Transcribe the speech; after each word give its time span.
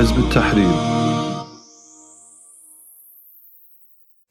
حزب 0.00 0.16
التحرير 0.18 0.96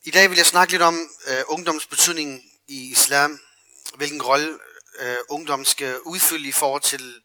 I 0.08 0.12
dag 0.12 0.30
vil 0.30 0.38
jeg 0.38 0.46
snakke 0.46 0.74
lidt 0.74 0.82
om 0.82 1.10
øh, 1.28 1.44
ungdoms 1.48 1.86
betydning 1.86 2.42
i 2.68 2.92
islam, 2.92 3.40
hvilken 3.96 4.22
rolle 4.22 4.60
øh, 5.00 5.18
ungdom 5.30 5.66
skal 5.66 6.00
udfylde 6.00 6.48
i 6.48 6.52
forhold 6.52 6.82
til 6.82 7.22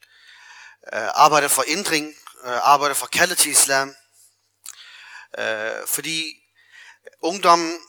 øh, 0.92 1.08
arbejde 1.14 1.48
for 1.48 1.64
ændring, 1.66 2.06
øh, 2.44 2.58
arbejde 2.62 2.94
for 2.94 3.06
kaldet 3.06 3.38
til 3.38 3.50
islam. 3.50 3.94
Øh, 5.38 5.86
fordi 5.86 6.24
ungdommen 7.22 7.80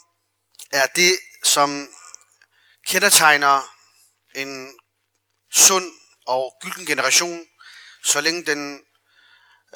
er 0.72 0.88
det, 0.96 1.14
som 1.44 1.90
kendetegner 2.88 3.62
en 4.36 4.74
sund 5.52 5.92
og 6.28 6.54
gylden 6.62 6.86
generation, 6.86 7.46
så 8.04 8.22
længe 8.22 8.46
den 8.46 8.82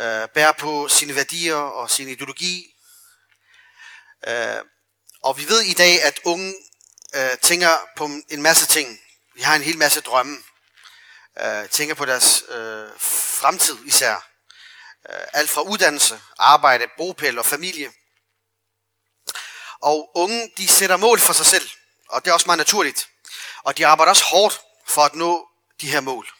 øh, 0.01 0.29
bærer 0.29 0.53
på 0.53 0.89
sine 0.89 1.15
værdier 1.15 1.55
og 1.55 1.91
sin 1.91 2.09
ideologi. 2.09 2.75
Øh, 4.29 4.65
og 5.23 5.39
vi 5.39 5.49
ved 5.49 5.63
i 5.63 5.75
dag, 5.75 6.03
at 6.03 6.21
unge 6.25 6.55
øh, 7.15 7.39
tænker 7.39 7.71
på 7.97 8.05
en 8.29 8.43
masse 8.43 8.67
ting. 8.67 9.01
Vi 9.35 9.43
har 9.43 9.57
en 9.57 9.63
hel 9.63 9.79
masse 9.79 10.01
drømme. 10.01 10.39
Øh, 11.41 11.69
tænker 11.69 11.95
på 11.95 12.05
deres 12.05 12.43
øh, 12.49 12.89
fremtid 13.41 13.77
især. 13.87 14.15
Øh, 15.11 15.27
alt 15.33 15.51
fra 15.51 15.63
uddannelse, 15.63 16.21
arbejde, 16.39 16.87
bopæl 16.97 17.39
og 17.39 17.47
familie. 17.47 17.93
Og 19.81 20.11
unge, 20.15 20.51
de 20.57 20.69
sætter 20.69 20.97
mål 20.97 21.21
for 21.21 21.33
sig 21.33 21.47
selv. 21.47 21.71
Og 22.09 22.25
det 22.25 22.31
er 22.31 22.35
også 22.35 22.47
meget 22.47 22.59
naturligt. 22.59 23.09
Og 23.63 23.79
de 23.79 23.87
arbejder 23.87 24.11
også 24.11 24.25
hårdt 24.25 24.61
for 24.89 25.03
at 25.03 25.15
nå 25.15 25.49
de 25.81 25.91
her 25.91 26.01
mål. 26.01 26.40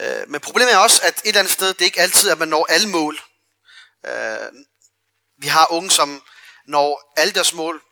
Øh, 0.00 0.28
men 0.28 0.40
problemet 0.40 0.74
er 0.74 0.78
også, 0.78 1.02
at 1.02 1.18
et 1.18 1.26
eller 1.28 1.40
andet 1.40 1.52
sted, 1.52 1.68
det 1.68 1.80
er 1.80 1.84
ikke 1.84 2.00
altid, 2.00 2.30
at 2.30 2.38
man 2.38 2.48
når 2.48 2.66
alle 2.66 2.88
mål. 2.88 3.20
Øh, 4.06 4.52
vi 5.38 5.46
har 5.46 5.72
unge, 5.72 5.90
som 5.90 6.22
når 6.66 7.12
alle 7.16 7.34
deres 7.34 7.52
mål, 7.52 7.82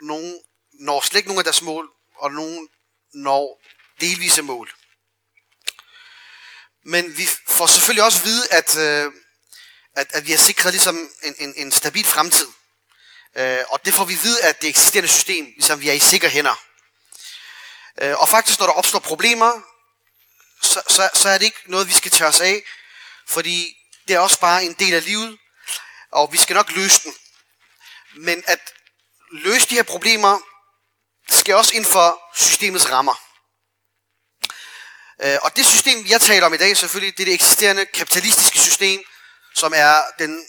nogen 0.00 0.40
når 0.72 1.00
slet 1.00 1.18
ikke 1.18 1.28
nogen 1.28 1.38
af 1.38 1.44
deres 1.44 1.62
mål, 1.62 1.90
og 2.16 2.32
nogen 2.32 2.68
når 3.14 3.60
delvise 4.00 4.42
mål. 4.42 4.70
Men 6.84 7.18
vi 7.18 7.28
får 7.48 7.66
selvfølgelig 7.66 8.04
også 8.04 8.18
at 8.18 8.24
vide, 8.24 8.52
at, 8.52 8.76
øh, 8.78 9.12
at, 9.96 10.06
at 10.10 10.26
vi 10.26 10.30
har 10.32 10.38
sikret 10.38 10.72
ligesom 10.72 11.10
en, 11.22 11.34
en, 11.38 11.54
en 11.56 11.72
stabil 11.72 12.04
fremtid. 12.04 12.46
Øh, 13.36 13.64
og 13.68 13.84
det 13.84 13.94
får 13.94 14.04
vi 14.04 14.14
at 14.14 14.22
vide, 14.22 14.42
at 14.42 14.62
det 14.62 14.68
eksisterende 14.68 15.08
system, 15.08 15.44
ligesom 15.44 15.80
vi 15.80 15.88
er 15.88 15.92
i 15.92 15.98
sikre 15.98 16.28
hænder. 16.28 16.64
Øh, 18.02 18.18
og 18.18 18.28
faktisk, 18.28 18.58
når 18.58 18.66
der 18.66 18.72
opstår 18.72 18.98
problemer, 18.98 19.52
så, 20.68 20.82
så, 20.88 21.10
så 21.14 21.28
er 21.28 21.38
det 21.38 21.44
ikke 21.44 21.62
noget, 21.66 21.88
vi 21.88 21.92
skal 21.92 22.10
tage 22.10 22.28
os 22.28 22.40
af, 22.40 22.62
fordi 23.28 23.76
det 24.08 24.16
er 24.16 24.20
også 24.20 24.40
bare 24.40 24.64
en 24.64 24.72
del 24.72 24.94
af 24.94 25.04
livet, 25.04 25.38
og 26.12 26.32
vi 26.32 26.38
skal 26.38 26.54
nok 26.54 26.70
løse 26.70 27.00
den. 27.04 27.14
Men 28.14 28.44
at 28.46 28.60
løse 29.32 29.68
de 29.68 29.74
her 29.74 29.82
problemer, 29.82 30.38
skal 31.30 31.54
også 31.54 31.74
inden 31.74 31.90
for 31.92 32.20
systemets 32.34 32.90
rammer. 32.90 33.14
Øh, 35.22 35.38
og 35.42 35.56
det 35.56 35.66
system, 35.66 36.06
jeg 36.06 36.20
taler 36.20 36.46
om 36.46 36.54
i 36.54 36.56
dag, 36.56 36.76
selvfølgelig, 36.76 37.16
det 37.16 37.22
er 37.22 37.24
det 37.24 37.34
eksisterende 37.34 37.86
kapitalistiske 37.86 38.58
system, 38.58 39.02
som 39.54 39.72
er 39.76 39.94
den 40.18 40.46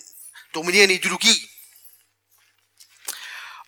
dominerende 0.54 0.94
ideologi. 0.94 1.50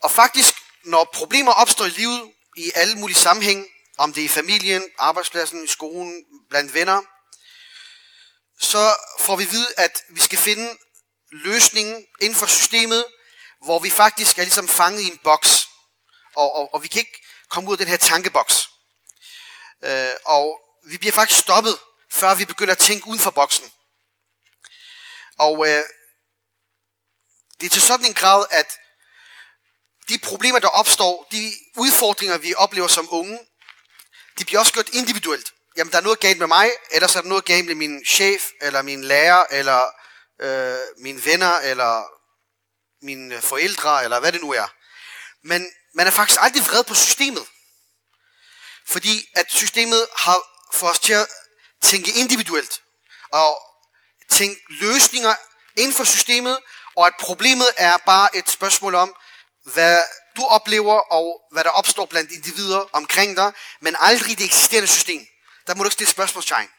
Og 0.04 0.12
faktisk, 0.12 0.56
når 0.84 1.10
problemer 1.14 1.52
opstår 1.52 1.86
i 1.86 1.90
livet, 1.90 2.32
i 2.58 2.72
alle 2.76 2.96
mulige 2.96 3.18
sammenhæng, 3.18 3.68
om 4.04 4.14
det 4.14 4.22
er 4.22 4.26
i 4.26 4.38
familien, 4.40 4.84
arbejdspladsen, 4.98 5.64
i 5.64 5.68
skolen, 5.68 6.26
blandt 6.50 6.74
venner, 6.74 7.02
så 8.60 8.96
får 9.20 9.36
vi 9.36 9.44
at 9.44 9.52
vide, 9.52 9.74
at 9.78 10.04
vi 10.10 10.22
skal 10.22 10.38
finde 10.38 10.78
løsningen 11.32 12.06
inden 12.22 12.36
for 12.36 12.46
systemet, 12.46 13.06
hvor 13.64 13.80
vi 13.80 13.90
faktisk 13.90 14.38
er 14.38 14.44
ligesom 14.44 14.68
fanget 14.68 15.02
i 15.02 15.08
en 15.08 15.18
boks, 15.18 15.68
og, 16.36 16.56
og, 16.56 16.74
og 16.74 16.84
vi 16.84 16.88
kan 16.88 17.00
ikke 17.00 17.24
komme 17.50 17.70
ud 17.70 17.74
af 17.74 17.78
den 17.78 17.88
her 17.88 17.98
tankeboks. 17.98 18.70
Øh, 19.84 20.16
og 20.26 20.60
vi 20.88 20.98
bliver 20.98 21.14
faktisk 21.14 21.40
stoppet, 21.40 21.80
før 22.12 22.36
vi 22.36 22.46
begynder 22.46 22.72
at 22.72 22.78
tænke 22.78 23.08
uden 23.08 23.20
for 23.20 23.32
boksen. 23.32 23.72
Og 25.38 25.68
øh, 25.68 25.84
det 27.60 27.66
er 27.66 27.70
til 27.70 27.82
sådan 27.82 28.06
en 28.06 28.14
grad, 28.14 28.46
at 28.52 28.78
de 30.10 30.20
problemer, 30.20 30.60
der 30.60 30.68
opstår, 30.68 31.28
de 31.32 31.54
udfordringer, 31.78 32.38
vi 32.38 32.54
oplever 32.54 32.88
som 32.88 33.08
unge, 33.12 33.40
det 34.38 34.46
bliver 34.46 34.60
også 34.60 34.74
gjort 34.74 34.90
individuelt. 34.94 35.54
Jamen, 35.78 35.92
der 35.92 35.98
er 35.98 36.02
noget 36.02 36.20
galt 36.20 36.40
med 36.40 36.48
mig, 36.48 36.72
eller 36.92 37.08
så 37.08 37.18
er 37.20 37.22
der 37.22 37.30
noget 37.30 37.46
galt 37.46 37.66
med 37.66 37.76
min 37.76 38.06
chef, 38.06 38.44
eller 38.62 38.82
min 38.82 39.04
lærer, 39.04 39.46
eller 39.52 39.82
øh, 40.42 40.80
mine 40.98 41.26
venner, 41.26 41.54
eller 41.60 42.04
mine 43.06 43.42
forældre, 43.42 44.04
eller 44.04 44.20
hvad 44.20 44.32
det 44.32 44.42
nu 44.42 44.54
er. 44.54 44.68
Men 45.44 45.72
man 45.94 46.08
er 46.08 46.12
faktisk 46.12 46.40
aldrig 46.42 46.64
vred 46.64 46.84
på 46.84 46.96
systemet. 46.96 47.46
Fordi 48.88 49.30
at 49.36 49.46
systemet 49.50 50.08
har 50.16 50.38
fået 50.74 50.92
os 50.92 51.00
til 51.00 51.14
at 51.14 51.28
tænke 51.82 52.12
individuelt, 52.12 52.82
og 53.32 53.62
tænke 54.30 54.62
løsninger 54.70 55.36
inden 55.78 55.94
for 55.94 56.04
systemet, 56.04 56.60
og 56.96 57.08
at 57.08 57.14
problemet 57.20 57.68
er 57.78 57.98
bare 57.98 58.36
et 58.36 58.50
spørgsmål 58.50 58.96
om, 58.96 59.16
hvad 59.64 60.02
du 60.42 60.46
oplever, 60.46 61.00
og 61.18 61.42
hvad 61.52 61.64
der 61.64 61.70
opstår 61.70 62.06
blandt 62.06 62.32
individer 62.32 62.90
omkring 62.94 63.38
dig, 63.38 63.54
men 63.82 63.96
aldrig 64.00 64.38
det 64.38 64.46
eksisterende 64.46 64.88
system. 64.88 65.22
Der 65.68 65.76
må 65.76 65.84
du 65.84 65.88
ikke 65.88 65.94
stille 65.94 66.12
spørgsmålstegn. 66.12 66.70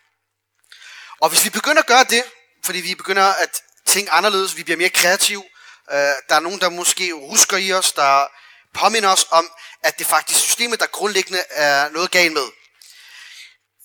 Og 1.21 1.29
hvis 1.29 1.45
vi 1.45 1.51
begynder 1.51 1.83
at 1.83 1.87
gøre 1.87 2.05
det, 2.05 2.25
fordi 2.65 2.81
vi 2.81 2.95
begynder 2.95 3.25
at 3.25 3.63
tænke 3.87 4.11
anderledes, 4.11 4.57
vi 4.57 4.63
bliver 4.63 4.77
mere 4.77 4.89
kreative, 4.89 5.45
øh, 5.93 6.15
der 6.29 6.35
er 6.35 6.41
nogen, 6.41 6.61
der 6.61 6.69
måske 6.69 7.13
husker 7.31 7.57
i 7.57 7.73
os, 7.73 7.93
der 7.93 8.27
påminner 8.75 9.09
os 9.09 9.27
om, 9.31 9.51
at 9.83 9.99
det 9.99 10.07
faktisk 10.07 10.41
systemet, 10.41 10.81
der 10.81 10.87
grundlæggende 10.87 11.43
er 11.51 11.89
noget 11.89 12.11
galt 12.11 12.33
med. 12.33 12.49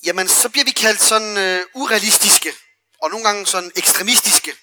Jamen, 0.06 0.28
så 0.28 0.50
bliver 0.50 0.66
vi 0.66 0.72
kaldt 0.72 1.02
sådan 1.02 1.38
øh, 1.38 1.62
urealistiske, 1.74 2.54
og 3.02 3.10
nogle 3.10 3.26
gange 3.26 3.48
sådan 3.48 3.72
ekstremistiske. 3.76 4.54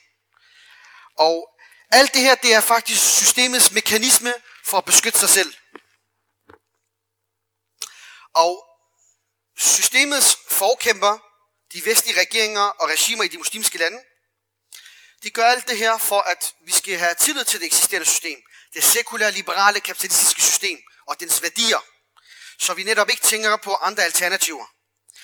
Og 1.18 1.48
alt 1.90 2.14
det 2.14 2.22
her, 2.22 2.34
det 2.34 2.54
er 2.54 2.60
faktisk 2.60 3.00
systemets 3.00 3.72
mekanisme 3.72 4.34
for 4.64 4.78
at 4.78 4.84
beskytte 4.84 5.18
sig 5.18 5.28
selv. 5.28 5.54
Og 8.34 8.64
systemets 9.56 10.36
forkæmper, 10.48 11.18
de 11.72 11.84
vestlige 11.84 12.20
regeringer 12.20 12.60
og 12.60 12.88
regimer 12.88 13.24
i 13.24 13.28
de 13.28 13.38
muslimske 13.38 13.78
lande, 13.78 13.98
de 15.22 15.30
gør 15.30 15.44
alt 15.44 15.68
det 15.68 15.78
her 15.78 15.98
for, 15.98 16.20
at 16.20 16.54
vi 16.60 16.72
skal 16.72 16.98
have 16.98 17.14
tillid 17.14 17.44
til 17.44 17.60
det 17.60 17.66
eksisterende 17.66 18.06
system. 18.06 18.38
Det 18.74 18.84
sekulære, 18.84 19.32
liberale, 19.32 19.80
kapitalistiske 19.80 20.42
system 20.42 20.78
og 21.06 21.20
dens 21.20 21.42
værdier. 21.42 21.84
Så 22.58 22.74
vi 22.74 22.82
netop 22.82 23.10
ikke 23.10 23.22
tænker 23.22 23.56
på 23.56 23.74
andre 23.74 24.02
alternativer, 24.02 24.66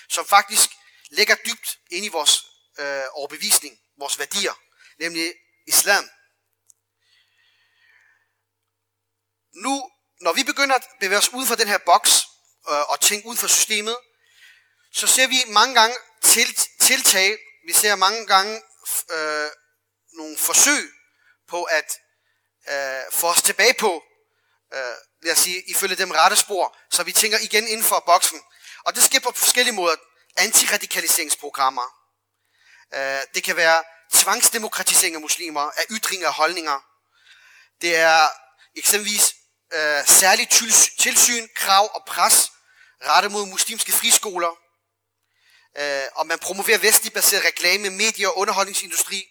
som 0.09 0.27
faktisk 0.27 0.71
ligger 1.11 1.35
dybt 1.35 1.79
ind 1.91 2.05
i 2.05 2.09
vores 2.09 2.47
øh, 2.79 3.03
overbevisning, 3.13 3.79
vores 3.99 4.19
værdier, 4.19 4.53
nemlig 4.99 5.35
islam. 5.67 6.11
Nu, 9.55 9.91
når 10.21 10.33
vi 10.33 10.45
begynder 10.45 10.75
at 10.75 10.87
bevæge 11.01 11.19
os 11.19 11.29
uden 11.29 11.47
for 11.47 11.55
den 11.55 11.69
her 11.69 11.79
boks 11.79 12.25
øh, 12.71 12.91
og 12.91 13.01
tænke 13.01 13.27
uden 13.27 13.39
for 13.39 13.47
systemet, 13.47 13.97
så 14.93 15.07
ser 15.07 15.27
vi 15.27 15.45
mange 15.49 15.75
gange 15.75 15.97
til, 16.23 16.57
tiltag, 16.81 17.39
vi 17.67 17.73
ser 17.73 17.95
mange 17.97 18.27
gange 18.27 18.63
øh, 19.11 19.51
nogle 20.13 20.37
forsøg 20.39 20.91
på 21.49 21.63
at 21.63 21.99
øh, 22.69 23.13
få 23.13 23.27
os 23.27 23.43
tilbage 23.43 23.75
på, 23.75 24.03
øh, 24.75 24.95
lad 25.23 25.33
os 25.33 25.39
sige, 25.39 25.63
ifølge 25.71 25.97
dem 25.97 26.11
rette 26.11 26.37
spor, 26.37 26.77
så 26.91 27.03
vi 27.03 27.13
tænker 27.13 27.39
igen 27.39 27.69
inden 27.69 27.85
for 27.85 28.03
boksen. 28.07 28.41
Og 28.85 28.95
det 28.95 29.05
sker 29.05 29.21
på 29.21 29.33
forskellige 29.37 29.75
måder. 29.75 29.97
Antiradikaliseringsprogrammer. 30.37 31.87
Øh, 32.95 33.21
det 33.35 33.43
kan 33.43 33.57
være 33.57 33.85
tvangsdemokratisering 34.13 35.15
af 35.15 35.21
muslimer, 35.21 35.61
af 35.61 35.85
ytringer 35.91 36.29
og 36.29 36.35
holdninger. 36.35 36.81
Det 37.81 37.97
er 37.97 38.21
eksempelvis 38.77 39.35
øh, 39.73 40.07
særligt 40.07 40.51
tilsyn, 40.99 41.49
krav 41.57 41.91
og 41.95 42.05
pres 42.07 42.51
rettet 43.05 43.33
mod 43.33 43.47
muslimske 43.47 43.93
friskoler. 43.93 44.57
Øh, 45.79 46.05
og 46.15 46.27
man 46.27 46.39
promoverer 46.39 46.79
vestlig 46.79 47.13
baseret 47.13 47.45
reklame, 47.45 47.91
medier 47.91 48.29
og 48.29 48.39
underholdningsindustri. 48.39 49.25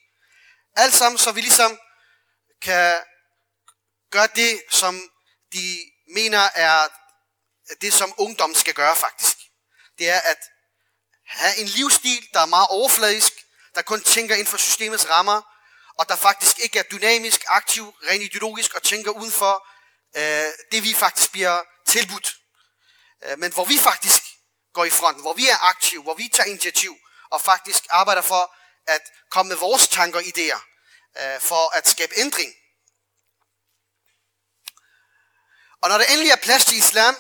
Alt 0.76 0.94
sammen, 0.94 1.20
så 1.20 1.32
vi 1.32 1.42
ligesom 1.42 1.80
kan 2.62 2.96
gøre 4.12 4.28
det, 4.36 4.62
som 4.70 5.10
de 5.54 5.80
mener 6.14 6.50
er 6.56 6.88
det, 7.82 7.94
som 7.94 8.14
ungdom 8.18 8.56
skal 8.56 8.74
gøre 8.74 8.96
faktisk. 8.96 9.38
Det 9.98 10.10
er 10.10 10.20
at 10.20 10.38
have 11.26 11.58
en 11.58 11.68
livsstil, 11.68 12.28
der 12.34 12.40
er 12.40 12.46
meget 12.46 12.68
overfladisk, 12.70 13.34
der 13.76 13.82
kun 13.82 14.04
tænker 14.04 14.36
inden 14.36 14.48
for 14.48 14.58
systemets 14.58 15.10
rammer, 15.10 15.42
og 16.00 16.10
der 16.10 16.16
faktisk 16.16 16.60
ikke 16.60 16.80
er 16.80 16.84
dynamisk, 16.84 17.46
aktiv, 17.48 17.94
rent 18.10 18.24
ideologisk 18.24 18.74
og 18.76 18.84
tænker 18.84 19.12
udenfor 19.12 19.68
øh, 20.16 20.52
det, 20.72 20.84
vi 20.84 20.94
faktisk 20.94 21.32
bliver 21.32 21.62
tilbudt. 21.88 22.36
Øh, 23.24 23.40
men 23.40 23.54
hvor 23.54 23.66
vi 23.66 23.78
faktisk 23.78 24.24
går 24.74 24.86
i 24.86 24.90
front, 24.90 25.22
hvor 25.22 25.34
vi 25.34 25.48
er 25.48 25.70
aktive, 25.70 26.04
hvor 26.04 26.14
vi 26.14 26.30
tager 26.34 26.50
initiativ 26.50 26.98
og 27.32 27.42
faktisk 27.42 27.84
arbejder 27.90 28.22
for 28.22 28.56
at 28.88 29.02
komme 29.30 29.50
med 29.50 29.58
vores 29.58 29.88
tanker 29.88 30.20
og 30.20 30.26
idéer 30.26 30.60
øh, 31.22 31.42
for 31.42 31.76
at 31.78 31.90
skabe 31.90 32.14
ændring. 32.18 32.54
Og 35.82 35.90
når 35.90 35.98
der 35.98 36.06
endelig 36.06 36.32
er 36.32 36.36
plads 36.36 36.66
til 36.66 36.78
islam, 36.78 37.16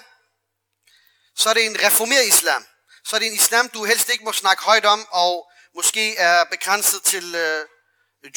så 1.35 1.49
er 1.49 1.53
det 1.53 1.65
en 1.65 1.81
reformeret 1.85 2.27
islam. 2.27 2.65
Så 3.05 3.15
er 3.15 3.19
det 3.19 3.27
en 3.27 3.33
islam, 3.33 3.69
du 3.69 3.85
helst 3.85 4.09
ikke 4.09 4.23
må 4.23 4.33
snakke 4.33 4.63
højt 4.63 4.85
om, 4.85 5.07
og 5.11 5.51
måske 5.75 6.17
er 6.17 6.43
begrænset 6.43 7.03
til 7.03 7.35
øh, 7.35 7.65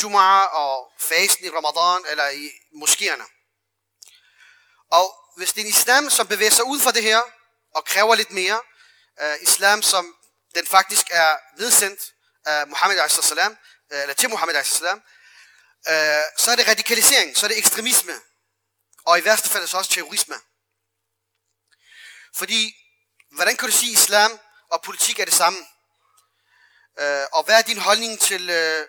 Jum'a 0.01 0.55
og 0.63 0.93
fasten 0.99 1.45
i 1.45 1.51
Ramadan 1.51 2.11
eller 2.11 2.29
i 2.29 2.51
moskéerne. 2.83 3.42
Og 4.99 5.07
hvis 5.37 5.53
det 5.53 5.61
er 5.61 5.65
en 5.65 5.71
islam, 5.71 6.11
som 6.11 6.27
bevæger 6.27 6.51
sig 6.51 6.65
ud 6.65 6.81
fra 6.81 6.93
det 6.93 7.03
her, 7.03 7.21
og 7.75 7.85
kræver 7.85 8.15
lidt 8.15 8.31
mere, 8.31 8.61
uh, 9.23 9.43
islam, 9.43 9.83
som 9.83 10.17
den 10.55 10.67
faktisk 10.67 11.07
er 11.11 11.37
vedsendt 11.57 12.01
af 12.45 12.67
Muhammad 12.67 12.99
a.s., 12.99 13.33
uh, 13.33 13.39
øh, 13.93 14.03
eller 14.03 14.15
til 14.15 14.31
Muhammad 14.31 14.57
a.s., 14.57 14.81
uh, 14.81 14.89
øh, 14.89 16.23
så 16.39 16.51
er 16.51 16.57
det 16.57 16.69
radikalisering, 16.69 17.37
så 17.37 17.47
er 17.47 17.49
det 17.49 17.59
ekstremisme, 17.59 18.21
og 19.05 19.19
i 19.19 19.25
værste 19.25 19.49
fald 19.49 19.67
så 19.67 19.77
også 19.79 19.91
terrorisme. 19.91 20.35
Fordi, 22.35 22.75
hvordan 23.31 23.57
kan 23.57 23.69
du 23.69 23.75
sige, 23.75 23.93
islam 23.93 24.41
og 24.71 24.83
politik 24.83 25.19
er 25.19 25.25
det 25.25 25.35
samme? 25.35 25.59
Uh, 27.01 27.25
og 27.33 27.45
hvad 27.45 27.59
er 27.59 27.63
din 27.63 27.79
holdning 27.79 28.21
til 28.21 28.51
uh, 28.51 28.83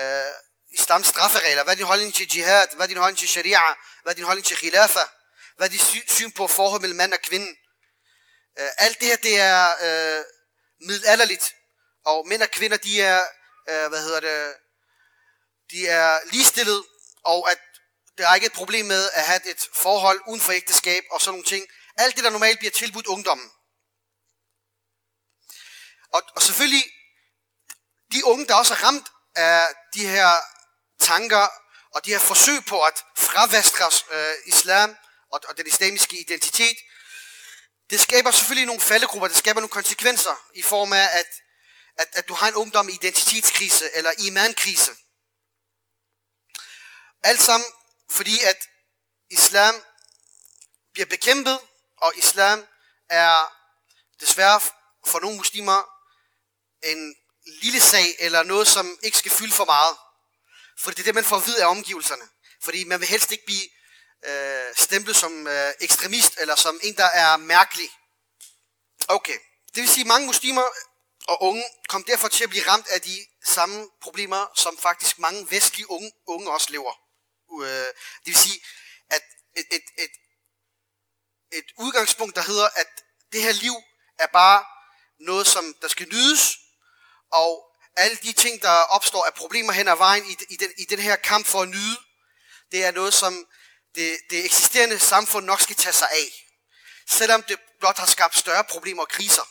uh, 0.00 0.32
islams 0.70 1.06
strafferegler? 1.06 1.62
Hvad 1.62 1.74
er 1.74 1.76
din 1.76 1.86
holdning 1.86 2.14
til 2.14 2.36
jihad? 2.36 2.68
Hvad 2.74 2.86
er 2.86 2.88
din 2.88 2.96
holdning 2.96 3.18
til 3.18 3.28
sharia? 3.28 3.62
Hvad 4.02 4.12
er 4.12 4.16
din 4.16 4.24
holdning 4.24 4.46
til 4.46 4.56
khilafa? 4.56 5.00
Hvad 5.56 5.70
de 5.70 5.78
sy- 5.78 6.08
syn 6.08 6.30
på 6.30 6.46
forhold 6.46 6.80
mellem 6.80 6.96
mand 6.96 7.12
og 7.12 7.20
kvinde? 7.20 7.56
Øh, 8.58 8.68
alt 8.78 9.00
det 9.00 9.08
her, 9.08 9.16
det 9.16 9.40
er 9.40 9.68
øh, 9.86 10.24
middelalderligt. 10.80 11.54
Og 12.04 12.28
mænd 12.28 12.42
og 12.42 12.50
kvinder, 12.50 12.76
de 12.76 13.02
er, 13.02 13.20
øh, 13.68 13.88
hvad 13.88 14.02
hedder 14.02 14.20
det, 14.20 14.54
de 15.70 15.86
er 15.88 16.20
ligestillet, 16.32 16.84
og 17.24 17.50
at 17.50 17.58
der 18.18 18.28
er 18.28 18.34
ikke 18.34 18.46
et 18.46 18.52
problem 18.52 18.86
med 18.86 19.10
at 19.10 19.22
have 19.22 19.50
et 19.50 19.68
forhold 19.74 20.20
uden 20.28 20.40
for 20.40 20.52
ægteskab 20.52 21.04
og 21.10 21.20
sådan 21.20 21.32
nogle 21.32 21.44
ting. 21.44 21.66
Alt 21.96 22.16
det, 22.16 22.24
der 22.24 22.30
normalt 22.30 22.58
bliver 22.58 22.72
tilbudt 22.72 23.06
ungdommen. 23.06 23.50
Og, 26.12 26.22
og 26.34 26.42
selvfølgelig, 26.42 26.84
de 28.12 28.24
unge, 28.24 28.46
der 28.46 28.54
også 28.54 28.74
er 28.74 28.84
ramt 28.84 29.08
af 29.34 29.62
de 29.94 30.06
her 30.06 30.32
tanker 31.00 31.48
og 31.94 32.04
de 32.04 32.10
her 32.10 32.18
forsøg 32.18 32.64
på 32.64 32.82
at 32.82 33.04
fravastre 33.16 33.90
øh, 34.10 34.34
islam 34.46 34.96
og, 35.32 35.40
og 35.48 35.56
den 35.56 35.66
islamiske 35.66 36.20
identitet, 36.20 36.76
det 37.90 38.00
skaber 38.00 38.30
selvfølgelig 38.30 38.66
nogle 38.66 38.80
faldegrupper, 38.80 39.28
det 39.28 39.36
skaber 39.36 39.60
nogle 39.60 39.70
konsekvenser 39.70 40.50
i 40.54 40.62
form 40.62 40.92
af, 40.92 41.08
at, 41.12 41.26
at, 41.96 42.08
at 42.12 42.28
du 42.28 42.34
har 42.34 42.48
en 42.48 42.54
ungdom 42.54 42.88
i 42.88 42.92
identitetskrise 42.92 43.90
eller 43.94 44.10
imankrise. 44.18 44.92
Alt 47.22 47.40
sammen 47.40 47.66
fordi 48.10 48.42
at 48.42 48.68
islam 49.30 49.74
bliver 50.92 51.06
bekæmpet, 51.06 51.60
og 51.96 52.12
islam 52.16 52.66
er 53.10 53.52
desværre 54.20 54.60
for 55.06 55.20
nogle 55.20 55.36
muslimer 55.36 55.82
en 56.82 57.16
lille 57.62 57.80
sag, 57.80 58.16
eller 58.18 58.42
noget, 58.42 58.68
som 58.68 58.98
ikke 59.02 59.18
skal 59.18 59.30
fylde 59.30 59.52
for 59.52 59.64
meget. 59.64 59.96
For 60.78 60.90
det 60.90 60.98
er 60.98 61.04
det, 61.04 61.14
man 61.14 61.24
får 61.24 61.36
at 61.36 61.46
vide 61.46 61.62
af 61.62 61.66
omgivelserne. 61.66 62.28
Fordi 62.62 62.84
man 62.84 63.00
vil 63.00 63.08
helst 63.08 63.32
ikke 63.32 63.44
blive 63.44 63.68
øh, 64.24 64.74
stemplet 64.76 65.16
som 65.16 65.46
øh, 65.46 65.72
ekstremist, 65.80 66.34
eller 66.38 66.54
som 66.54 66.80
en, 66.82 66.96
der 66.96 67.06
er 67.06 67.36
mærkelig. 67.36 67.90
Okay. 69.08 69.38
Det 69.74 69.82
vil 69.82 69.88
sige, 69.88 70.00
at 70.00 70.06
mange 70.06 70.26
muslimer 70.26 70.68
og 71.28 71.42
unge 71.42 71.64
kom 71.88 72.04
derfor 72.04 72.28
til 72.28 72.44
at 72.44 72.50
blive 72.50 72.68
ramt 72.68 72.86
af 72.86 73.00
de 73.00 73.26
samme 73.44 73.88
problemer, 74.02 74.46
som 74.54 74.78
faktisk 74.78 75.18
mange 75.18 75.50
vestlige 75.50 75.90
unge, 75.90 76.12
unge 76.26 76.50
også 76.50 76.70
lever. 76.70 76.92
Øh, 77.62 77.86
det 78.24 78.26
vil 78.26 78.36
sige, 78.36 78.60
at 79.10 79.22
et, 79.56 79.66
et, 79.70 79.82
et, 79.98 80.10
et 81.52 81.64
udgangspunkt, 81.78 82.36
der 82.36 82.42
hedder, 82.42 82.68
at 82.74 82.86
det 83.32 83.42
her 83.42 83.52
liv 83.52 83.74
er 84.18 84.26
bare 84.26 84.64
noget, 85.20 85.46
som 85.46 85.74
der 85.82 85.88
skal 85.88 86.08
nydes, 86.08 86.58
og 87.32 87.72
alle 87.96 88.16
de 88.16 88.32
ting, 88.32 88.62
der 88.62 88.78
opstår 88.78 89.24
af 89.24 89.34
problemer 89.34 89.72
hen 89.72 89.88
ad 89.88 89.96
vejen 89.96 90.24
i, 90.26 90.36
i, 90.50 90.56
den, 90.56 90.72
i 90.78 90.84
den 90.84 90.98
her 90.98 91.16
kamp 91.16 91.46
for 91.46 91.62
at 91.62 91.68
nyde, 91.68 91.98
det 92.72 92.84
er 92.84 92.90
noget, 92.90 93.14
som 93.14 93.46
det, 93.96 94.18
det 94.30 94.44
eksisterende 94.44 94.98
samfund 94.98 95.46
nok 95.46 95.60
skal 95.60 95.76
tage 95.76 95.92
sig 95.92 96.10
af. 96.10 96.44
Selvom 97.08 97.42
det 97.42 97.58
blot 97.80 97.98
har 97.98 98.06
skabt 98.06 98.36
større 98.36 98.64
problemer 98.64 99.02
og 99.02 99.08
kriser. 99.08 99.42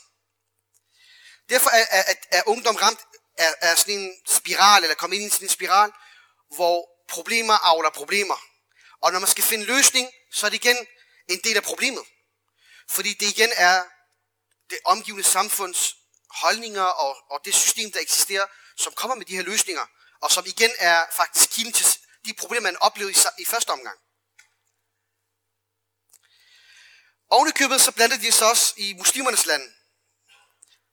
Derfor 1.50 1.70
er, 1.70 1.86
er, 1.90 2.14
er 2.32 2.44
ungdom 2.46 2.76
ramt 2.76 3.00
af, 3.38 3.54
af 3.62 3.78
sådan 3.78 4.00
en 4.00 4.14
spiral, 4.28 4.84
eller 4.84 4.96
kommet 4.96 5.18
ind 5.18 5.26
i 5.26 5.30
sådan 5.30 5.46
en 5.46 5.50
spiral, 5.50 5.92
hvor 6.56 6.90
problemer 7.10 7.54
avler 7.54 7.90
problemer. 7.90 8.38
Og 9.02 9.12
når 9.12 9.20
man 9.20 9.30
skal 9.30 9.44
finde 9.44 9.66
løsning, 9.66 10.12
så 10.34 10.46
er 10.46 10.50
det 10.50 10.66
igen 10.66 10.88
en 11.30 11.40
del 11.44 11.58
af 11.58 11.64
problemet. 11.64 12.04
Fordi 12.90 13.14
det 13.14 13.28
igen 13.28 13.50
er 13.56 13.84
det 14.70 14.78
omgivende 14.86 15.24
samfunds 15.24 15.96
holdninger 16.30 16.84
og, 16.84 17.18
og 17.32 17.42
det 17.46 17.56
system, 17.56 17.92
der 17.92 18.00
eksisterer, 18.00 18.46
som 18.78 18.94
kommer 18.94 19.16
med 19.16 19.26
de 19.26 19.36
her 19.36 19.44
løsninger, 19.44 19.86
og 20.22 20.32
som 20.32 20.46
igen 20.46 20.72
er 20.78 21.06
faktisk 21.12 21.50
kilden 21.50 21.74
til 21.74 21.86
de 22.26 22.34
problemer, 22.34 22.62
man 22.62 22.78
oplevede 22.78 23.14
i, 23.14 23.42
i 23.42 23.46
første 23.46 23.70
omgang. 23.70 24.00
Ovenikøbet 27.36 27.82
så 27.82 27.92
blandede 27.92 28.22
de 28.22 28.32
sig 28.32 28.50
også 28.50 28.74
i 28.78 28.94
muslimernes 28.94 29.46
land. 29.46 29.74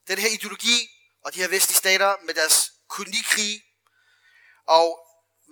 Den 0.09 0.19
her 0.19 0.29
ideologi 0.29 0.89
og 1.25 1.35
de 1.35 1.41
her 1.41 1.49
vestlige 1.49 1.77
stater 1.77 2.17
med 2.27 2.35
deres 2.35 2.73
kolonikrige 2.89 3.65
og 4.67 4.99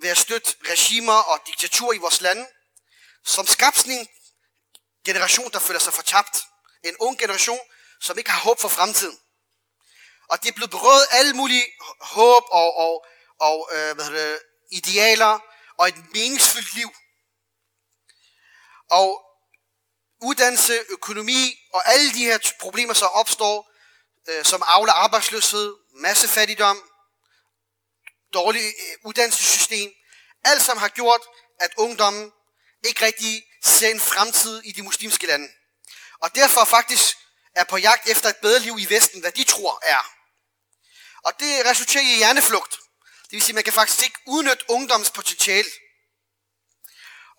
ved 0.01 0.09
at 0.09 0.17
støtte 0.17 0.55
regimer 0.65 1.13
og 1.13 1.39
diktatur 1.47 1.93
i 1.93 1.97
vores 1.97 2.21
lande, 2.21 2.47
som 3.25 3.47
skabte 3.47 3.79
sådan 3.79 3.99
en 3.99 4.07
generation, 5.05 5.51
der 5.51 5.59
føler 5.59 5.79
sig 5.79 5.93
fortabt. 5.93 6.37
En 6.83 6.95
ung 6.99 7.19
generation, 7.19 7.59
som 8.01 8.17
ikke 8.17 8.31
har 8.31 8.39
håb 8.39 8.59
for 8.59 8.69
fremtiden. 8.69 9.19
Og 10.29 10.43
det 10.43 10.49
er 10.49 10.53
blevet 10.53 10.71
berøvet 10.71 11.07
alle 11.11 11.33
mulige 11.33 11.65
håb 12.01 12.43
og, 12.51 12.75
og, 12.75 13.05
og 13.39 13.69
øh, 13.73 13.95
hvad 13.95 14.11
det, 14.11 14.39
idealer 14.71 15.39
og 15.77 15.87
et 15.87 15.97
meningsfyldt 16.13 16.73
liv. 16.73 16.89
Og 18.89 19.30
uddannelse, 20.21 20.85
økonomi 20.89 21.59
og 21.73 21.89
alle 21.93 22.13
de 22.13 22.23
her 22.25 22.39
problemer, 22.59 22.93
som 22.93 23.09
opstår, 23.13 23.71
øh, 24.27 24.45
som 24.45 24.63
afler 24.65 24.93
arbejdsløshed, 24.93 25.75
massefattigdom, 25.95 26.83
dårligt 28.33 28.65
øh, 28.65 28.97
uddannelsessystem, 29.03 29.91
alt 30.43 30.63
sammen 30.63 30.81
har 30.81 30.89
gjort, 30.89 31.21
at 31.59 31.71
ungdommen 31.77 32.31
ikke 32.83 33.05
rigtig 33.05 33.43
ser 33.63 33.89
en 33.89 33.99
fremtid 33.99 34.61
i 34.63 34.71
de 34.71 34.81
muslimske 34.81 35.27
lande. 35.27 35.49
Og 36.19 36.35
derfor 36.35 36.63
faktisk 36.63 37.17
er 37.55 37.63
på 37.63 37.77
jagt 37.77 38.07
efter 38.09 38.29
et 38.29 38.37
bedre 38.37 38.59
liv 38.59 38.79
i 38.79 38.89
Vesten, 38.89 39.21
hvad 39.21 39.31
de 39.31 39.43
tror 39.43 39.79
er. 39.83 40.15
Og 41.23 41.33
det 41.39 41.65
resulterer 41.65 42.03
i 42.03 42.17
hjerneflugt. 42.17 42.71
Det 43.23 43.31
vil 43.31 43.41
sige, 43.41 43.53
at 43.53 43.55
man 43.55 43.63
kan 43.63 43.73
faktisk 43.73 44.03
ikke 44.03 44.19
udnytte 44.27 44.65
ungdommens 44.69 45.11
potentiale. 45.11 45.69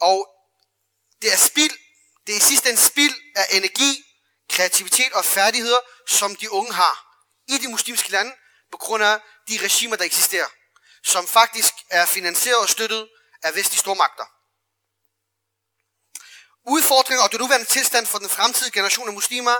Og 0.01 0.29
det 1.23 1.33
er 1.33 1.37
spild, 1.37 1.79
det 2.27 2.33
er 2.33 2.37
i 2.37 2.41
sidste 2.41 2.71
en 2.71 2.77
spild 2.77 3.15
af 3.37 3.47
energi, 3.51 4.05
kreativitet 4.49 5.13
og 5.13 5.25
færdigheder, 5.25 5.79
som 6.09 6.37
de 6.37 6.53
unge 6.53 6.73
har 6.73 6.95
i 7.49 7.59
de 7.59 7.69
muslimske 7.69 8.11
lande, 8.11 8.33
på 8.73 8.77
grund 8.77 9.05
af 9.05 9.21
de 9.49 9.59
regimer, 9.59 9.97
der 9.97 10.05
eksisterer, 10.05 10.49
som 11.05 11.27
faktisk 11.27 11.75
er 11.91 12.07
finansieret 12.07 12.59
og 12.59 12.69
støttet 12.69 13.09
af 13.43 13.55
vestlige 13.55 13.79
stormagter. 13.79 14.25
Udfordringer 16.67 17.25
og 17.25 17.33
det 17.33 17.41
nuværende 17.41 17.67
tilstand 17.67 18.07
for 18.07 18.19
den 18.19 18.29
fremtidige 18.29 18.73
generation 18.73 19.09
af 19.09 19.15
muslimer 19.15 19.57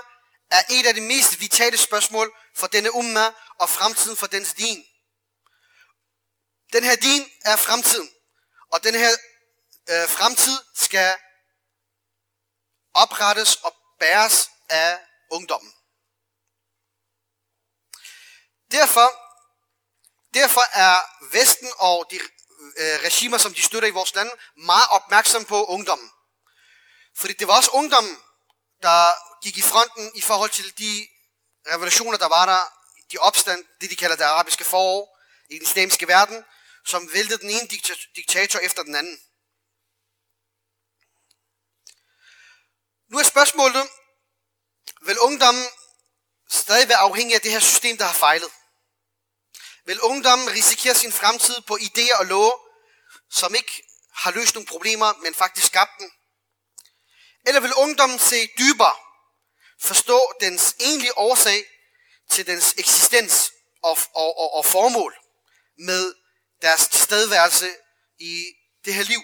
er 0.51 0.63
et 0.69 0.85
af 0.85 0.93
de 0.93 1.01
mest 1.01 1.39
vitale 1.39 1.77
spørgsmål 1.77 2.33
for 2.55 2.67
denne 2.67 2.93
umma 2.93 3.31
og 3.59 3.69
fremtiden 3.69 4.17
for 4.17 4.27
dens 4.27 4.53
din. 4.53 4.85
Den 6.73 6.83
her 6.83 6.95
din 6.95 7.31
er 7.45 7.55
fremtiden, 7.55 8.09
og 8.71 8.83
den 8.83 8.95
her 8.95 9.11
øh, 9.89 10.09
fremtid 10.09 10.57
skal 10.75 11.13
oprettes 12.93 13.55
og 13.55 13.75
bæres 13.99 14.49
af 14.69 14.99
ungdommen. 15.31 15.73
Derfor, 18.71 19.07
derfor 20.33 20.61
er 20.73 20.95
Vesten 21.31 21.71
og 21.77 22.07
de 22.11 22.19
øh, 22.77 22.99
regimer, 23.05 23.37
som 23.37 23.53
de 23.53 23.61
støtter 23.61 23.89
i 23.89 23.91
vores 23.91 24.15
land, 24.15 24.31
meget 24.57 24.87
opmærksom 24.89 25.45
på 25.45 25.65
ungdommen. 25.65 26.11
Fordi 27.15 27.33
det 27.33 27.47
var 27.47 27.55
også 27.55 27.71
ungdommen, 27.73 28.17
der 28.81 29.05
gik 29.43 29.57
i 29.57 29.61
fronten 29.61 30.11
i 30.15 30.21
forhold 30.21 30.49
til 30.49 30.77
de 30.77 31.07
revolutioner, 31.67 32.17
der 32.17 32.27
var 32.27 32.45
der, 32.45 32.59
de 33.11 33.17
opstand, 33.17 33.65
det 33.81 33.89
de 33.89 33.95
kalder 33.95 34.15
det 34.15 34.23
arabiske 34.23 34.63
forår 34.63 35.19
i 35.49 35.53
den 35.53 35.63
islamiske 35.63 36.07
verden, 36.07 36.45
som 36.85 37.13
væltede 37.13 37.39
den 37.39 37.49
ene 37.49 37.67
diktator 38.15 38.59
efter 38.59 38.83
den 38.83 38.95
anden. 38.95 39.19
Nu 43.13 43.19
er 43.19 43.23
spørgsmålet, 43.23 43.89
vil 45.01 45.19
ungdommen 45.19 45.65
stadig 46.49 46.89
være 46.89 46.97
afhængig 46.97 47.35
af 47.35 47.41
det 47.41 47.51
her 47.51 47.59
system, 47.59 47.97
der 47.97 48.05
har 48.05 48.13
fejlet? 48.13 48.51
Vil 49.85 50.01
ungdommen 50.01 50.49
risikere 50.49 50.95
sin 50.95 51.11
fremtid 51.11 51.61
på 51.61 51.77
idéer 51.81 52.19
og 52.19 52.25
love, 52.25 52.53
som 53.31 53.55
ikke 53.55 53.83
har 54.15 54.31
løst 54.31 54.55
nogle 54.55 54.67
problemer, 54.67 55.13
men 55.13 55.35
faktisk 55.35 55.67
skabt 55.67 55.91
dem? 55.99 56.11
Eller 57.45 57.61
vil 57.61 57.73
ungdommen 57.73 58.19
se 58.19 58.49
dybere, 58.57 58.95
forstå 59.81 60.33
dens 60.41 60.75
egentlige 60.79 61.17
årsag 61.17 61.65
til 62.29 62.47
dens 62.47 62.73
eksistens 62.77 63.51
og, 63.83 63.97
og, 64.13 64.37
og, 64.37 64.53
og 64.53 64.65
formål 64.65 65.15
med 65.77 66.13
deres 66.61 66.87
tilstedeværelse 66.87 67.75
i 68.19 68.45
det 68.85 68.93
her 68.93 69.03
liv? 69.03 69.21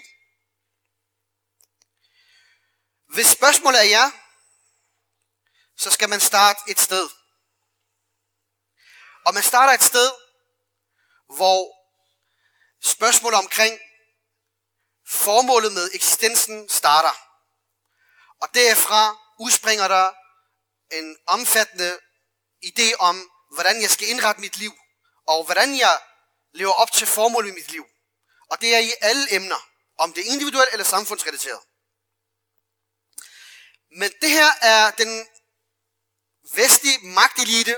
Hvis 3.14 3.26
spørgsmålet 3.26 3.80
er 3.80 3.84
ja, 3.84 4.12
så 5.76 5.90
skal 5.90 6.08
man 6.08 6.20
starte 6.20 6.60
et 6.66 6.80
sted. 6.80 7.08
Og 9.26 9.34
man 9.34 9.42
starter 9.42 9.72
et 9.72 9.82
sted, 9.82 10.10
hvor 11.36 11.60
spørgsmålet 12.82 13.38
omkring 13.38 13.80
formålet 15.08 15.72
med 15.72 15.90
eksistensen 15.92 16.68
starter. 16.68 17.14
Og 18.40 18.48
derfra 18.54 19.16
udspringer 19.38 19.88
der 19.88 20.12
en 20.92 21.16
omfattende 21.26 21.98
idé 22.64 22.94
om, 22.98 23.30
hvordan 23.50 23.82
jeg 23.82 23.90
skal 23.90 24.08
indrette 24.08 24.40
mit 24.40 24.56
liv, 24.56 24.72
og 25.26 25.44
hvordan 25.44 25.78
jeg 25.78 26.00
lever 26.52 26.72
op 26.72 26.92
til 26.92 27.06
formålet 27.06 27.48
i 27.48 27.54
mit 27.54 27.70
liv. 27.70 27.84
Og 28.50 28.60
det 28.60 28.74
er 28.74 28.78
i 28.78 28.92
alle 29.00 29.34
emner, 29.34 29.68
om 29.98 30.12
det 30.12 30.26
er 30.26 30.32
individuelt 30.32 30.72
eller 30.72 30.84
samfundsrelateret. 30.84 31.60
Men 33.96 34.12
det 34.22 34.30
her 34.30 34.50
er 34.62 34.90
den 34.90 35.26
vestlige 36.54 36.98
magtelite 37.02 37.76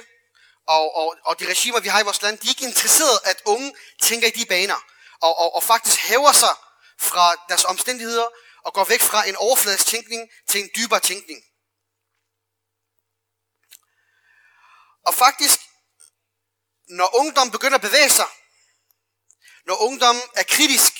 og, 0.66 0.96
og, 0.96 1.16
og 1.24 1.40
de 1.40 1.50
regimer, 1.50 1.80
vi 1.80 1.88
har 1.88 2.00
i 2.00 2.04
vores 2.04 2.22
land, 2.22 2.38
de 2.38 2.46
er 2.46 2.50
ikke 2.50 2.64
interesseret, 2.64 3.20
at 3.24 3.42
unge 3.44 3.74
tænker 4.02 4.28
i 4.28 4.30
de 4.30 4.46
baner, 4.46 4.80
og, 5.20 5.38
og, 5.38 5.54
og 5.54 5.62
faktisk 5.62 6.00
hæver 6.00 6.32
sig 6.32 6.54
fra 6.98 7.34
deres 7.48 7.64
omstændigheder, 7.64 8.26
og 8.64 8.74
går 8.74 8.84
væk 8.84 9.02
fra 9.02 9.28
en 9.28 9.36
overfladisk 9.36 9.86
tænkning 9.86 10.30
til 10.48 10.60
en 10.60 10.70
dybere 10.76 11.00
tænkning. 11.00 11.42
Og 15.06 15.14
faktisk, 15.14 15.60
når 16.88 17.16
ungdom 17.16 17.50
begynder 17.50 17.74
at 17.74 17.82
bevæge 17.88 18.10
sig, 18.10 18.26
når 19.66 19.76
ungdom 19.76 20.16
er 20.34 20.42
kritisk, 20.42 20.92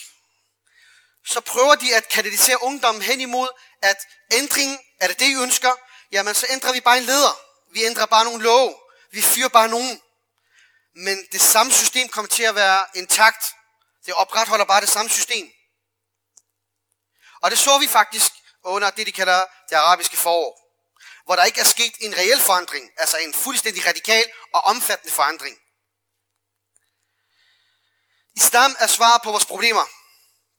så 1.25 1.41
prøver 1.41 1.75
de 1.75 1.95
at 1.97 2.09
kanalisere 2.09 2.63
ungdommen 2.63 3.03
hen 3.03 3.21
imod, 3.21 3.49
at 3.83 3.97
ændring, 4.33 4.79
er 5.03 5.09
det 5.09 5.19
det, 5.19 5.27
I 5.27 5.35
ønsker? 5.35 5.75
Jamen, 6.13 6.35
så 6.35 6.47
ændrer 6.51 6.73
vi 6.73 6.81
bare 6.81 6.99
en 6.99 7.05
leder. 7.05 7.35
Vi 7.73 7.85
ændrer 7.85 8.07
bare 8.07 8.25
nogle 8.25 8.43
love. 8.43 8.77
Vi 9.11 9.23
fyrer 9.23 9.49
bare 9.49 9.69
nogen. 9.69 10.01
Men 10.95 11.27
det 11.33 11.41
samme 11.41 11.73
system 11.73 12.09
kommer 12.09 12.29
til 12.29 12.43
at 12.43 12.55
være 12.55 12.87
intakt. 12.95 13.45
Det 14.07 14.15
opretholder 14.15 14.65
bare 14.65 14.81
det 14.81 14.89
samme 14.89 15.11
system. 15.11 15.51
Og 17.43 17.51
det 17.51 17.59
så 17.59 17.79
vi 17.79 17.87
faktisk 17.87 18.33
under 18.65 18.91
det, 18.91 19.07
de 19.07 19.13
kalder 19.13 19.45
det 19.69 19.77
arabiske 19.77 20.17
forår. 20.17 20.59
Hvor 21.25 21.37
der 21.37 21.45
ikke 21.45 21.61
er 21.61 21.65
sket 21.65 21.95
en 22.01 22.17
reel 22.17 22.41
forandring, 22.41 22.91
altså 22.97 23.17
en 23.17 23.35
fuldstændig 23.35 23.87
radikal 23.87 24.33
og 24.55 24.61
omfattende 24.61 25.13
forandring. 25.13 25.59
Islam 28.37 28.77
er 28.79 28.87
svaret 28.87 29.23
på 29.23 29.31
vores 29.31 29.47
problemer. 29.47 29.85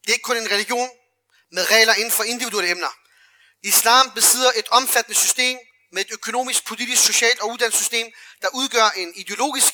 Det 0.02 0.10
er 0.10 0.14
ikke 0.14 0.24
kun 0.24 0.38
en 0.38 0.52
religion 0.52 0.90
med 1.52 1.72
regler 1.72 1.94
inden 1.94 2.12
for 2.12 2.24
individuelle 2.24 2.72
emner. 2.72 3.03
Islam 3.64 4.12
besidder 4.12 4.52
et 4.56 4.68
omfattende 4.68 5.20
system 5.20 5.58
med 5.92 6.02
et 6.06 6.12
økonomisk, 6.12 6.66
politisk, 6.66 7.04
socialt 7.06 7.40
og 7.40 7.50
uddannelsessystem, 7.50 8.12
der 8.42 8.48
udgør 8.54 8.90
en 8.90 9.16
ideologisk 9.16 9.74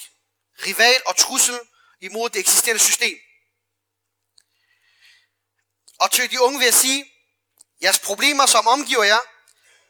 rival 0.65 1.01
og 1.05 1.17
trussel 1.17 1.60
imod 2.01 2.29
det 2.29 2.39
eksisterende 2.39 2.84
system. 2.84 3.17
Og 6.00 6.12
til 6.12 6.31
de 6.31 6.41
unge 6.41 6.60
vil 6.60 6.65
jeg 6.65 6.74
sige, 6.74 7.05
jeres 7.81 8.00
problemer, 8.00 8.46
som 8.46 8.67
omgiver 8.67 9.03
jer, 9.03 9.19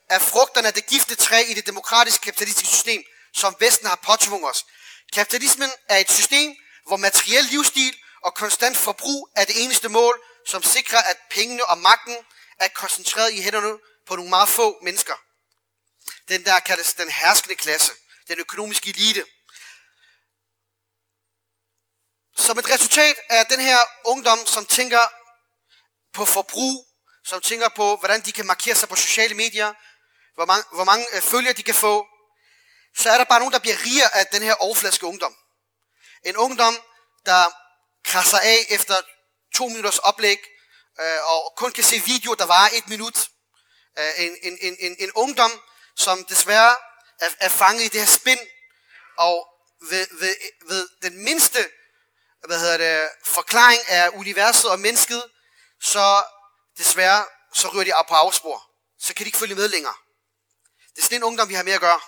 er 0.10 0.20
frugterne 0.20 0.68
af 0.68 0.74
det 0.74 0.86
gifte 0.86 1.16
træ 1.16 1.42
i 1.42 1.54
det 1.54 1.68
demokratiske 1.68 2.24
kapitalistiske 2.24 2.74
system, 2.74 3.04
som 3.34 3.56
Vesten 3.60 3.88
har 3.88 3.96
påtvunget 3.96 4.50
os. 4.50 4.66
Kapitalismen 5.14 5.70
er 5.90 5.98
et 5.98 6.12
system, 6.12 6.56
hvor 6.88 6.98
materiel 6.98 7.46
livsstil 7.46 7.98
og 8.22 8.34
konstant 8.34 8.78
forbrug 8.78 9.30
er 9.36 9.46
det 9.46 9.64
eneste 9.64 9.90
mål, 9.90 10.22
som 10.46 10.64
sikrer, 10.64 11.02
at 11.02 11.18
pengene 11.30 11.66
og 11.66 11.78
magten 11.78 12.18
er 12.60 12.68
koncentreret 12.68 13.34
i 13.34 13.42
hænderne 13.42 13.80
på 14.10 14.16
nogle 14.16 14.30
meget 14.30 14.50
få 14.50 14.80
mennesker. 14.82 15.16
Den 16.28 16.46
der 16.46 16.60
kaldes 16.60 16.94
den 16.94 17.10
herskende 17.10 17.56
klasse, 17.56 17.92
den 18.28 18.40
økonomiske 18.40 18.90
elite. 18.90 19.26
Som 22.38 22.60
et 22.60 22.70
resultat 22.70 23.16
af 23.30 23.46
den 23.46 23.60
her 23.60 23.80
ungdom, 24.06 24.46
som 24.46 24.66
tænker 24.66 25.04
på 26.14 26.26
forbrug, 26.26 26.88
som 27.26 27.42
tænker 27.42 27.70
på, 27.70 27.96
hvordan 27.96 28.22
de 28.22 28.32
kan 28.32 28.46
markere 28.46 28.76
sig 28.76 28.90
på 28.90 28.96
sociale 28.96 29.36
medier, 29.36 29.74
hvor 30.36 30.46
mange, 30.46 30.64
hvor 30.74 30.84
mange 30.84 31.06
øh, 31.16 31.22
følgere 31.22 31.54
de 31.54 31.64
kan 31.64 31.76
få, 31.76 32.08
så 32.98 33.10
er 33.10 33.18
der 33.18 33.26
bare 33.26 33.40
nogen, 33.40 33.54
der 33.54 33.60
bliver 33.60 33.86
rigere 33.86 34.16
af 34.16 34.28
den 34.28 34.42
her 34.42 34.54
overfladiske 34.54 35.06
ungdom. 35.06 35.36
En 36.26 36.38
ungdom, 36.38 36.76
der 37.26 37.42
krasser 38.04 38.40
af 38.40 38.66
efter 38.70 38.96
to 39.56 39.68
minutters 39.68 39.98
oplæg, 39.98 40.40
øh, 41.02 41.20
og 41.32 41.54
kun 41.58 41.72
kan 41.72 41.84
se 41.84 42.00
videoer, 42.06 42.36
der 42.36 42.46
varer 42.46 42.70
et 42.74 42.88
minut. 42.88 43.30
En, 44.18 44.38
en, 44.42 44.58
en, 44.62 44.78
en, 44.80 44.96
en 45.00 45.12
ungdom, 45.12 45.52
som 45.96 46.26
desværre 46.26 46.76
er, 47.20 47.30
er 47.40 47.50
fanget 47.50 47.84
i 47.84 47.88
det 47.88 48.00
her 48.00 48.08
spind, 48.08 48.40
og 49.18 49.48
ved, 49.90 50.08
ved, 50.12 50.36
ved 50.68 50.90
den 51.02 51.24
mindste 51.24 51.70
hvad 52.48 52.60
hedder 52.60 52.78
det, 52.78 53.12
forklaring 53.24 53.82
af 53.88 54.10
universet 54.10 54.72
og 54.72 54.80
mennesket, 54.80 55.24
så 55.82 56.24
desværre 56.78 57.26
så 57.54 57.68
ryger 57.68 57.84
de 57.84 57.94
op 57.94 58.06
på 58.08 58.14
afspor. 58.14 58.72
Så 59.00 59.14
kan 59.14 59.24
de 59.24 59.28
ikke 59.28 59.38
følge 59.38 59.56
med 59.56 59.68
længere. 59.68 59.96
Det 60.96 60.98
er 60.98 61.02
sådan 61.02 61.18
en 61.18 61.24
ungdom, 61.24 61.50
vi 61.50 61.54
har 61.54 61.64
med 61.64 61.74
at 61.74 61.80
gøre. 61.80 62.02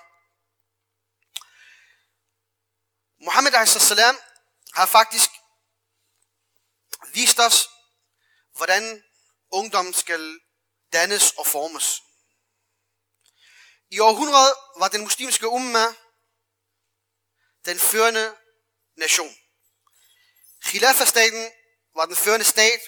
Mohammed 3.21 3.65
salam 3.65 4.19
har 4.74 4.86
faktisk 4.86 5.29
vist 7.13 7.39
os, 7.39 7.69
hvordan 8.55 9.03
ungdommen 9.51 9.93
skal 9.93 10.39
dannes 10.93 11.31
og 11.31 11.48
formes. 11.48 12.01
I 13.89 14.00
århundredet 14.00 14.55
var 14.77 14.88
den 14.88 15.01
muslimske 15.01 15.48
umma 15.48 15.86
den 17.65 17.79
førende 17.79 18.36
nation. 18.98 19.36
Khilafa-staten 20.62 21.51
var 21.95 22.05
den 22.05 22.15
førende 22.15 22.45
stat 22.45 22.81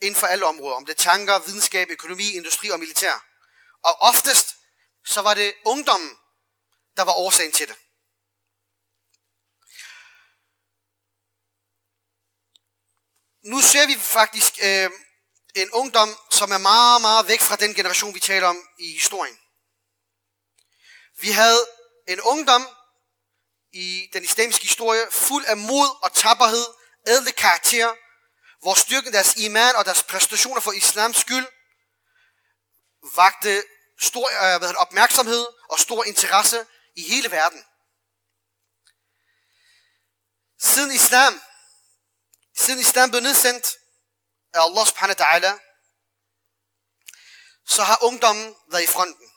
inden 0.00 0.20
for 0.20 0.26
alle 0.26 0.46
områder, 0.46 0.76
om 0.76 0.86
det 0.86 0.96
tanker, 0.96 1.38
videnskab, 1.38 1.88
økonomi, 1.90 2.30
industri 2.30 2.70
og 2.70 2.78
militær. 2.78 3.26
Og 3.82 3.94
oftest 4.00 4.56
så 5.06 5.20
var 5.22 5.34
det 5.34 5.54
ungdommen, 5.64 6.18
der 6.96 7.02
var 7.02 7.12
årsagen 7.12 7.52
til 7.52 7.68
det. 7.68 7.76
Nu 13.42 13.60
ser 13.60 13.86
vi 13.86 13.94
faktisk 13.94 14.54
øh, 14.62 14.90
en 15.54 15.70
ungdom, 15.70 16.08
som 16.34 16.52
er 16.52 16.58
meget, 16.58 17.00
meget 17.02 17.28
væk 17.28 17.40
fra 17.40 17.56
den 17.56 17.74
generation, 17.74 18.14
vi 18.14 18.20
taler 18.20 18.48
om 18.48 18.68
i 18.78 18.92
historien. 18.92 19.38
Vi 21.20 21.30
havde 21.30 21.66
en 22.08 22.20
ungdom 22.20 22.68
i 23.72 24.10
den 24.12 24.24
islamiske 24.24 24.62
historie, 24.62 25.06
fuld 25.10 25.44
af 25.44 25.56
mod 25.56 25.88
og 26.02 26.12
tapperhed, 26.12 26.66
ædle 27.06 27.32
karakter, 27.32 27.94
hvor 28.62 28.74
styrken 28.74 29.12
deres 29.12 29.36
iman 29.36 29.76
og 29.76 29.84
deres 29.84 30.02
præstationer 30.02 30.60
for 30.60 30.72
islams 30.72 31.16
skyld 31.16 31.46
vagte 33.16 33.64
stor 34.00 34.28
øh, 34.28 34.58
hvad 34.58 34.68
det, 34.68 34.76
opmærksomhed 34.76 35.46
og 35.70 35.78
stor 35.78 36.04
interesse 36.04 36.66
i 36.96 37.02
hele 37.02 37.30
verden. 37.30 37.64
Siden 40.60 40.90
islam, 40.92 41.42
siden 42.56 42.80
islam 42.80 43.10
blev 43.10 43.22
nedsendt 43.22 43.76
af 44.54 44.64
Allah 44.64 44.86
subhanahu 44.86 45.16
wa 45.18 45.24
ta'ala, 45.24 45.63
så 47.66 47.82
har 47.82 48.02
ungdommen 48.02 48.56
været 48.70 48.82
i 48.82 48.86
fronten. 48.86 49.30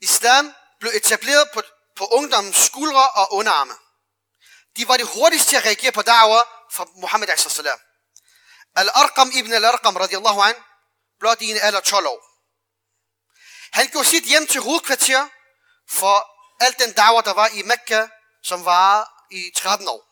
Islam 0.00 0.54
blev 0.80 0.92
etableret 0.94 1.50
på, 1.54 1.62
på 1.96 2.06
ungdommens 2.06 2.56
skuldre 2.56 3.10
og 3.10 3.32
underarme. 3.32 3.74
De 4.76 4.88
var 4.88 4.96
det 4.96 5.06
hurtigste 5.06 5.50
til 5.50 5.56
at 5.56 5.64
reagere 5.64 5.92
på 5.92 6.00
da'wah 6.00 6.44
fra 6.72 6.86
Muhammed 6.94 7.28
a.s. 7.28 7.60
Al-Arqam 8.74 9.30
ibn 9.34 9.52
al-Arqam 9.52 9.96
radiyallahu 9.96 10.40
an, 10.40 10.54
blot 11.18 11.40
i 11.40 11.50
en 11.50 11.56
alder 11.56 11.80
12 11.80 12.06
år. 12.06 12.20
Han 13.72 13.88
gjorde 13.88 14.08
sit 14.08 14.24
hjem 14.24 14.46
til 14.46 14.60
hovedkvarter 14.60 15.28
for 15.88 16.16
alt 16.64 16.78
den 16.78 16.90
da'wah, 16.90 17.24
der 17.24 17.34
var 17.34 17.48
i 17.48 17.62
Mekka, 17.62 18.08
som 18.42 18.64
var 18.64 19.24
i 19.30 19.50
13 19.56 19.88
år. 19.88 20.08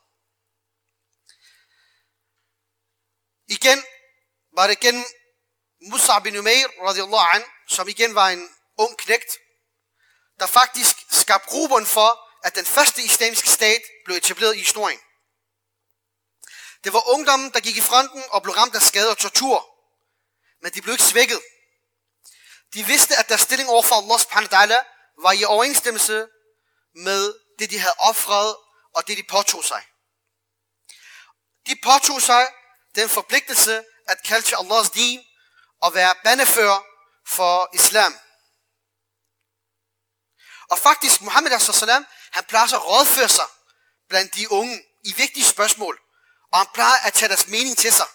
Igen 3.48 3.84
var 4.56 4.66
det 4.66 4.80
gennem 4.80 5.04
Musa 5.80 6.18
bin 6.18 6.36
Umair, 6.36 6.66
radiallahu 6.82 7.28
an, 7.34 7.44
som 7.68 7.88
igen 7.88 8.14
var 8.14 8.28
en 8.28 8.48
ung 8.78 8.98
knægt, 8.98 9.38
der 10.40 10.46
faktisk 10.46 10.96
skabte 11.10 11.48
gruppen 11.48 11.86
for, 11.86 12.26
at 12.44 12.54
den 12.54 12.66
første 12.66 13.02
islamiske 13.02 13.48
stat 13.48 13.82
blev 14.04 14.16
etableret 14.16 14.56
i 14.56 14.58
historien. 14.58 15.00
Det 16.84 16.92
var 16.92 17.08
ungdommen, 17.08 17.50
der 17.50 17.60
gik 17.60 17.76
i 17.76 17.80
fronten 17.80 18.24
og 18.30 18.42
blev 18.42 18.54
ramt 18.54 18.74
af 18.74 18.82
skade 18.82 19.10
og 19.10 19.18
tortur. 19.18 19.68
Men 20.62 20.72
de 20.72 20.82
blev 20.82 20.92
ikke 20.92 21.04
svækket. 21.04 21.40
De 22.74 22.86
vidste, 22.86 23.16
at 23.16 23.28
deres 23.28 23.40
stilling 23.40 23.68
overfor 23.68 23.94
Allah 23.94 24.20
subhanahu 24.20 24.52
wa 24.52 24.58
ta'ala 24.58 24.78
var 25.22 25.32
i 25.32 25.44
overensstemmelse 25.44 26.28
med 26.94 27.34
det, 27.58 27.70
de 27.70 27.78
havde 27.78 27.94
offret 27.98 28.56
og 28.94 29.08
det, 29.08 29.16
de 29.16 29.22
påtog 29.22 29.64
sig. 29.64 29.82
De 31.66 31.76
påtog 31.82 32.22
sig 32.22 32.48
den 32.94 33.08
forpligtelse 33.08 33.84
at 34.06 34.22
kalde 34.24 34.46
til 34.46 34.56
Allahs 34.60 34.90
din 34.90 35.20
at 35.86 35.94
være 35.94 36.14
bandefører 36.24 36.80
for 37.26 37.70
islam. 37.74 38.12
Og 40.70 40.78
faktisk, 40.78 41.20
Muhammed 41.20 41.58
sallam, 41.58 42.06
han 42.32 42.44
plejer 42.44 42.74
at 42.74 42.84
rådføre 42.84 43.28
sig 43.28 43.48
blandt 44.08 44.34
de 44.34 44.50
unge 44.50 44.84
i 45.04 45.12
vigtige 45.16 45.46
spørgsmål, 45.46 46.00
og 46.52 46.58
han 46.58 46.66
plejer 46.74 46.98
at 47.06 47.12
tage 47.14 47.28
deres 47.28 47.46
mening 47.46 47.76
til 47.78 47.92
sig. 47.92 48.06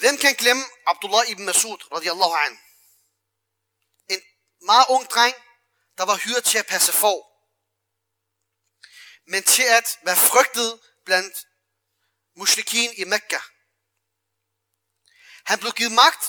Hvem 0.00 0.18
kan 0.18 0.34
glemme 0.34 0.64
Abdullah 0.86 1.30
ibn 1.30 1.44
Masud, 1.44 1.78
radiyallahu 1.92 2.34
an? 2.34 2.58
En 4.08 4.22
meget 4.60 4.86
ung 4.88 5.10
dreng, 5.10 5.34
der 5.98 6.04
var 6.04 6.16
hyret 6.16 6.44
til 6.44 6.58
at 6.58 6.66
passe 6.66 6.92
for, 6.92 7.16
men 9.30 9.42
til 9.42 9.62
at 9.62 9.98
være 10.02 10.16
frygtet 10.16 10.80
blandt 11.04 11.34
muslikin 12.36 12.92
i 12.96 13.04
Mekka. 13.04 13.38
Han 15.48 15.58
blev 15.58 15.72
givet 15.72 15.92
magt 15.92 16.24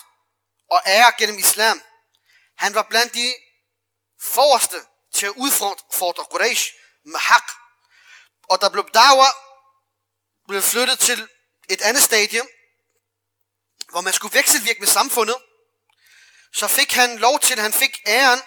og 0.72 0.82
ære 0.86 1.14
gennem 1.18 1.40
islam. 1.40 1.82
Han 2.58 2.76
var 2.76 2.86
blandt 2.90 3.14
de 3.14 3.36
forreste 4.22 4.78
til 5.14 5.26
at 5.26 5.34
udfordre 5.36 6.26
Quraysh 6.32 6.74
med 7.04 7.20
haq. 7.20 7.44
Og 8.50 8.62
der 8.62 8.70
blev 8.70 8.90
dawa 8.94 9.30
blev 10.48 10.62
flyttet 10.62 11.00
til 11.00 11.28
et 11.70 11.82
andet 11.82 12.04
stadium, 12.04 12.48
hvor 13.90 14.02
man 14.02 14.14
skulle 14.14 14.38
vekselvirke 14.38 14.80
med 14.80 14.88
samfundet, 14.88 15.38
så 16.54 16.68
fik 16.68 16.92
han 16.92 17.18
lov 17.18 17.40
til, 17.40 17.54
at 17.54 17.60
han 17.60 17.74
fik 17.74 17.98
æren 18.08 18.42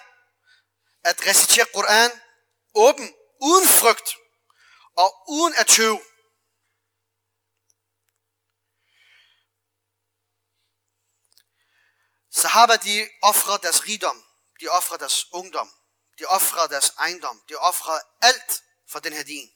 at 1.03 1.27
recitere 1.27 1.65
Koran 1.73 2.11
åben, 2.75 3.13
uden 3.41 3.67
frygt 3.67 4.15
og 4.95 5.23
uden 5.27 5.55
at 5.55 5.67
tøve. 5.67 6.01
Sahaba, 12.43 12.75
de 12.75 13.09
offrede 13.21 13.59
deres 13.61 13.87
rigdom, 13.87 14.25
de 14.61 14.67
offrede 14.67 14.99
deres 14.99 15.33
ungdom, 15.33 15.69
de 16.19 16.25
offrede 16.25 16.69
deres 16.69 16.89
ejendom, 16.89 17.43
de 17.49 17.55
offrede 17.55 18.01
alt 18.21 18.63
for 18.87 18.99
den 18.99 19.13
her 19.13 19.23
din. 19.23 19.53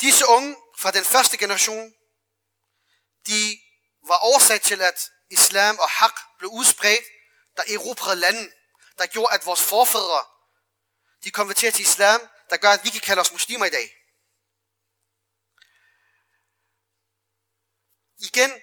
Disse 0.00 0.26
unge 0.26 0.56
fra 0.78 0.90
den 0.90 1.04
første 1.04 1.36
generation, 1.36 1.94
de 3.26 3.58
var 4.06 4.18
årsag 4.22 4.60
til, 4.62 4.82
at 4.82 5.10
islam 5.30 5.78
og 5.78 5.90
hak 5.90 6.20
blev 6.38 6.50
udspredt, 6.50 7.04
der 7.56 7.62
erobrede 7.74 8.16
landet, 8.16 8.52
der 8.98 9.06
gjorde, 9.06 9.34
at 9.34 9.46
vores 9.46 9.62
forfædre, 9.62 10.24
de 11.24 11.30
konverterede 11.30 11.76
til 11.76 11.82
islam, 11.82 12.20
der 12.50 12.56
gør, 12.56 12.70
at 12.70 12.84
vi 12.84 12.90
kan 12.90 13.00
kalde 13.00 13.20
os 13.20 13.32
muslimer 13.32 13.66
i 13.66 13.70
dag. 13.70 13.94
Igen 18.18 18.62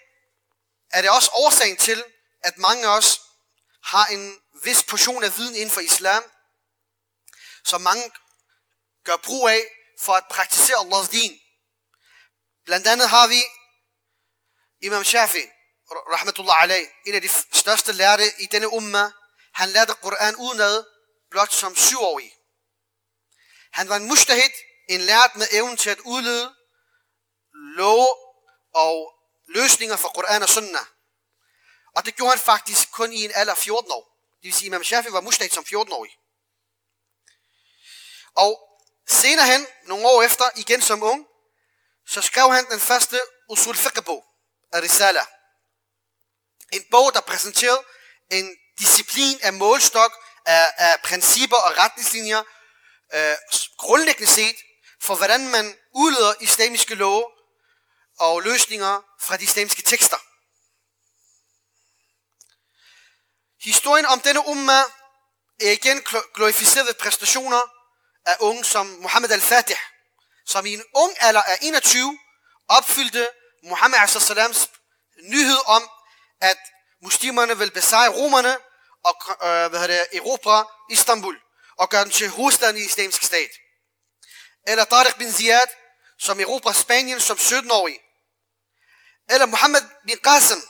er 0.93 1.01
det 1.01 1.09
også 1.09 1.29
årsagen 1.33 1.77
til, 1.77 2.03
at 2.43 2.57
mange 2.57 2.87
af 2.87 2.97
os 2.97 3.21
har 3.83 4.05
en 4.05 4.41
vis 4.63 4.83
portion 4.83 5.23
af 5.23 5.37
viden 5.37 5.55
inden 5.55 5.71
for 5.71 5.81
islam, 5.81 6.23
som 7.63 7.81
mange 7.81 8.11
gør 9.03 9.15
brug 9.23 9.49
af 9.49 9.61
for 9.99 10.13
at 10.13 10.27
praktisere 10.29 10.79
Allahs 10.79 11.09
din. 11.09 11.39
Blandt 12.65 12.87
andet 12.87 13.09
har 13.09 13.27
vi 13.27 13.41
Imam 14.81 15.03
Shafi, 15.03 15.43
rahmatullah 15.91 16.63
alayh, 16.63 16.87
en 17.05 17.15
af 17.15 17.21
de 17.21 17.29
største 17.53 17.91
lærte 17.91 18.23
i 18.39 18.45
denne 18.45 18.73
umma. 18.73 19.11
Han 19.53 19.69
lærte 19.69 19.93
Koran 19.93 20.35
udenad 20.35 20.83
blot 21.29 21.53
som 21.53 21.75
syvårig. 21.75 22.31
Han 23.71 23.89
var 23.89 23.95
en 23.95 24.07
mustahid, 24.07 24.51
en 24.89 25.01
lært 25.01 25.35
med 25.35 25.47
evnen 25.51 25.77
til 25.77 25.89
at 25.89 25.99
udlede 25.99 26.55
lov 27.53 28.07
og 28.73 29.20
løsninger 29.55 29.95
fra 29.95 30.09
Koran 30.09 30.43
og 30.43 30.49
Sunnah. 30.49 30.85
Og 31.95 32.05
det 32.05 32.15
gjorde 32.15 32.31
han 32.31 32.39
faktisk 32.39 32.91
kun 32.91 33.13
i 33.13 33.25
en 33.25 33.31
alder 33.35 33.53
af 33.53 33.57
14 33.57 33.91
år. 33.91 34.11
Det 34.41 34.43
vil 34.43 34.53
sige, 34.53 34.65
at 34.65 34.67
Imam 34.67 34.83
Shafi 34.83 35.11
var 35.11 35.21
mustahid 35.21 35.51
som 35.51 35.65
14-årig. 35.67 36.11
Og 38.35 38.59
senere 39.07 39.45
hen, 39.45 39.67
nogle 39.83 40.07
år 40.07 40.21
efter, 40.21 40.49
igen 40.55 40.81
som 40.81 41.03
ung, 41.03 41.27
så 42.07 42.21
skrev 42.21 42.51
han 42.53 42.65
den 42.69 42.79
første 42.79 43.21
usul 43.49 43.75
fiqh-bog, 43.75 44.25
Risala. 44.73 45.25
En 46.71 46.83
bog, 46.91 47.13
der 47.13 47.21
præsenterede 47.21 47.83
en 48.31 48.57
disciplin 48.79 49.39
af 49.41 49.53
målstok, 49.53 50.11
af, 50.45 50.73
af 50.77 51.01
principper 51.03 51.57
og 51.57 51.77
retningslinjer, 51.77 52.43
øh, 53.13 53.35
grundlæggende 53.77 54.31
set, 54.31 54.55
for 55.01 55.15
hvordan 55.15 55.49
man 55.49 55.77
udleder 55.93 56.33
islamiske 56.39 56.95
love 56.95 57.25
og 58.21 58.41
løsninger 58.41 59.01
fra 59.19 59.37
de 59.37 59.43
islamiske 59.43 59.81
tekster. 59.81 60.17
Historien 63.63 64.05
om 64.05 64.19
denne 64.19 64.47
umma 64.47 64.79
er 65.61 65.71
igen 65.71 66.03
glorificerede 66.35 66.93
præstationer 66.93 67.61
af 68.25 68.37
unge 68.39 68.63
som 68.63 68.85
Muhammad 68.85 69.31
al-Fatih, 69.31 69.77
som 70.45 70.65
i 70.65 70.73
en 70.73 70.83
ung 70.95 71.13
alder 71.19 71.41
af 71.41 71.57
21 71.61 72.19
opfyldte 72.67 73.29
Muhammad 73.63 73.99
al-Salams 73.99 74.69
nyhed 75.23 75.59
om, 75.65 75.89
at 76.41 76.57
muslimerne 77.01 77.57
vil 77.57 77.71
besejre 77.71 78.11
romerne 78.11 78.57
og 79.03 79.15
øh, 79.47 79.69
hvad 79.69 79.87
det, 79.87 80.07
erobre 80.13 80.65
Istanbul 80.89 81.41
og 81.77 81.89
gøre 81.89 82.03
den 82.03 82.11
til 82.11 82.29
hovedstaden 82.29 82.77
i 82.77 82.79
islamisk 82.79 83.23
stat. 83.23 83.49
Eller 84.67 84.85
Tariq 84.85 85.17
bin 85.17 85.33
Ziyad, 85.33 85.69
som 86.19 86.39
erobrer 86.39 86.73
Spanien 86.73 87.19
som 87.19 87.37
17-årig. 87.37 87.99
Eller 89.31 89.45
Muhammad 89.45 89.83
bin 90.07 90.19
Qasim, 90.23 90.61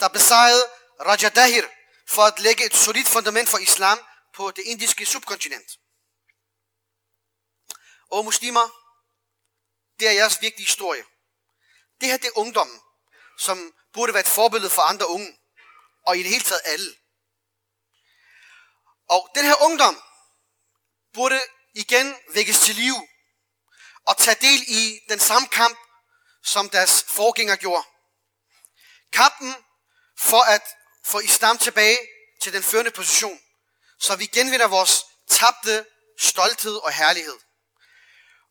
der 0.00 0.08
besejrede 0.08 0.64
Raja 1.00 1.28
Dahir 1.28 1.64
for 2.08 2.22
at 2.22 2.40
lægge 2.40 2.64
et 2.66 2.76
solidt 2.76 3.08
fundament 3.08 3.48
for 3.48 3.58
islam 3.58 3.98
på 4.34 4.50
det 4.50 4.62
indiske 4.64 5.06
subkontinent. 5.06 5.70
Og 8.10 8.24
muslimer, 8.24 8.68
det 10.00 10.08
er 10.08 10.12
jeres 10.12 10.40
vigtige 10.40 10.66
historie. 10.66 11.04
Det 12.00 12.08
her 12.08 12.16
det 12.16 12.26
er 12.26 12.38
ungdommen, 12.38 12.80
som 13.38 13.74
burde 13.92 14.14
være 14.14 14.20
et 14.20 14.28
forbillede 14.28 14.70
for 14.70 14.82
andre 14.82 15.06
unge, 15.08 15.38
og 16.06 16.18
i 16.18 16.22
det 16.22 16.30
hele 16.30 16.44
taget 16.44 16.62
alle. 16.64 16.96
Og 19.08 19.30
den 19.34 19.44
her 19.44 19.62
ungdom 19.62 20.02
burde 21.12 21.40
igen 21.74 22.16
vækkes 22.34 22.58
til 22.58 22.74
liv 22.74 22.94
og 24.04 24.16
tage 24.16 24.36
del 24.40 24.64
i 24.68 25.00
den 25.08 25.20
samme 25.20 25.48
kamp, 25.48 25.78
som 26.48 26.70
deres 26.70 27.02
forgænger 27.02 27.56
gjorde. 27.56 27.84
Kampen 29.12 29.54
for 30.18 30.42
at 30.42 30.62
få 31.04 31.18
islam 31.18 31.58
tilbage 31.58 31.98
til 32.42 32.52
den 32.52 32.62
førende 32.62 32.90
position, 32.90 33.40
så 34.00 34.16
vi 34.16 34.26
genvinder 34.26 34.66
vores 34.66 35.04
tabte 35.28 35.86
stolthed 36.18 36.76
og 36.76 36.92
herlighed. 36.92 37.38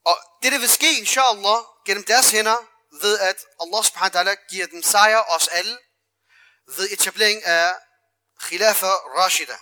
Og 0.05 0.17
det, 0.43 0.51
der 0.51 0.59
vil 0.59 0.69
ske, 0.69 0.97
inshallah, 0.97 1.59
gennem 1.85 2.03
deres 2.03 2.29
hænder, 2.29 2.57
ved 3.01 3.19
at 3.19 3.37
Allah 3.61 3.83
subhanahu 3.83 4.17
wa 4.17 4.23
ta'ala 4.23 4.47
giver 4.49 4.67
dem 4.67 4.83
sejr 4.83 5.19
os 5.19 5.47
alle, 5.47 5.79
ved 6.75 6.91
etablering 6.91 7.43
af 7.43 7.73
Khilafa 8.41 8.87
Rashida. 8.87 9.57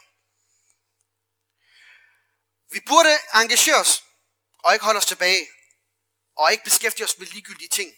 Vi 2.69 2.79
burde 2.87 3.17
engagere 3.33 3.75
os, 3.75 4.03
og 4.63 4.73
ikke 4.73 4.85
holde 4.85 4.97
os 4.97 5.05
tilbage, 5.05 5.47
og 6.35 6.51
ikke 6.51 6.63
beskæftige 6.63 7.05
os 7.05 7.17
med 7.17 7.27
ligegyldige 7.27 7.69
ting. 7.69 7.93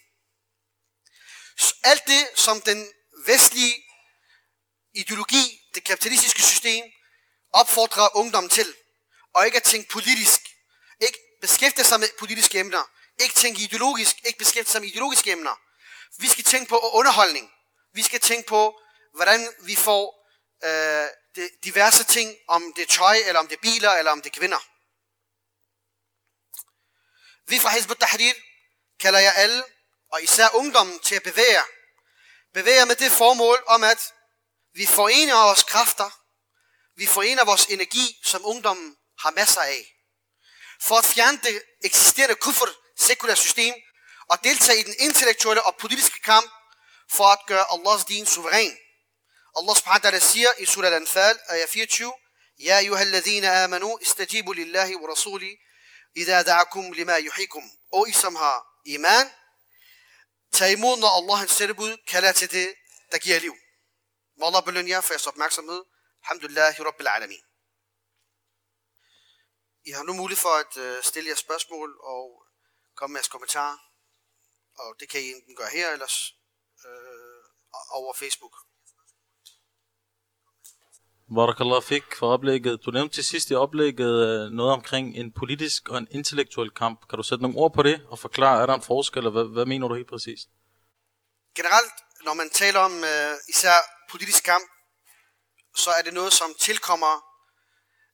Alt 1.83 2.07
det, 2.07 2.29
som 2.35 2.61
den 2.61 2.93
vestlige 3.25 3.83
ideologi, 4.93 5.61
det 5.75 5.83
kapitalistiske 5.83 6.41
system, 6.41 6.85
opfordrer 7.53 8.15
ungdommen 8.15 8.49
til, 8.49 8.75
og 9.33 9.45
ikke 9.45 9.57
at 9.57 9.63
tænke 9.63 9.89
politisk, 9.89 10.41
ikke 10.99 11.19
beskæftige 11.41 11.85
sig 11.85 11.99
med 11.99 12.09
politiske 12.19 12.59
emner, 12.59 12.91
ikke 13.19 13.35
tænke 13.35 13.61
ideologisk, 13.61 14.15
ikke 14.25 14.39
beskæftige 14.39 14.71
sig 14.71 14.81
med 14.81 14.89
ideologiske 14.89 15.31
emner. 15.31 15.55
Vi 16.17 16.27
skal 16.27 16.43
tænke 16.43 16.69
på 16.69 16.79
underholdning. 16.79 17.51
Vi 17.93 18.03
skal 18.03 18.19
tænke 18.19 18.47
på, 18.47 18.81
hvordan 19.13 19.53
vi 19.59 19.75
får 19.75 20.29
øh, 20.63 21.07
diverse 21.63 22.03
ting, 22.03 22.35
om 22.47 22.73
det 22.75 22.81
er 22.81 22.93
tøj, 22.95 23.17
eller 23.27 23.39
om 23.39 23.47
det 23.47 23.55
er 23.55 23.61
biler, 23.61 23.91
eller 23.91 24.11
om 24.11 24.21
det 24.21 24.29
er 24.29 24.39
kvinder. 24.39 24.61
Vi 27.49 27.59
fra 27.59 27.69
Hizb 27.69 27.91
tahrir 27.99 28.33
kalder 28.99 29.19
jeg 29.19 29.33
alle, 29.35 29.63
og 30.12 30.22
især 30.22 30.48
ungdommen, 30.54 31.00
til 31.00 31.14
at 31.14 31.22
bevæge. 31.22 31.62
Bevæge 32.54 32.86
med 32.86 32.96
det 32.96 33.12
formål 33.12 33.64
om, 33.66 33.84
at 33.84 34.12
vi 34.74 34.86
forener 34.86 35.34
vores 35.34 35.62
kræfter 35.62 36.10
vi 36.96 37.06
forener 37.06 37.44
vores 37.44 37.66
energi, 37.66 38.20
som 38.24 38.44
ungdommen 38.44 38.96
har 39.18 39.30
masser 39.30 39.60
af. 39.60 39.94
For 40.80 40.96
at 40.98 41.04
fjerne 41.04 41.40
det 41.42 41.62
eksisterende 41.84 42.34
kuffer, 42.34 42.66
sekulære 42.98 43.36
system, 43.36 43.74
og 44.28 44.44
deltage 44.44 44.80
i 44.80 44.82
den 44.82 44.94
intellektuelle 44.98 45.62
og 45.62 45.76
politiske 45.76 46.20
kamp, 46.22 46.50
for 47.10 47.24
at 47.24 47.38
gøre 47.46 47.64
Allahs 47.74 48.04
din 48.04 48.26
suveræn. 48.26 48.76
Allah 49.58 49.76
subhanahu 49.76 50.04
wa 50.04 50.10
ta'ala 50.10 50.18
siger 50.18 50.48
i 50.58 50.66
surah 50.66 50.86
Al-Anfal, 50.86 51.38
ayah 51.48 51.68
24, 51.68 52.12
يا 52.58 52.78
أيها 52.78 53.02
الذين 53.02 53.44
آمنوا 53.44 54.02
استجيبوا 54.02 54.54
لله 54.54 54.96
ورسوله 54.96 55.56
إذا 56.16 56.42
دعاكم 56.42 56.94
لما 56.94 57.16
يحييكم. 57.16 57.70
Og 57.92 58.08
I 58.08 58.12
som 58.12 58.36
har 58.36 58.66
iman, 58.86 59.30
tag 60.51 60.71
imod, 60.71 60.97
når 60.97 61.11
Allahs 61.19 61.51
sendebud 61.51 61.97
kalder 62.07 62.31
til 62.31 62.51
det, 62.51 62.75
der 63.11 63.17
giver 63.17 63.39
liv. 63.39 63.55
Må 64.37 64.45
Allah 64.45 64.63
belønne 64.63 64.89
jer 64.89 65.01
for 65.01 65.13
jeres 65.13 65.27
opmærksomhed. 65.27 65.83
Alhamdulillahi 66.23 66.81
Rabbil 66.83 67.07
Alamin. 67.07 67.43
I 69.85 69.91
har 69.91 70.03
nu 70.03 70.13
mulighed 70.13 70.41
for 70.41 70.55
at 70.63 70.77
øh, 70.77 71.03
stille 71.03 71.29
jer 71.29 71.35
spørgsmål 71.35 71.99
og 72.03 72.43
komme 72.95 73.13
med 73.13 73.19
jeres 73.19 73.27
kommentarer. 73.27 73.77
Og 74.75 74.95
det 74.99 75.09
kan 75.09 75.21
I 75.21 75.31
enten 75.31 75.55
gøre 75.55 75.69
her, 75.69 75.89
ellers 75.91 76.33
øh, 76.85 77.43
over 77.89 78.13
Facebook. 78.13 78.66
Barakallah 81.35 81.83
fik 81.83 82.03
for 82.19 82.33
oplægget. 82.33 82.85
Du 82.85 82.91
nævnte 82.91 83.15
til 83.15 83.25
sidst 83.25 83.49
i 83.49 83.53
oplægget 83.53 84.13
øh, 84.27 84.51
noget 84.51 84.73
omkring 84.73 85.17
en 85.17 85.31
politisk 85.31 85.89
og 85.89 85.97
en 85.97 86.07
intellektuel 86.11 86.71
kamp. 86.71 87.07
Kan 87.09 87.17
du 87.17 87.23
sætte 87.23 87.41
nogle 87.41 87.57
ord 87.57 87.73
på 87.73 87.83
det 87.83 88.05
og 88.09 88.19
forklare, 88.19 88.61
er 88.61 88.65
der 88.65 88.73
en 88.73 88.81
forskel, 88.81 89.19
eller 89.19 89.31
hvad, 89.31 89.43
hvad 89.43 89.65
mener 89.65 89.87
du 89.87 89.95
helt 89.95 90.09
præcist? 90.09 90.47
Generelt, 91.55 91.93
når 92.23 92.33
man 92.33 92.49
taler 92.49 92.79
om 92.79 93.03
øh, 93.03 93.33
især 93.49 93.73
politisk 94.09 94.43
kamp, 94.43 94.63
så 95.75 95.89
er 95.91 96.01
det 96.01 96.13
noget, 96.13 96.33
som 96.33 96.55
tilkommer 96.59 97.13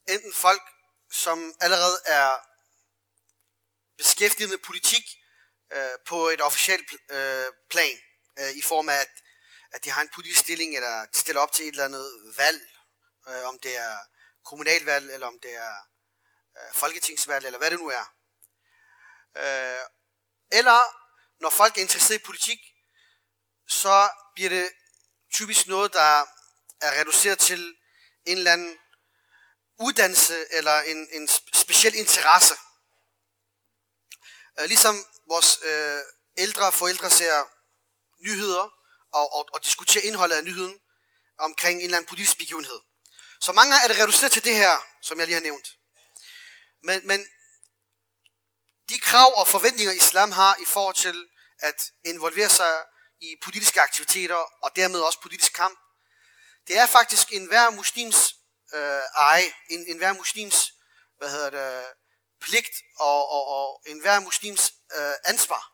enten 0.10 0.34
folk, 0.34 0.64
som 1.12 1.54
allerede 1.62 1.98
er 2.06 2.30
beskæftiget 3.98 4.50
med 4.50 4.58
politik 4.66 5.06
øh, 5.74 5.96
på 6.08 6.28
et 6.28 6.42
officielt 6.42 6.90
øh, 7.12 7.46
plan, 7.72 7.98
øh, 8.40 8.52
i 8.52 8.62
form 8.62 8.90
af, 8.90 8.96
at, 8.96 9.14
at 9.72 9.84
de 9.84 9.90
har 9.92 10.02
en 10.02 10.10
politisk 10.16 10.40
stilling, 10.40 10.76
eller 10.76 11.06
de 11.14 11.18
stiller 11.20 11.42
op 11.42 11.52
til 11.52 11.66
et 11.66 11.72
eller 11.72 11.86
andet 11.86 12.08
valg, 12.38 12.62
øh, 13.28 13.48
om 13.48 13.60
det 13.60 13.78
er 13.78 13.98
kommunalvalg, 14.46 15.14
eller 15.14 15.28
om 15.28 15.40
det 15.40 15.56
er 15.56 15.76
øh, 16.58 16.74
folketingsvalg, 16.74 17.46
eller 17.46 17.60
hvad 17.60 17.72
det 17.72 17.80
nu 17.80 17.88
er. 17.88 18.06
Øh, 19.38 19.86
eller 20.52 20.80
når 21.42 21.50
folk 21.50 21.78
er 21.78 21.82
interesseret 21.82 22.20
i 22.20 22.24
politik, 22.26 22.60
så 23.68 24.10
bliver 24.36 24.50
det 24.50 24.72
typisk 25.34 25.68
noget, 25.68 25.94
der 25.94 26.26
er 26.82 27.00
reduceret 27.00 27.40
til 27.40 27.78
en 28.26 28.38
eller 28.38 28.54
anden 28.54 28.80
uddannelse 29.80 30.46
eller 30.52 30.82
en, 30.82 31.08
en 31.12 31.28
speciel 31.54 31.96
interesse. 31.96 32.56
Øh, 34.60 34.66
ligesom 34.66 35.06
vores 35.28 35.60
øh, 35.64 36.00
ældre 36.38 36.72
forældre 36.72 37.10
ser 37.10 37.44
nyheder 38.28 38.74
og, 39.14 39.34
og, 39.34 39.50
og 39.54 39.64
diskuterer 39.64 40.04
indholdet 40.06 40.36
af 40.36 40.44
nyheden 40.44 40.80
omkring 41.38 41.80
en 41.80 41.86
eller 41.86 41.98
anden 41.98 42.10
politisk 42.10 42.38
begivenhed. 42.38 42.80
Så 43.46 43.52
mange 43.52 43.76
er 43.84 43.88
det 43.88 44.00
reduceret 44.00 44.32
til 44.32 44.44
det 44.44 44.56
her, 44.56 44.78
som 45.02 45.20
jeg 45.20 45.28
lige 45.28 45.34
har 45.34 45.42
nævnt. 45.42 45.68
Men, 46.84 47.08
men 47.08 47.28
de 48.90 49.00
krav 49.00 49.34
og 49.40 49.48
forventninger, 49.48 49.94
islam 49.94 50.32
har 50.32 50.56
i 50.62 50.66
forhold 50.66 50.96
til 50.96 51.30
at 51.60 51.92
involvere 52.04 52.50
sig 52.50 52.84
i 53.22 53.36
politiske 53.42 53.82
aktiviteter 53.82 54.36
og 54.36 54.76
dermed 54.76 55.00
også 55.00 55.20
politisk 55.22 55.54
kamp, 55.54 55.80
det 56.68 56.78
er 56.78 56.86
faktisk 56.86 57.34
en 57.34 57.46
hver 57.46 57.70
muslims 57.70 58.36
øh, 58.74 59.02
ej, 59.16 59.54
en, 59.70 59.88
en 59.88 59.98
hver 59.98 60.14
muslims 60.14 60.74
hvad 61.18 61.30
hedder 61.30 61.50
det, 61.50 61.94
pligt 62.42 62.76
og, 63.00 63.30
og, 63.30 63.48
og 63.48 63.82
en 63.86 64.02
hver 64.02 64.20
muslims 64.20 64.74
øh, 64.96 65.14
ansvar. 65.26 65.74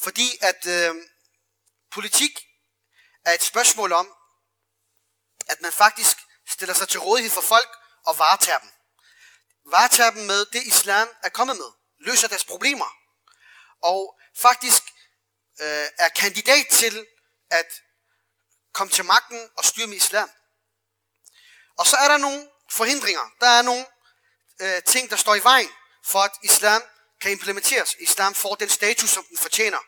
Fordi 0.00 0.28
at 0.40 0.66
øh, 0.66 0.94
politik 1.90 2.46
er 3.24 3.32
et 3.32 3.42
spørgsmål 3.42 3.92
om, 3.92 4.17
at 5.48 5.60
man 5.60 5.72
faktisk 5.72 6.16
stiller 6.48 6.74
sig 6.74 6.88
til 6.88 7.00
rådighed 7.00 7.30
for 7.30 7.40
folk 7.40 7.68
og 8.06 8.18
varetager 8.18 8.58
dem. 8.58 8.70
Varetager 9.66 10.10
dem 10.10 10.22
med 10.22 10.46
det, 10.46 10.62
islam 10.62 11.08
er 11.22 11.28
kommet 11.28 11.56
med. 11.56 11.70
Løser 12.00 12.28
deres 12.28 12.44
problemer. 12.44 12.90
Og 13.82 14.18
faktisk 14.36 14.82
øh, 15.60 15.86
er 15.98 16.08
kandidat 16.08 16.66
til 16.70 17.06
at 17.50 17.66
komme 18.72 18.92
til 18.92 19.04
magten 19.04 19.50
og 19.56 19.64
styre 19.64 19.86
med 19.86 19.96
islam. 19.96 20.30
Og 21.78 21.86
så 21.86 21.96
er 21.96 22.08
der 22.08 22.16
nogle 22.16 22.48
forhindringer. 22.70 23.30
Der 23.40 23.46
er 23.46 23.62
nogle 23.62 23.86
øh, 24.60 24.82
ting, 24.82 25.10
der 25.10 25.16
står 25.16 25.34
i 25.34 25.42
vejen 25.42 25.70
for, 26.04 26.20
at 26.20 26.32
islam 26.42 26.82
kan 27.20 27.30
implementeres. 27.30 27.96
Islam 28.00 28.34
får 28.34 28.54
den 28.54 28.68
status, 28.68 29.10
som 29.10 29.24
den 29.24 29.38
fortjener. 29.38 29.78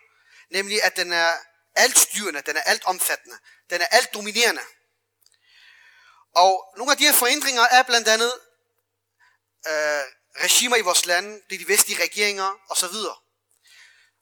Nemlig, 0.50 0.84
at 0.84 0.96
den 0.96 1.12
er 1.12 1.30
altstyrende, 1.74 2.40
den 2.40 2.56
er 2.56 2.62
alt 2.62 2.84
omfattende, 2.84 3.38
den 3.70 3.80
er 3.80 3.86
alt 3.86 4.14
dominerende. 4.14 4.62
Og 6.34 6.74
nogle 6.76 6.92
af 6.92 6.98
de 6.98 7.04
her 7.04 7.12
forandringer 7.12 7.62
er 7.62 7.82
blandt 7.82 8.08
andet 8.08 8.32
øh, 9.66 10.04
regimer 10.44 10.76
i 10.76 10.80
vores 10.80 11.06
lande, 11.06 11.42
det 11.50 11.54
er 11.54 11.58
de 11.58 11.68
vestlige 11.68 12.02
regeringer 12.02 12.60
osv. 12.70 12.96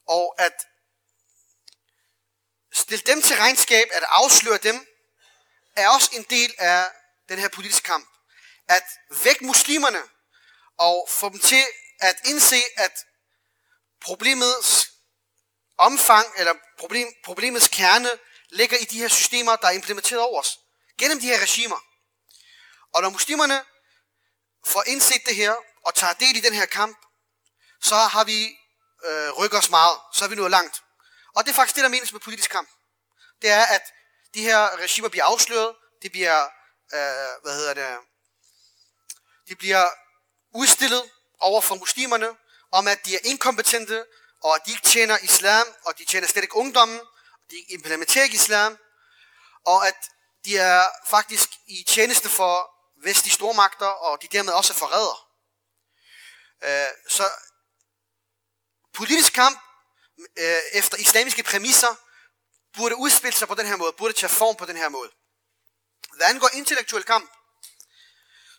Og 0.07 0.35
at 0.39 0.67
stille 2.73 3.03
dem 3.07 3.23
til 3.23 3.37
regnskab, 3.37 3.89
at 3.93 4.05
afsløre 4.09 4.59
dem, 4.59 4.87
er 5.77 5.89
også 5.89 6.11
en 6.13 6.23
del 6.23 6.55
af 6.59 6.91
den 7.29 7.39
her 7.39 7.49
politiske 7.49 7.85
kamp. 7.85 8.09
At 8.69 8.85
væk 9.25 9.43
muslimerne 9.43 10.03
og 10.79 11.09
få 11.11 11.29
dem 11.29 11.39
til 11.39 11.65
at 12.01 12.17
indse, 12.25 12.63
at 12.77 12.93
problemets 14.01 14.91
omfang 15.79 16.27
eller 16.37 16.55
problem, 16.79 17.09
problemets 17.25 17.69
kerne 17.69 18.11
ligger 18.51 18.77
i 18.77 18.85
de 18.85 18.99
her 18.99 19.09
systemer, 19.09 19.57
der 19.57 19.69
er 19.69 19.73
implementeret 19.73 20.23
over 20.23 20.41
os. 20.41 20.59
Gennem 20.99 21.21
de 21.21 21.27
her 21.27 21.41
regimer. 21.43 21.88
Og 22.99 23.03
når 23.03 23.11
muslimerne 23.11 23.65
får 24.67 24.83
indset 24.87 25.23
det 25.27 25.37
her, 25.37 25.55
og 25.87 25.95
tager 25.95 26.13
del 26.13 26.37
i 26.37 26.41
den 26.41 26.55
her 26.55 26.67
kamp, 26.67 26.99
så 27.83 27.95
har 27.95 28.25
vi 28.25 28.59
øh, 29.05 29.31
rykket 29.31 29.59
os 29.59 29.71
meget, 29.71 29.99
så 30.15 30.25
er 30.25 30.29
vi 30.29 30.35
nået 30.35 30.51
langt. 30.51 30.83
Og 31.35 31.45
det 31.45 31.51
er 31.51 31.55
faktisk 31.55 31.77
det, 31.77 31.83
der 31.83 31.89
menes 31.89 32.13
med 32.13 32.21
politisk 32.21 32.51
kamp. 32.51 32.69
Det 33.43 33.51
er, 33.51 33.65
at 33.65 33.83
de 34.35 34.43
her 34.43 34.77
regimer 34.83 35.09
bliver 35.09 35.25
afsløret, 35.25 35.77
det 36.03 36.13
bliver, 36.13 36.45
øh, 36.95 37.43
hvad 37.43 37.55
hedder 37.55 37.75
det, 37.75 37.99
de 39.49 39.57
bliver 39.57 39.87
udstillet 40.55 41.11
over 41.41 41.61
for 41.61 41.75
muslimerne, 41.75 42.29
om 42.73 42.89
at 42.89 43.05
de 43.05 43.15
er 43.15 43.21
inkompetente, 43.25 44.05
og 44.43 44.55
at 44.55 44.61
de 44.67 44.71
ikke 44.71 44.89
tjener 44.89 45.19
islam, 45.23 45.67
og 45.85 45.99
de 45.99 46.05
tjener 46.05 46.27
slet 46.29 46.43
ikke 46.43 46.57
ungdommen, 46.57 47.01
og 47.01 47.51
de 47.51 47.65
implementerer 47.69 48.25
ikke 48.25 48.37
islam, 48.37 48.79
og 49.65 49.87
at 49.89 49.97
de 50.45 50.59
er 50.59 50.83
faktisk 51.07 51.49
i 51.67 51.85
tjeneste 51.89 52.29
for 52.29 52.78
vestlige 53.03 53.35
stormagter, 53.35 53.87
og 53.87 54.23
de 54.23 54.29
dermed 54.29 54.53
også 54.53 54.73
er 54.73 54.77
forræder. 54.79 55.29
Øh, 56.63 56.93
så 57.09 57.31
politisk 58.95 59.33
kamp 59.33 59.59
øh, 60.39 60.63
efter 60.73 60.97
islamiske 60.97 61.43
præmisser 61.43 61.95
burde 62.77 62.97
udspille 62.97 63.37
sig 63.37 63.49
på 63.49 63.55
den 63.55 63.67
her 63.67 63.77
måde, 63.77 63.93
burde 63.93 64.13
tage 64.13 64.31
form 64.31 64.57
på 64.57 64.67
den 64.67 64.77
her 64.77 64.89
måde. 64.89 65.11
Hvad 66.17 66.27
angår 66.27 66.51
intellektuel 66.53 67.05
kamp, 67.05 67.31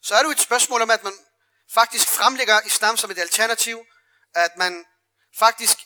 så 0.01 0.15
er 0.15 0.19
det 0.19 0.25
jo 0.25 0.31
et 0.31 0.39
spørgsmål 0.39 0.81
om, 0.81 0.91
at 0.91 1.03
man 1.03 1.13
faktisk 1.73 2.07
fremlægger 2.07 2.61
islam 2.61 2.97
som 2.97 3.11
et 3.11 3.19
alternativ, 3.19 3.85
at 4.35 4.57
man 4.57 4.85
faktisk 5.37 5.77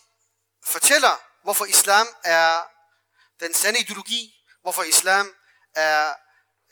fortæller, 0.65 1.21
hvorfor 1.43 1.65
islam 1.65 2.07
er 2.23 2.63
den 3.39 3.53
sande 3.53 3.79
ideologi, 3.79 4.33
hvorfor 4.61 4.83
islam 4.83 5.35
er 5.75 6.13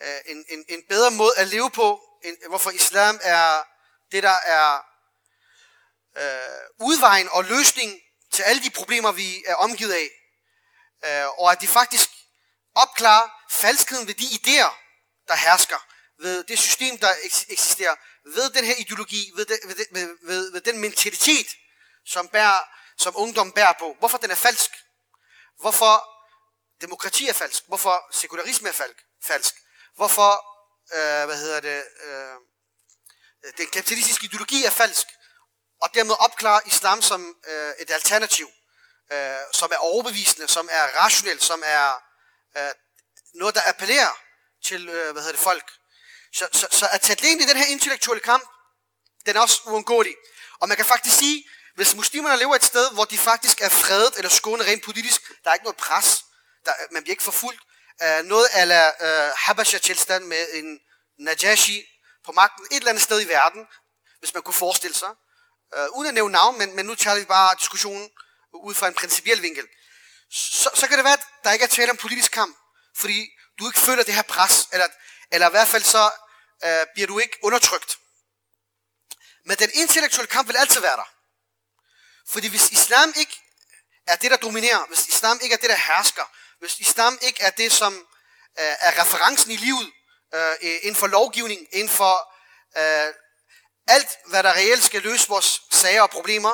Øh, 0.02 0.20
en, 0.26 0.46
en, 0.50 0.66
en 0.68 0.84
bedre 0.90 1.12
måde 1.12 1.34
at 1.38 1.48
leve 1.48 1.72
på, 1.72 2.02
en, 2.24 2.38
hvorfor 2.50 2.72
islam 2.72 3.20
er 3.22 3.64
det, 4.12 4.24
der 4.24 4.38
er 4.46 4.80
øh, 6.18 6.88
udvejen 6.88 7.30
og 7.30 7.44
løsning 7.44 8.00
til 8.32 8.44
alle 8.44 8.64
de 8.64 8.70
problemer, 8.70 9.12
vi 9.12 9.44
er 9.48 9.56
omgivet 9.56 9.94
af. 9.94 10.10
Øh, 11.06 11.40
og 11.40 11.52
at 11.52 11.62
de 11.62 11.68
faktisk 11.68 12.10
opklarer 12.76 13.30
falskheden 13.50 14.08
ved 14.08 14.14
de 14.14 14.24
idéer, 14.24 14.72
der 15.28 15.36
hersker, 15.36 15.88
ved 16.20 16.44
det 16.44 16.60
system, 16.60 16.98
der 16.98 17.14
eksisterer, 17.50 17.96
ved 18.26 18.50
den 18.50 18.66
her 18.66 18.76
ideologi, 18.76 19.32
ved, 19.36 19.46
det, 19.46 19.60
ved, 19.66 19.76
det, 19.76 19.88
ved, 19.92 20.18
ved, 20.22 20.52
ved 20.52 20.62
den 20.62 20.80
mentalitet, 20.80 21.48
som, 22.06 22.28
bærer, 22.28 22.64
som 22.98 23.14
ungdom 23.16 23.52
bærer 23.52 23.74
på. 23.80 23.96
Hvorfor 24.00 24.18
den 24.18 24.32
er 24.32 24.36
falsk? 24.36 24.72
Hvorfor 25.60 26.08
demokrati 26.82 27.28
er 27.28 27.34
falsk? 27.34 27.64
Hvorfor 27.68 28.08
sekularisme 28.12 28.70
er 28.70 28.74
falsk? 29.24 29.56
Hvorfor 29.95 30.32
øh, 30.95 31.25
hvad 31.25 31.38
hedder 31.38 31.60
det, 31.60 31.84
øh, 32.04 32.36
den 33.58 33.67
kapitalistiske 33.67 34.25
ideologi 34.25 34.65
er 34.65 34.69
falsk, 34.69 35.08
og 35.82 35.89
dermed 35.93 36.15
opklare 36.19 36.62
islam 36.65 37.01
som 37.01 37.36
øh, 37.47 37.73
et 37.80 37.91
alternativ, 37.91 38.47
øh, 39.12 39.36
som 39.54 39.71
er 39.71 39.77
overbevisende, 39.77 40.47
som 40.47 40.69
er 40.71 41.04
rationelt, 41.04 41.43
som 41.43 41.63
er 41.65 41.93
øh, 42.58 42.71
noget, 43.34 43.56
der 43.56 43.62
appellerer 43.65 44.13
til 44.65 44.89
øh, 44.89 45.12
hvad 45.12 45.21
hedder 45.21 45.38
det, 45.38 45.39
folk. 45.39 45.71
Så, 46.34 46.47
så, 46.51 46.67
så 46.71 46.88
at 46.91 47.01
tage 47.01 47.32
ind 47.32 47.41
i 47.41 47.45
den 47.45 47.58
her 47.58 47.65
intellektuelle 47.65 48.21
kamp, 48.21 48.43
den 49.25 49.36
er 49.36 49.41
også 49.41 49.62
uundgåelig. 49.65 50.15
Og 50.60 50.67
man 50.67 50.77
kan 50.77 50.86
faktisk 50.86 51.17
sige, 51.17 51.49
hvis 51.75 51.95
muslimerne 51.95 52.38
lever 52.38 52.56
et 52.56 52.63
sted, 52.63 52.91
hvor 52.93 53.06
de 53.06 53.17
faktisk 53.17 53.62
er 53.62 53.69
fredet 53.69 54.13
eller 54.17 54.30
skånet 54.30 54.67
rent 54.67 54.84
politisk, 54.84 55.21
der 55.43 55.49
er 55.49 55.54
ikke 55.54 55.63
noget 55.63 55.77
pres, 55.77 56.23
der, 56.65 56.73
man 56.91 57.04
bliver 57.04 57.13
ikke 57.13 57.23
forfulgt. 57.23 57.62
Uh, 58.04 58.25
noget 58.25 58.47
ala 58.51 58.89
uh, 58.89 59.34
Habasha-tilstand 59.38 60.25
med 60.25 60.54
en 60.54 60.80
Najashi 61.19 61.86
på 62.25 62.32
magten 62.32 62.65
et 62.71 62.77
eller 62.77 62.89
andet 62.89 63.04
sted 63.04 63.21
i 63.21 63.27
verden, 63.27 63.67
hvis 64.19 64.34
man 64.34 64.43
kunne 64.43 64.54
forestille 64.54 64.95
sig. 64.95 65.10
Uh, 65.77 65.97
uden 65.97 66.08
at 66.08 66.13
nævne 66.13 66.32
navn, 66.32 66.58
men, 66.58 66.75
men 66.75 66.86
nu 66.86 66.95
tager 66.95 67.19
vi 67.19 67.25
bare 67.25 67.56
diskussionen 67.60 68.10
ud 68.54 68.73
fra 68.73 68.88
en 68.88 68.93
principiel 68.93 69.41
vinkel. 69.41 69.67
Så, 70.32 70.69
så 70.75 70.88
kan 70.88 70.97
det 70.97 71.06
være, 71.06 71.13
at 71.13 71.25
der 71.43 71.51
ikke 71.51 71.65
er 71.65 71.69
tale 71.69 71.91
om 71.91 71.97
politisk 71.97 72.32
kamp, 72.32 72.58
fordi 72.95 73.30
du 73.60 73.67
ikke 73.67 73.80
føler 73.80 74.04
det 74.04 74.13
her 74.13 74.21
pres, 74.21 74.67
eller, 74.71 74.88
eller 75.32 75.47
i 75.47 75.51
hvert 75.51 75.67
fald 75.67 75.84
så 75.84 76.12
uh, 76.65 76.69
bliver 76.93 77.08
du 77.08 77.19
ikke 77.19 77.38
undertrykt. 77.43 77.97
Men 79.45 79.58
den 79.58 79.69
intellektuelle 79.73 80.27
kamp 80.27 80.47
vil 80.47 80.58
altid 80.58 80.82
være 80.82 80.97
der. 80.97 81.10
Fordi 82.27 82.47
hvis 82.47 82.69
islam 82.71 83.13
ikke 83.15 83.41
er 84.08 84.15
det, 84.15 84.32
der 84.32 84.38
dominerer, 84.38 84.86
hvis 84.88 85.08
islam 85.08 85.39
ikke 85.43 85.54
er 85.54 85.58
det, 85.58 85.69
der 85.69 85.75
hersker, 85.75 86.23
hvis 86.62 86.80
islam 86.80 87.19
ikke 87.21 87.43
er 87.43 87.50
det, 87.50 87.71
som 87.71 87.93
øh, 88.60 88.76
er 88.80 89.02
referencen 89.02 89.52
i 89.52 89.56
livet, 89.56 89.91
øh, 90.34 90.56
inden 90.62 90.95
for 90.95 91.08
lovgivning, 91.08 91.67
inden 91.71 91.89
for 91.89 92.15
øh, 92.78 93.13
alt, 93.88 94.10
hvad 94.26 94.43
der 94.43 94.54
reelt 94.54 94.84
skal 94.84 95.02
løse 95.02 95.28
vores 95.28 95.62
sager 95.71 96.02
og 96.02 96.10
problemer, 96.10 96.54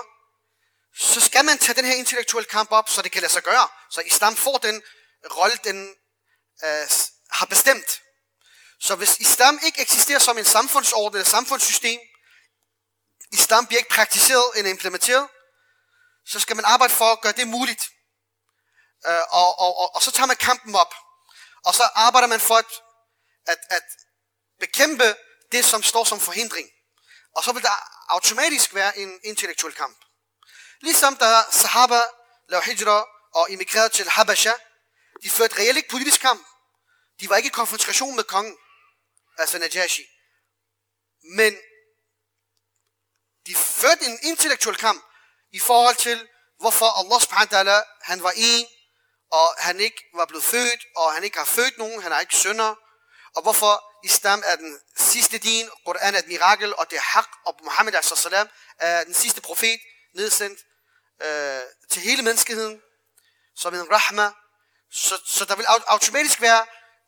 så 0.96 1.22
skal 1.22 1.46
man 1.46 1.58
tage 1.58 1.76
den 1.76 1.86
her 1.86 1.94
intellektuelle 1.94 2.50
kamp 2.50 2.72
op, 2.72 2.90
så 2.90 3.02
det 3.02 3.12
kan 3.12 3.22
lade 3.22 3.34
sig 3.34 3.44
gøre. 3.44 3.68
Så 3.90 4.02
islam 4.02 4.36
får 4.36 4.58
den 4.58 4.84
rolle, 5.38 5.58
den 5.64 5.96
øh, 6.64 6.88
har 7.32 7.46
bestemt. 7.46 8.02
Så 8.80 8.96
hvis 8.96 9.18
islam 9.20 9.60
ikke 9.66 9.82
eksisterer 9.82 10.20
som 10.20 10.38
en 10.38 10.46
samfundsorden 10.46 11.18
eller 11.18 11.30
samfundssystem, 11.30 12.00
islam 13.32 13.68
bliver 13.68 13.80
ikke 13.80 13.90
praktiseret 13.90 14.52
eller 14.56 14.72
implementeret, 14.72 15.28
så 16.26 16.40
skal 16.40 16.56
man 16.56 16.66
arbejde 16.66 16.94
for 16.94 17.12
at 17.12 17.22
gøre 17.22 17.32
det 17.32 17.48
muligt. 17.48 17.84
Øh, 19.08 19.24
og, 19.30 19.60
og, 19.60 19.78
og, 19.78 19.96
og 19.96 20.02
så 20.02 20.12
tager 20.12 20.28
man 20.28 20.36
kampen 20.36 20.76
op. 20.76 20.94
Og 21.66 21.74
så 21.74 21.84
arbejder 21.96 22.28
man 22.28 22.40
for 22.40 22.56
at, 22.56 22.66
at, 23.46 23.58
at 23.70 23.84
bekæmpe 24.60 25.16
det, 25.52 25.66
som 25.66 25.84
står 25.84 26.04
som 26.04 26.20
forhindring. 26.20 26.70
Og 27.36 27.44
så 27.44 27.52
vil 27.52 27.64
der 27.64 27.76
automatisk 28.10 28.74
være 28.74 28.98
en 28.98 29.20
intellektuel 29.24 29.74
kamp. 29.74 29.98
Ligesom 30.82 31.16
da 31.16 31.44
sahaba 31.52 32.02
lavede 32.50 32.66
hijra 32.66 33.06
og 33.34 33.52
emigrerede 33.52 33.90
til 33.90 34.10
Habasha, 34.10 34.54
de 35.24 35.30
førte 35.30 35.58
reelt 35.58 35.78
ikke 35.78 35.90
politisk 35.90 36.22
kamp. 36.22 36.48
De 37.20 37.30
var 37.30 37.36
ikke 37.36 37.48
i 37.48 37.52
konfrontation 37.52 38.16
med 38.16 38.24
kongen, 38.24 38.58
altså 39.38 39.60
Najashi. 39.60 40.04
Men 41.24 41.58
de 43.48 43.56
førte 43.56 44.06
en 44.06 44.20
intellektuel 44.22 44.78
kamp 44.78 45.04
i 45.52 45.60
forhold 45.60 45.96
til, 45.96 46.28
hvorfor 46.60 46.86
Allah 47.00 47.22
subhanahu 47.22 47.54
wa 47.54 47.62
ta'ala, 47.62 47.84
han 48.02 48.24
var 48.24 48.34
en, 48.36 48.66
og 49.32 49.56
han 49.58 49.80
ikke 49.80 50.04
var 50.14 50.26
blevet 50.26 50.44
født, 50.44 50.86
og 50.96 51.14
han 51.14 51.24
ikke 51.24 51.38
har 51.38 51.46
født 51.46 51.78
nogen, 51.78 52.02
han 52.02 52.12
har 52.12 52.20
ikke 52.20 52.36
sønner, 52.36 52.76
og 53.36 53.42
hvorfor 53.42 53.84
islam 54.04 54.44
er 54.46 54.56
den 54.56 54.80
sidste 54.98 55.38
din, 55.38 55.70
Quran 55.86 56.16
er 56.16 56.20
et 56.20 56.28
mirakel, 56.28 56.76
og 56.76 56.90
det 56.90 56.98
er 56.98 57.02
haq, 57.02 57.28
og 57.46 57.60
Muhammad 57.64 57.94
er 58.80 59.04
den 59.04 59.14
sidste 59.14 59.42
profet, 59.42 59.80
nedsendt 60.16 60.60
øh, 61.22 61.62
til 61.90 62.02
hele 62.02 62.22
menneskeheden, 62.22 62.82
som 63.56 63.74
en 63.74 63.92
rahma. 63.92 64.32
Så, 64.92 65.22
så 65.26 65.46
der 65.46 65.56
vil 65.56 65.66
automatisk 65.88 66.42
være 66.42 66.66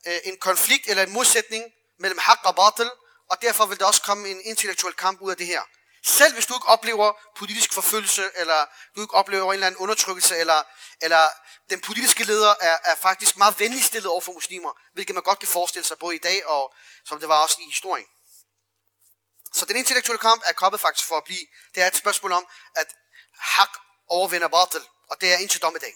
øh, 0.07 0.19
en 0.23 0.37
konflikt 0.37 0.87
eller 0.87 1.03
en 1.03 1.11
modsætning 1.11 1.63
mellem 1.99 2.17
haq 2.17 2.39
og 2.43 2.55
batil, 2.55 2.91
og 3.29 3.41
derfor 3.41 3.65
vil 3.65 3.79
der 3.79 3.85
også 3.85 4.01
komme 4.01 4.29
en 4.29 4.41
intellektuel 4.41 4.93
kamp 4.93 5.21
ud 5.21 5.31
af 5.31 5.37
det 5.37 5.47
her. 5.47 5.61
Selv 6.05 6.33
hvis 6.33 6.45
du 6.45 6.53
ikke 6.53 6.67
oplever 6.67 7.13
politisk 7.37 7.73
forfølgelse, 7.73 8.23
eller 8.35 8.65
du 8.95 9.01
ikke 9.01 9.13
oplever 9.13 9.45
en 9.45 9.53
eller 9.53 9.67
anden 9.67 9.81
undertrykkelse, 9.81 10.37
eller, 10.37 10.63
eller 11.01 11.19
den 11.69 11.81
politiske 11.81 12.23
leder 12.23 12.53
er, 12.61 12.77
er 12.83 12.95
faktisk 12.95 13.37
meget 13.37 13.59
venlig 13.59 13.83
stillet 13.83 14.11
over 14.11 14.21
for 14.21 14.33
muslimer, 14.33 14.71
hvilket 14.93 15.15
man 15.15 15.23
godt 15.23 15.39
kan 15.39 15.47
forestille 15.47 15.85
sig 15.85 15.97
både 15.97 16.15
i 16.15 16.19
dag, 16.23 16.45
og 16.45 16.73
som 17.05 17.19
det 17.19 17.29
var 17.29 17.43
også 17.43 17.57
i 17.61 17.65
historien. 17.65 18.07
Så 19.53 19.65
den 19.65 19.75
intellektuelle 19.75 20.19
kamp 20.19 20.41
er 20.49 20.53
kommet 20.53 20.81
faktisk 20.81 21.07
for 21.07 21.15
at 21.15 21.23
blive. 21.23 21.45
Det 21.75 21.83
er 21.83 21.87
et 21.87 21.95
spørgsmål 21.95 22.31
om, 22.31 22.45
at 22.75 22.87
hak 23.39 23.69
overvinder 24.07 24.47
batil, 24.47 24.81
og 25.09 25.15
det 25.21 25.33
er 25.33 25.37
indtil 25.37 25.61
dommedag. 25.61 25.93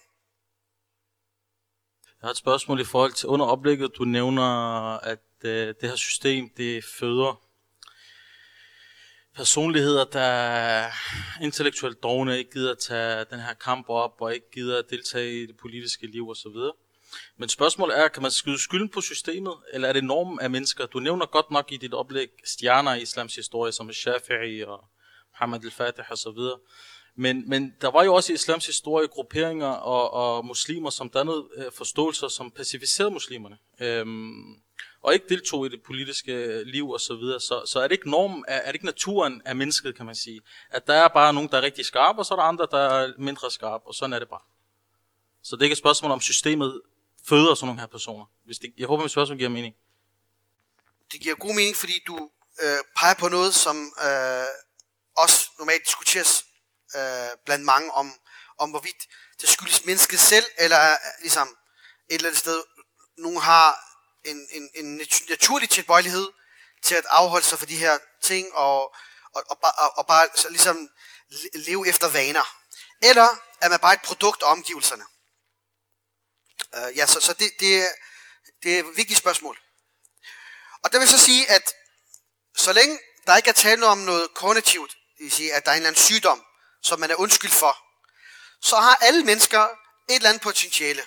Jeg 2.22 2.28
har 2.28 2.32
et 2.32 2.38
spørgsmål 2.38 2.80
i 2.80 2.86
forhold 2.86 3.14
til 3.14 3.28
under 3.30 3.46
oplægget. 3.46 3.92
Du 3.98 4.04
nævner, 4.04 4.50
at 4.98 5.20
øh, 5.44 5.68
det 5.82 5.90
her 5.90 5.96
system, 5.96 6.50
det 6.58 6.84
føder 7.00 7.42
personligheder, 9.36 10.06
der 10.06 10.20
er 10.20 10.92
intellektuelt 11.42 12.04
dogne, 12.04 12.38
ikke 12.38 12.52
gider 12.52 12.72
at 12.72 12.78
tage 12.78 13.26
den 13.32 13.40
her 13.40 13.54
kamp 13.54 13.90
op, 13.90 14.16
og 14.20 14.34
ikke 14.34 14.52
gider 14.54 14.80
at 14.80 14.86
deltage 14.90 15.44
i 15.44 15.46
det 15.46 15.58
politiske 15.58 16.08
liv 16.08 16.30
osv. 16.30 16.56
Men 17.38 17.50
spørgsmålet 17.50 18.00
er, 18.00 18.08
kan 18.08 18.22
man 18.22 18.32
skyde 18.32 18.60
skylden 18.60 18.90
på 18.90 19.02
systemet, 19.02 19.54
eller 19.74 19.88
er 19.88 19.94
det 19.94 20.04
normen 20.04 20.40
af 20.40 20.50
mennesker? 20.50 20.86
Du 20.86 21.00
nævner 21.00 21.26
godt 21.26 21.52
nok 21.52 21.72
i 21.72 21.78
dit 21.78 21.94
oplæg 21.94 22.28
stjerner 22.46 22.94
i 22.94 23.02
islams 23.02 23.36
historie, 23.36 23.72
som 23.72 23.90
Shafi'i 23.90 24.66
og 24.68 24.84
Muhammad 25.34 25.66
al-Fatih 25.66 26.12
osv. 26.12 26.40
Men, 27.16 27.50
men 27.50 27.74
der 27.82 27.92
var 27.92 28.04
jo 28.04 28.14
også 28.14 28.34
i 28.34 28.36
islams 28.36 28.66
historie 28.66 29.08
grupperinger 29.08 29.68
og, 29.68 30.14
og 30.14 30.46
muslimer, 30.46 30.90
som 30.90 31.10
dannede 31.10 31.48
øh, 31.58 31.66
forståelser, 31.78 32.28
som 32.28 32.52
pacificerede 32.52 33.12
muslimerne. 33.12 33.58
Øhm, 33.82 34.56
og 35.04 35.14
ikke 35.14 35.30
deltog 35.30 35.66
i 35.66 35.70
det 35.70 35.84
politiske 35.84 36.34
øh, 36.34 36.66
liv 36.66 36.90
og 36.90 37.02
så 37.02 37.16
videre. 37.16 37.40
Så, 37.40 37.66
så 37.66 37.80
er 37.80 37.88
det 37.88 37.92
ikke 37.92 38.10
normen, 38.10 38.46
er, 38.48 38.58
er 38.58 38.66
det 38.66 38.74
ikke 38.74 38.86
naturen 38.86 39.42
af 39.46 39.56
mennesket, 39.56 39.98
kan 39.98 40.06
man 40.06 40.16
sige. 40.16 40.42
At 40.70 40.88
der 40.88 40.94
er 40.94 41.08
bare 41.08 41.34
nogen, 41.34 41.50
der 41.50 41.58
er 41.58 41.62
rigtig 41.62 41.86
skarpe, 41.86 42.20
og 42.20 42.26
så 42.26 42.34
er 42.34 42.36
der 42.36 42.44
andre, 42.44 42.68
der 42.72 42.78
er 42.78 43.14
mindre 43.18 43.52
skarpe, 43.52 43.88
og 43.88 43.96
sådan 43.96 44.14
er 44.14 44.20
det 44.20 44.30
bare. 44.30 44.42
Så 45.44 45.56
det 45.56 45.62
er 45.62 45.66
ikke 45.66 45.74
et 45.74 45.78
spørgsmål 45.78 46.12
om 46.12 46.22
systemet 46.22 46.82
føder 47.30 47.56
sådan 47.56 47.68
nogle 47.68 47.80
her 47.80 47.88
personer. 47.88 48.26
Hvis 48.46 48.58
det, 48.58 48.74
jeg 48.78 48.88
håber, 48.88 49.04
mit 49.04 49.12
spørgsmål 49.12 49.38
giver 49.38 49.50
mening. 49.50 49.76
Det 51.12 51.22
giver 51.22 51.36
god 51.36 51.56
mening, 51.56 51.76
fordi 51.76 52.04
du 52.08 52.30
øh, 52.64 52.78
peger 52.98 53.14
på 53.14 53.28
noget, 53.28 53.54
som 53.54 53.78
øh, 54.08 54.46
også 55.18 55.50
normalt 55.60 55.86
diskuteres 55.86 56.46
øh, 56.96 57.30
blandt 57.46 57.66
mange 57.66 57.92
om, 57.92 58.14
om 58.58 58.70
hvorvidt 58.70 59.02
det 59.42 59.50
skyldes 59.50 59.86
mennesket 59.86 60.20
selv, 60.20 60.46
eller 60.58 60.78
ligesom 61.22 61.48
et 62.10 62.16
eller 62.16 62.28
andet 62.28 62.40
sted, 62.40 62.60
nogen 63.18 63.42
har 63.42 63.93
en, 64.26 64.48
en, 64.52 64.70
en 64.74 65.02
naturlig 65.30 65.70
tilbøjelighed 65.70 66.32
til 66.84 66.96
at 66.96 67.06
afholde 67.10 67.46
sig 67.46 67.60
for 67.60 67.66
de 67.66 67.78
her 67.78 67.98
ting, 68.22 68.54
og, 68.54 68.96
og, 69.36 69.44
og, 69.50 69.58
og, 69.78 69.98
og 69.98 70.08
bare 70.08 70.30
så 70.36 70.50
ligesom 70.50 70.90
leve 71.54 71.88
efter 71.88 72.10
vaner. 72.10 72.58
Eller 73.02 73.28
er 73.62 73.70
man 73.70 73.80
bare 73.80 73.94
et 73.94 74.02
produkt 74.02 74.44
af 74.44 74.52
omgivelserne? 74.52 75.06
Uh, 76.78 76.98
ja, 76.98 77.06
så, 77.06 77.20
så 77.20 77.34
det, 77.34 77.52
det, 77.60 77.90
det 78.64 78.76
er 78.76 78.80
et 78.80 78.98
vigtigt 78.98 79.20
spørgsmål. 79.20 79.60
Og 80.84 80.92
det 80.92 81.00
vil 81.00 81.10
så 81.10 81.20
sige, 81.20 81.50
at 81.50 81.74
så 82.56 82.74
længe 82.74 83.00
der 83.28 83.38
ikke 83.38 83.50
er 83.50 83.54
tale 83.54 83.86
om 83.86 83.98
noget 83.98 84.34
kognitivt, 84.34 84.92
det 85.18 85.24
vil 85.24 85.32
sige, 85.32 85.54
at 85.54 85.66
der 85.66 85.72
er 85.72 85.76
en 85.76 85.82
eller 85.82 85.90
anden 85.90 86.04
sygdom, 86.04 86.46
som 86.82 87.00
man 87.00 87.12
er 87.12 87.16
undskyld 87.16 87.52
for, 87.52 87.78
så 88.62 88.76
har 88.76 88.96
alle 88.96 89.24
mennesker 89.24 89.62
et 90.10 90.16
eller 90.16 90.30
andet 90.30 90.42
potentiale. 90.42 91.04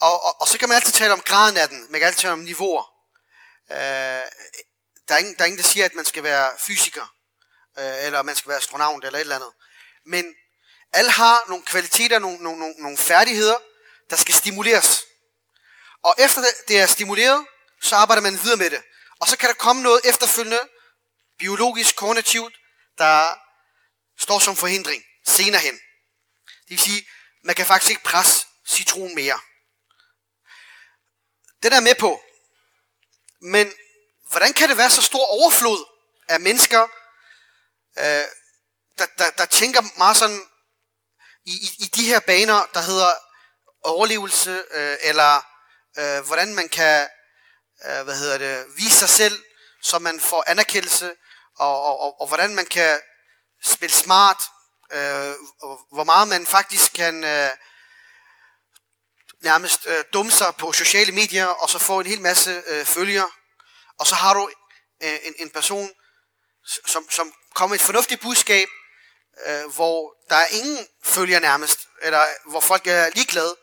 Og, 0.00 0.24
og, 0.24 0.40
og 0.40 0.48
så 0.48 0.58
kan 0.58 0.68
man 0.68 0.76
altid 0.76 0.92
tale 0.92 1.12
om 1.12 1.20
graden 1.20 1.56
af 1.56 1.68
den. 1.68 1.86
Man 1.90 2.00
kan 2.00 2.06
altid 2.06 2.20
tale 2.20 2.32
om 2.32 2.38
niveauer. 2.38 2.84
Øh, 3.70 3.76
der, 5.08 5.14
er 5.14 5.18
ingen, 5.18 5.34
der 5.34 5.42
er 5.42 5.46
ingen, 5.46 5.62
der 5.62 5.68
siger, 5.68 5.84
at 5.84 5.94
man 5.94 6.04
skal 6.04 6.22
være 6.22 6.52
fysiker, 6.58 7.14
øh, 7.78 8.04
eller 8.04 8.22
man 8.22 8.36
skal 8.36 8.48
være 8.48 8.58
astronaut, 8.58 9.04
eller 9.04 9.18
et 9.18 9.20
eller 9.20 9.36
andet. 9.36 9.52
Men 10.06 10.34
alle 10.92 11.10
har 11.10 11.44
nogle 11.48 11.64
kvaliteter, 11.64 12.18
nogle, 12.18 12.38
nogle, 12.38 12.58
nogle, 12.58 12.74
nogle 12.78 12.98
færdigheder, 12.98 13.56
der 14.10 14.16
skal 14.16 14.34
stimuleres. 14.34 15.04
Og 16.02 16.14
efter 16.18 16.42
det, 16.68 16.80
er 16.80 16.86
stimuleret, 16.86 17.46
så 17.82 17.96
arbejder 17.96 18.22
man 18.22 18.42
videre 18.42 18.56
med 18.56 18.70
det. 18.70 18.82
Og 19.20 19.28
så 19.28 19.36
kan 19.36 19.48
der 19.48 19.54
komme 19.54 19.82
noget 19.82 20.00
efterfølgende, 20.04 20.60
biologisk, 21.38 21.96
kognitivt, 21.96 22.54
der 22.98 23.38
står 24.18 24.38
som 24.38 24.56
forhindring 24.56 25.02
senere 25.26 25.60
hen. 25.60 25.74
Det 26.46 26.70
vil 26.70 26.78
sige, 26.78 27.06
man 27.44 27.54
kan 27.54 27.66
faktisk 27.66 27.90
ikke 27.90 28.02
presse 28.02 28.46
citron 28.68 29.14
mere. 29.14 29.40
Den 31.62 31.72
er 31.72 31.80
med 31.80 31.94
på. 31.94 32.20
Men 33.40 33.72
hvordan 34.30 34.52
kan 34.52 34.68
det 34.68 34.76
være 34.76 34.90
så 34.90 35.02
stor 35.02 35.26
overflod 35.26 35.84
af 36.28 36.40
mennesker, 36.40 36.82
øh, 37.98 38.24
der, 38.98 39.06
der, 39.18 39.30
der 39.38 39.44
tænker 39.44 39.82
meget 39.98 40.16
sådan 40.16 40.42
i, 41.44 41.50
i, 41.50 41.68
i 41.78 41.84
de 41.84 42.04
her 42.06 42.20
baner, 42.20 42.66
der 42.74 42.80
hedder 42.80 43.10
overlevelse, 43.84 44.64
øh, 44.70 44.96
eller 45.00 45.42
øh, 45.98 46.26
hvordan 46.26 46.54
man 46.54 46.68
kan 46.68 47.08
øh, 47.84 48.02
hvad 48.04 48.16
hedder 48.16 48.38
det, 48.38 48.66
vise 48.76 48.98
sig 48.98 49.08
selv, 49.08 49.44
så 49.82 49.98
man 49.98 50.20
får 50.20 50.44
anerkendelse, 50.46 51.14
og, 51.58 51.82
og, 51.82 52.00
og, 52.00 52.20
og 52.20 52.26
hvordan 52.26 52.54
man 52.54 52.66
kan 52.66 53.00
spille 53.64 53.94
smart, 53.94 54.42
øh, 54.92 55.34
og 55.62 55.80
hvor 55.92 56.04
meget 56.04 56.28
man 56.28 56.46
faktisk 56.46 56.92
kan 56.92 57.24
øh, 57.24 57.50
nærmest 59.42 59.86
øh, 59.86 60.04
dumme 60.12 60.32
sig 60.32 60.54
på 60.58 60.72
sociale 60.72 61.12
medier, 61.12 61.46
og 61.46 61.70
så 61.70 61.78
få 61.78 62.00
en 62.00 62.06
hel 62.06 62.20
masse 62.20 62.62
øh, 62.66 62.84
følgere. 62.84 63.30
Og 63.98 64.06
så 64.06 64.14
har 64.14 64.34
du 64.34 64.50
øh, 65.02 65.18
en, 65.22 65.34
en 65.38 65.50
person, 65.50 65.90
som, 66.86 67.10
som 67.10 67.32
kommer 67.54 67.74
med 67.74 67.80
et 67.80 67.86
fornuftigt 67.86 68.20
budskab, 68.20 68.68
øh, 69.46 69.66
hvor 69.74 70.16
der 70.30 70.36
er 70.36 70.46
ingen 70.46 70.86
følger 71.04 71.40
nærmest, 71.40 71.78
eller 72.02 72.50
hvor 72.50 72.60
folk 72.60 72.86
er 72.86 73.10
ligeglade. 73.14 73.56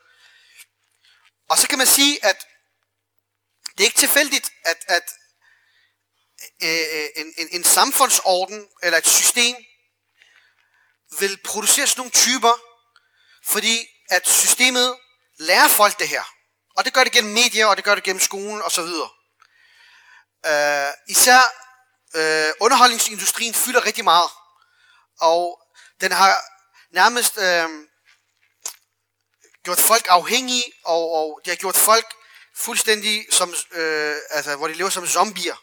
Og 1.50 1.58
så 1.58 1.68
kan 1.68 1.78
man 1.78 1.88
sige, 1.88 2.26
at 2.26 2.46
det 3.72 3.80
er 3.80 3.86
ikke 3.86 4.00
tilfældigt, 4.00 4.52
at, 4.66 4.78
at 4.88 5.14
øh, 6.64 7.04
øh 7.04 7.10
en, 7.16 7.34
en, 7.38 7.48
en 7.52 7.64
samfundsorden 7.64 8.68
eller 8.84 8.98
et 8.98 9.08
system 9.08 9.56
vil 11.20 11.40
producere 11.44 11.88
sådan 11.88 12.00
nogle 12.00 12.12
typer, 12.12 12.54
fordi 13.46 13.88
at 14.10 14.30
systemet 14.30 14.98
lærer 15.44 15.68
folk 15.68 16.00
det 16.00 16.08
her. 16.08 16.24
Og 16.78 16.86
det 16.86 16.94
gør 16.94 17.04
det 17.04 17.14
gennem 17.14 17.34
medier, 17.34 17.66
og 17.66 17.78
det 17.78 17.86
gør 17.86 17.96
det 17.96 18.04
gennem 18.04 18.20
skolen 18.20 18.62
osv. 18.62 18.92
Øh, 20.46 20.92
især 21.08 21.42
øh, 22.16 22.54
underholdningsindustrien 22.60 23.54
fylder 23.54 23.86
rigtig 23.86 24.04
meget. 24.04 24.30
Og 25.20 25.60
den 26.02 26.12
har 26.12 26.42
nærmest 26.92 27.38
øh, 27.38 27.70
gjort 29.64 29.80
folk 29.80 30.06
afhængige, 30.10 30.64
og, 30.86 31.12
og 31.12 31.42
det 31.46 31.52
har 31.52 31.56
gjort 31.56 31.78
folk 31.78 32.14
fuldstændig 32.56 33.26
som, 33.32 33.54
øh, 33.72 34.16
altså, 34.30 34.56
hvor 34.56 34.68
de 34.68 34.74
lever 34.74 34.90
som 34.90 35.08
zombier. 35.08 35.56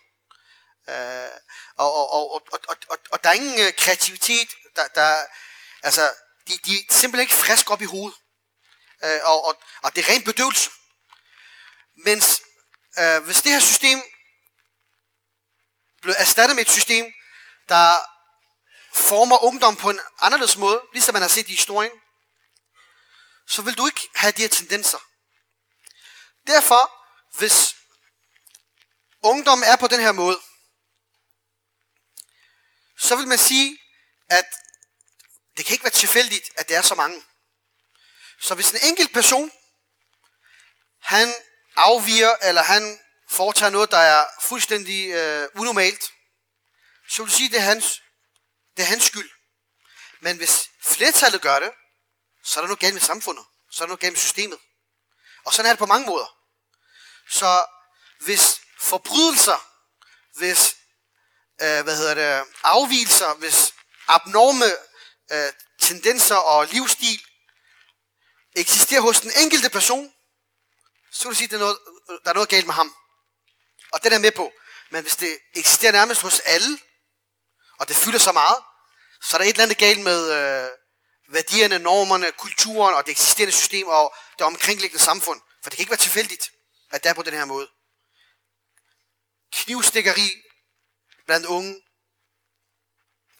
Øh, 0.89 1.31
og, 1.77 1.95
og, 1.95 2.13
og, 2.13 2.33
og, 2.35 2.43
og, 2.53 2.77
og, 2.91 2.99
og 3.11 3.25
der 3.25 3.31
er 3.31 3.35
ingen 3.35 3.61
øh, 3.61 3.73
kreativitet, 3.73 4.49
der, 4.77 4.89
der, 4.95 5.17
altså, 5.83 6.11
de, 6.49 6.53
de 6.65 6.73
er 6.73 6.83
simpelthen 6.91 7.21
ikke 7.21 7.35
friske 7.35 7.71
op 7.71 7.83
i 7.83 7.85
hovedet 7.85 8.19
øh, 9.05 9.21
og, 9.25 9.45
og, 9.45 9.63
og 9.83 9.97
det 9.97 10.05
er 10.05 10.13
ren 10.13 10.25
bedøvelse. 10.25 10.71
Mens 11.95 12.43
øh, 12.99 13.25
hvis 13.25 13.43
det 13.43 13.53
her 13.53 13.61
system 13.61 14.03
blev 16.03 16.15
erstattet 16.19 16.57
med 16.57 16.65
et 16.65 16.71
system, 16.71 17.13
der 17.69 17.93
former 18.95 19.45
ungdom 19.45 19.77
på 19.77 19.91
en 19.91 20.01
anderledes 20.21 20.57
måde, 20.57 20.83
ligesom 20.93 21.13
man 21.13 21.23
har 21.23 21.29
set 21.29 21.49
i 21.49 21.55
historien, 21.55 21.93
så 23.49 23.63
vil 23.63 23.79
du 23.79 23.87
ikke 23.87 24.09
have 24.15 24.33
de 24.33 24.43
her 24.43 24.49
tendenser. 24.49 24.99
Derfor, 26.47 26.93
hvis 27.39 27.77
ungdom 29.23 29.63
er 29.67 29.77
på 29.77 29.89
den 29.89 30.01
her 30.01 30.13
måde, 30.13 30.41
så 32.99 33.17
vil 33.17 33.29
man 33.29 33.39
sige, 33.39 33.79
at 34.29 34.47
det 35.57 35.67
kan 35.67 35.73
ikke 35.73 35.85
være 35.85 35.93
tilfældigt, 35.93 36.51
at 36.57 36.69
det 36.69 36.77
er 36.77 36.83
så 36.83 36.95
mange. 36.95 37.25
Så 38.41 38.55
hvis 38.55 38.71
en 38.71 38.79
enkelt 38.83 39.13
person, 39.13 39.53
han 41.03 41.35
afviger, 41.77 42.37
eller 42.43 42.63
han 42.63 43.01
foretager 43.31 43.71
noget, 43.71 43.91
der 43.91 43.97
er 43.99 44.27
fuldstændig 44.43 45.09
øh, 45.09 45.49
unormalt, 45.55 46.13
så 47.09 47.23
vil 47.23 47.31
du 47.31 47.37
sige, 47.37 47.49
det 47.49 47.59
er, 47.59 47.63
hans, 47.63 48.03
det 48.77 48.83
er 48.83 48.87
hans 48.87 49.05
skyld. 49.05 49.31
Men 50.21 50.37
hvis 50.37 50.71
flertallet 50.83 51.43
gør 51.43 51.59
det, 51.59 51.71
så 52.45 52.61
er 52.61 52.63
der 52.63 52.67
noget 52.69 52.79
galt 52.79 52.95
med 52.95 53.03
samfundet. 53.03 53.45
Så 53.71 53.83
er 53.83 53.87
der 53.87 53.89
noget 53.89 54.01
galt 54.01 54.13
med 54.13 54.21
systemet. 54.21 54.59
Og 55.45 55.53
sådan 55.53 55.67
er 55.67 55.73
det 55.73 55.79
på 55.79 55.87
mange 55.87 56.07
måder. 56.07 56.37
Så 57.31 57.67
hvis 58.21 58.61
forbrydelser, 58.81 59.67
hvis 60.39 60.77
øh, 61.63 61.83
hvad 61.85 61.97
hedder 61.97 62.15
det, 62.15 62.53
afvielser, 62.63 63.35
hvis 63.35 63.75
abnorme 64.09 64.65
øh, 65.33 65.53
tendenser 65.81 66.37
og 66.37 66.67
livsstil 66.67 67.23
eksisterer 68.61 69.01
hos 69.01 69.21
den 69.21 69.33
enkelte 69.43 69.71
person, 69.71 70.13
så 71.11 71.25
vil 71.25 71.35
du 71.35 71.37
sige, 71.37 71.45
at 71.45 71.51
der 71.51 71.57
er 71.57 71.61
noget, 71.61 71.79
der 72.25 72.31
er 72.31 72.35
noget 72.35 72.49
galt 72.49 72.67
med 72.67 72.75
ham. 72.75 72.97
Og 73.93 74.05
den 74.05 74.13
er 74.13 74.19
med 74.19 74.33
på. 74.33 74.53
Men 74.91 75.03
hvis 75.03 75.17
det 75.17 75.39
eksisterer 75.55 75.93
nærmest 75.93 76.23
hos 76.23 76.41
alle, 76.41 76.79
og 77.79 77.89
det 77.89 77.97
fylder 77.97 78.19
så 78.19 78.33
meget, 78.33 78.59
så 79.23 79.37
er 79.37 79.39
der 79.39 79.45
et 79.45 79.51
eller 79.51 79.63
andet 79.63 79.79
galt 79.79 80.01
med 80.01 80.33
øh, 80.33 80.71
værdierne, 81.29 81.79
normerne, 81.79 82.33
kulturen 82.33 82.95
og 82.95 83.05
det 83.07 83.11
eksisterende 83.11 83.53
system 83.53 83.87
og 83.89 84.15
det 84.39 84.47
omkringliggende 84.47 85.05
samfund. 85.05 85.41
For 85.63 85.71
det 85.71 85.77
kan 85.77 85.83
ikke 85.83 85.91
være 85.91 85.99
tilfældigt, 85.99 86.51
at 86.91 87.03
det 87.03 87.11
er 87.11 87.15
på 87.15 87.23
den 87.23 87.35
her 87.35 87.45
måde. 87.45 87.69
Knivstikkeri 89.53 90.31
blandt 91.27 91.47
unge 91.47 91.83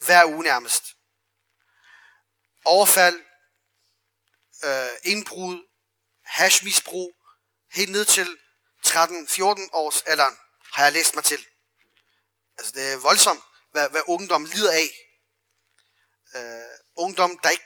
hver 0.05 0.25
uge 0.25 0.43
nærmest. 0.43 0.83
Overfald, 2.65 3.23
øh, 4.63 4.89
indbrud, 5.03 5.67
hashmisbrug, 6.25 7.11
helt 7.71 7.91
ned 7.91 8.05
til 8.05 8.37
13-14 8.87 9.69
års 9.73 10.01
alderen, 10.01 10.37
har 10.73 10.83
jeg 10.83 10.93
læst 10.93 11.15
mig 11.15 11.23
til. 11.23 11.45
Altså 12.57 12.71
det 12.71 12.91
er 12.93 12.97
voldsomt, 12.97 13.43
hvad, 13.71 13.89
hvad 13.89 14.01
ungdom 14.07 14.45
lider 14.45 14.71
af. 14.71 14.89
Øh, 16.35 16.77
ungdom, 16.95 17.39
der 17.43 17.49
ikke 17.49 17.63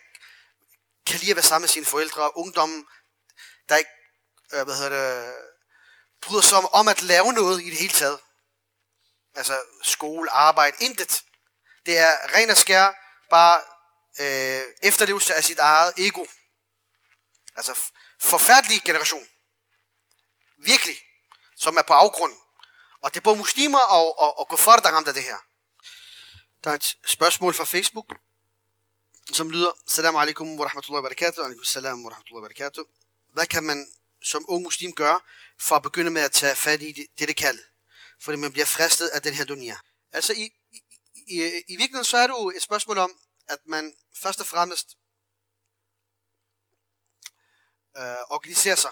kan 1.07 1.19
lide 1.19 1.31
at 1.31 1.35
være 1.35 1.43
sammen 1.43 1.63
med 1.63 1.69
sine 1.69 1.85
forældre. 1.85 2.37
Ungdom, 2.37 2.87
der 3.69 3.77
ikke 3.77 3.89
øh, 4.53 4.63
hvad 4.63 4.75
hedder 4.75 4.89
det, 4.89 5.35
bryder 6.21 6.41
sig 6.41 6.57
om, 6.57 6.65
om 6.65 6.87
at 6.87 7.01
lave 7.01 7.33
noget 7.33 7.61
i 7.61 7.69
det 7.69 7.77
hele 7.77 7.93
taget. 7.93 8.19
Altså 9.35 9.61
skole, 9.83 10.31
arbejde, 10.31 10.77
intet. 10.79 11.23
Det 11.85 11.97
er 11.97 12.33
ren 12.35 12.49
og 12.49 12.57
skær 12.57 12.93
bare 13.29 13.61
øh, 14.19 14.63
efterlevelse 14.83 15.35
af 15.35 15.43
sit 15.43 15.59
eget 15.59 15.93
ego. 15.97 16.25
Altså 17.55 17.75
forfærdelig 18.19 18.81
generation. 18.83 19.27
Virkelig. 20.57 20.97
Som 21.55 21.77
er 21.77 21.81
på 21.81 21.93
afgrund. 21.93 22.33
Og 23.01 23.13
det 23.13 23.17
er 23.19 23.21
både 23.21 23.37
muslimer 23.37 23.79
og, 23.79 24.19
og, 24.19 24.39
og 24.39 24.47
kuffar, 24.47 24.75
der 24.75 24.91
ramte 24.91 25.13
det 25.13 25.23
her. 25.23 25.37
Der 26.63 26.71
er 26.71 26.75
et 26.75 26.97
spørgsmål 27.05 27.53
fra 27.53 27.65
Facebook, 27.65 28.15
som 29.33 29.49
lyder, 29.49 29.71
Salam 29.87 30.15
alaikum 30.15 30.59
wa 30.59 30.65
rahmatullahi 30.65 31.03
wa 31.03 31.09
barakatuh, 31.09 31.45
alaikum 31.45 31.63
salam 31.63 32.05
wa 32.05 32.11
rahmatullahi 32.11 32.41
wa 32.41 32.47
barakatuh. 32.47 32.85
Hvad 33.33 33.45
kan 33.45 33.63
man 33.63 33.87
som 34.23 34.45
ung 34.47 34.63
muslim 34.63 34.93
gøre, 34.93 35.19
for 35.59 35.75
at 35.75 35.81
begynde 35.81 36.11
med 36.11 36.21
at 36.21 36.31
tage 36.31 36.55
fat 36.55 36.81
i 36.81 36.91
det, 36.91 37.27
det 37.27 37.37
kald? 37.37 37.59
Fordi 38.21 38.37
man 38.37 38.51
bliver 38.51 38.65
fristet 38.65 39.07
af 39.07 39.21
den 39.21 39.33
her 39.33 39.45
dunia. 39.45 39.77
Altså 40.11 40.33
i, 40.33 40.49
i, 40.71 40.81
i, 41.27 41.63
i 41.67 41.75
virkeligheden 41.75 42.05
så 42.05 42.17
er 42.17 42.27
det 42.27 42.33
jo 42.33 42.49
et 42.49 42.61
spørgsmål 42.61 42.97
om, 42.97 43.11
at 43.47 43.59
man 43.65 43.93
først 44.15 44.39
og 44.39 44.45
fremmest 44.45 44.97
øh, 47.97 48.17
organisere 48.29 48.77
sig. 48.77 48.91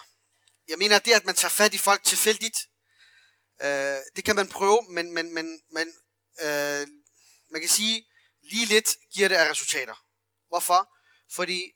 Jeg 0.68 0.78
mener, 0.78 1.00
det 1.00 1.12
at 1.12 1.26
man 1.26 1.36
tager 1.36 1.50
fat 1.50 1.74
i 1.74 1.78
folk 1.78 2.04
tilfældigt, 2.04 2.58
øh, 3.62 4.00
det 4.16 4.24
kan 4.26 4.36
man 4.36 4.50
prøve, 4.50 4.86
men, 4.90 5.12
men, 5.12 5.34
men, 5.34 5.62
men 5.72 5.88
øh, 6.42 6.88
man 7.52 7.62
kan 7.62 7.70
sige, 7.70 8.08
lige 8.42 8.66
lidt 8.66 8.90
giver 9.14 9.28
det 9.28 9.36
af 9.36 9.50
resultater. 9.50 10.06
Hvorfor? 10.48 10.94
Fordi 11.32 11.72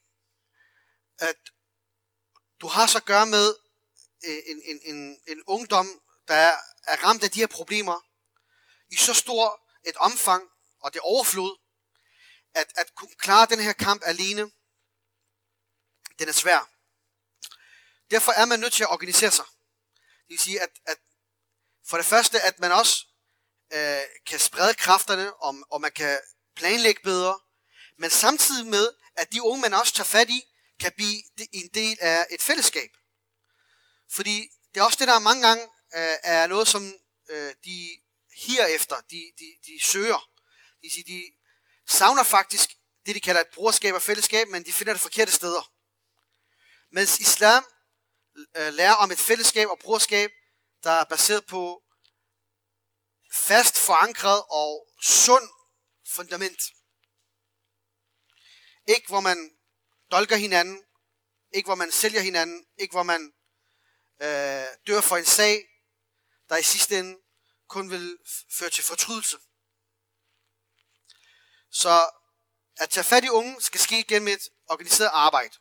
at 1.19 1.35
du 2.61 2.67
har 2.67 2.87
så 2.87 2.97
at 2.97 3.05
gøre 3.05 3.25
med 3.25 3.55
øh, 4.25 4.41
en, 4.45 4.61
en, 4.65 4.79
en, 4.83 5.19
en 5.27 5.43
ungdom, 5.47 6.01
der 6.27 6.33
er, 6.33 6.57
er 6.87 7.03
ramt 7.03 7.23
af 7.23 7.31
de 7.31 7.39
her 7.39 7.47
problemer 7.47 8.01
i 8.89 8.95
så 8.95 9.13
stor 9.13 9.69
et 9.83 9.95
omfang, 9.97 10.49
og 10.79 10.93
det 10.93 11.01
overflod, 11.01 11.57
at, 12.53 12.73
at 12.75 12.95
kunne 12.95 13.15
klare 13.15 13.45
den 13.45 13.59
her 13.59 13.73
kamp 13.73 14.01
alene, 14.05 14.51
den 16.19 16.27
er 16.27 16.31
svær. 16.31 16.76
Derfor 18.11 18.31
er 18.31 18.45
man 18.45 18.59
nødt 18.59 18.73
til 18.73 18.83
at 18.83 18.91
organisere 18.91 19.31
sig. 19.31 19.45
Det 19.95 20.29
vil 20.29 20.39
sige, 20.39 20.61
at, 20.61 20.69
at 20.85 20.97
for 21.87 21.97
det 21.97 22.05
første, 22.05 22.41
at 22.41 22.59
man 22.59 22.71
også 22.71 23.05
øh, 23.73 24.01
kan 24.25 24.39
sprede 24.39 24.73
kræfterne, 24.73 25.33
og, 25.33 25.55
og 25.69 25.81
man 25.81 25.91
kan 25.91 26.19
planlægge 26.55 27.01
bedre, 27.03 27.39
men 27.97 28.09
samtidig 28.09 28.67
med, 28.67 28.93
at 29.15 29.33
de 29.33 29.43
unge, 29.43 29.61
man 29.61 29.73
også 29.73 29.93
tager 29.93 30.05
fat 30.05 30.29
i, 30.29 30.43
kan 30.79 30.91
blive 30.95 31.23
en 31.53 31.69
del 31.73 31.97
af 32.01 32.27
et 32.29 32.41
fællesskab. 32.41 32.89
Fordi 34.11 34.49
det 34.73 34.79
er 34.79 34.83
også 34.83 34.97
det, 34.99 35.07
der 35.07 35.19
mange 35.19 35.47
gange 35.47 35.63
øh, 35.95 36.17
er 36.23 36.47
noget, 36.47 36.67
som 36.67 36.93
øh, 37.29 37.53
de 37.65 37.89
herefter, 38.47 38.95
de, 39.01 39.31
de, 39.39 39.45
de 39.65 39.83
søger. 39.83 40.29
De, 40.83 40.93
siger, 40.93 41.03
de 41.07 41.23
savner 41.87 42.23
faktisk 42.23 42.69
det, 43.05 43.15
de 43.15 43.19
kalder 43.19 43.41
et 43.41 43.47
brorskab 43.53 43.93
og 43.93 44.01
fællesskab, 44.01 44.47
men 44.47 44.65
de 44.65 44.73
finder 44.73 44.93
det 44.93 45.01
forkerte 45.01 45.31
steder. 45.31 45.71
Mens 46.91 47.19
islam 47.19 47.65
Øh, 48.37 48.73
lærer 48.73 48.93
om 48.93 49.11
et 49.11 49.19
fællesskab 49.19 49.67
og 49.67 49.79
brorskab, 49.79 50.31
der 50.83 50.91
er 50.91 51.03
baseret 51.03 51.45
på 51.45 51.83
fast 53.33 53.77
forankret 53.77 54.43
og 54.49 54.87
sund 55.01 55.49
fundament. 56.07 56.61
Ikke 58.87 59.07
hvor 59.07 59.19
man 59.19 59.57
dolker 60.11 60.35
hinanden, 60.35 60.83
ikke 61.53 61.67
hvor 61.67 61.75
man 61.75 61.91
sælger 61.91 62.21
hinanden, 62.21 62.65
ikke 62.77 62.91
hvor 62.91 63.03
man 63.03 63.33
øh, 64.21 64.67
dør 64.87 65.01
for 65.01 65.17
en 65.17 65.25
sag, 65.25 65.65
der 66.49 66.57
i 66.57 66.63
sidste 66.63 66.99
ende 66.99 67.19
kun 67.67 67.91
vil 67.91 68.17
føre 68.51 68.69
til 68.69 68.83
fortrydelse. 68.83 69.37
Så 71.71 72.09
at 72.77 72.89
tage 72.89 73.03
fat 73.03 73.23
i 73.23 73.29
unge 73.29 73.61
skal 73.61 73.79
ske 73.79 74.03
gennem 74.03 74.27
et 74.27 74.49
organiseret 74.67 75.09
arbejde. 75.13 75.57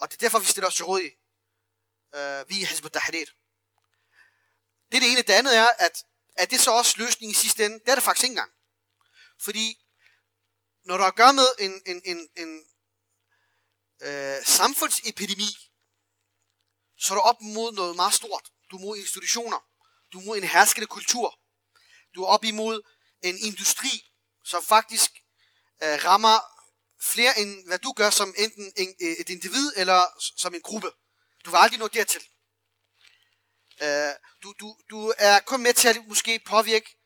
Og 0.00 0.10
det 0.10 0.16
er 0.16 0.20
derfor, 0.20 0.38
vi 0.38 0.46
stiller 0.46 0.68
os 0.68 0.74
til 0.74 0.84
råd 0.84 1.00
i 1.00 1.10
øh, 2.14 2.48
vi 2.48 2.60
i 2.60 2.64
Hizb 2.64 2.86
Tahrir. 2.92 3.26
Det 4.90 4.96
er 4.96 5.00
det 5.00 5.12
ene. 5.12 5.22
Det 5.22 5.30
andet 5.30 5.56
er, 5.56 5.68
at 5.78 6.04
er 6.36 6.46
det 6.46 6.60
så 6.60 6.70
også 6.70 6.94
løsningen 6.98 7.30
i 7.30 7.34
sidste 7.34 7.64
ende? 7.64 7.78
Det 7.78 7.88
er 7.88 7.94
det 7.94 8.04
faktisk 8.04 8.24
ikke 8.24 8.32
engang. 8.32 8.52
Fordi 9.40 9.84
når 10.84 10.96
du 10.96 11.02
har 11.02 11.10
at 11.10 11.16
gøre 11.16 11.32
med 11.32 11.48
en, 11.58 11.82
en, 11.86 12.02
en, 12.04 12.28
en 12.36 12.64
øh, 14.02 14.44
samfundsepidemi, 14.44 15.50
så 16.98 17.14
er 17.14 17.16
du 17.18 17.20
op 17.20 17.40
mod 17.40 17.72
noget 17.72 17.96
meget 17.96 18.14
stort. 18.14 18.50
Du 18.70 18.76
er 18.76 18.80
mod 18.80 18.96
institutioner. 18.96 19.60
Du 20.12 20.20
er 20.20 20.24
mod 20.24 20.36
en 20.36 20.44
herskende 20.44 20.86
kultur. 20.86 21.40
Du 22.14 22.22
er 22.22 22.26
op 22.26 22.44
imod 22.44 22.82
en 23.22 23.38
industri, 23.38 24.12
som 24.44 24.62
faktisk 24.62 25.10
øh, 25.82 26.04
rammer 26.04 26.38
flere 27.00 27.38
end 27.38 27.66
hvad 27.66 27.78
du 27.78 27.92
gør 27.92 28.10
som 28.10 28.34
enten 28.38 28.72
en, 28.76 28.94
et 28.98 29.28
individ 29.28 29.72
eller 29.76 30.02
som 30.36 30.54
en 30.54 30.60
gruppe. 30.60 30.90
Du 31.44 31.50
vil 31.50 31.56
aldrig 31.56 31.78
nå 31.78 31.88
dertil. 31.88 32.22
Øh, 33.82 34.14
du, 34.42 34.54
du, 34.60 34.76
du 34.90 35.14
er 35.18 35.40
kun 35.40 35.62
med 35.62 35.74
til 35.74 35.88
at 35.88 36.06
måske 36.06 36.40
påvirke 36.46 36.96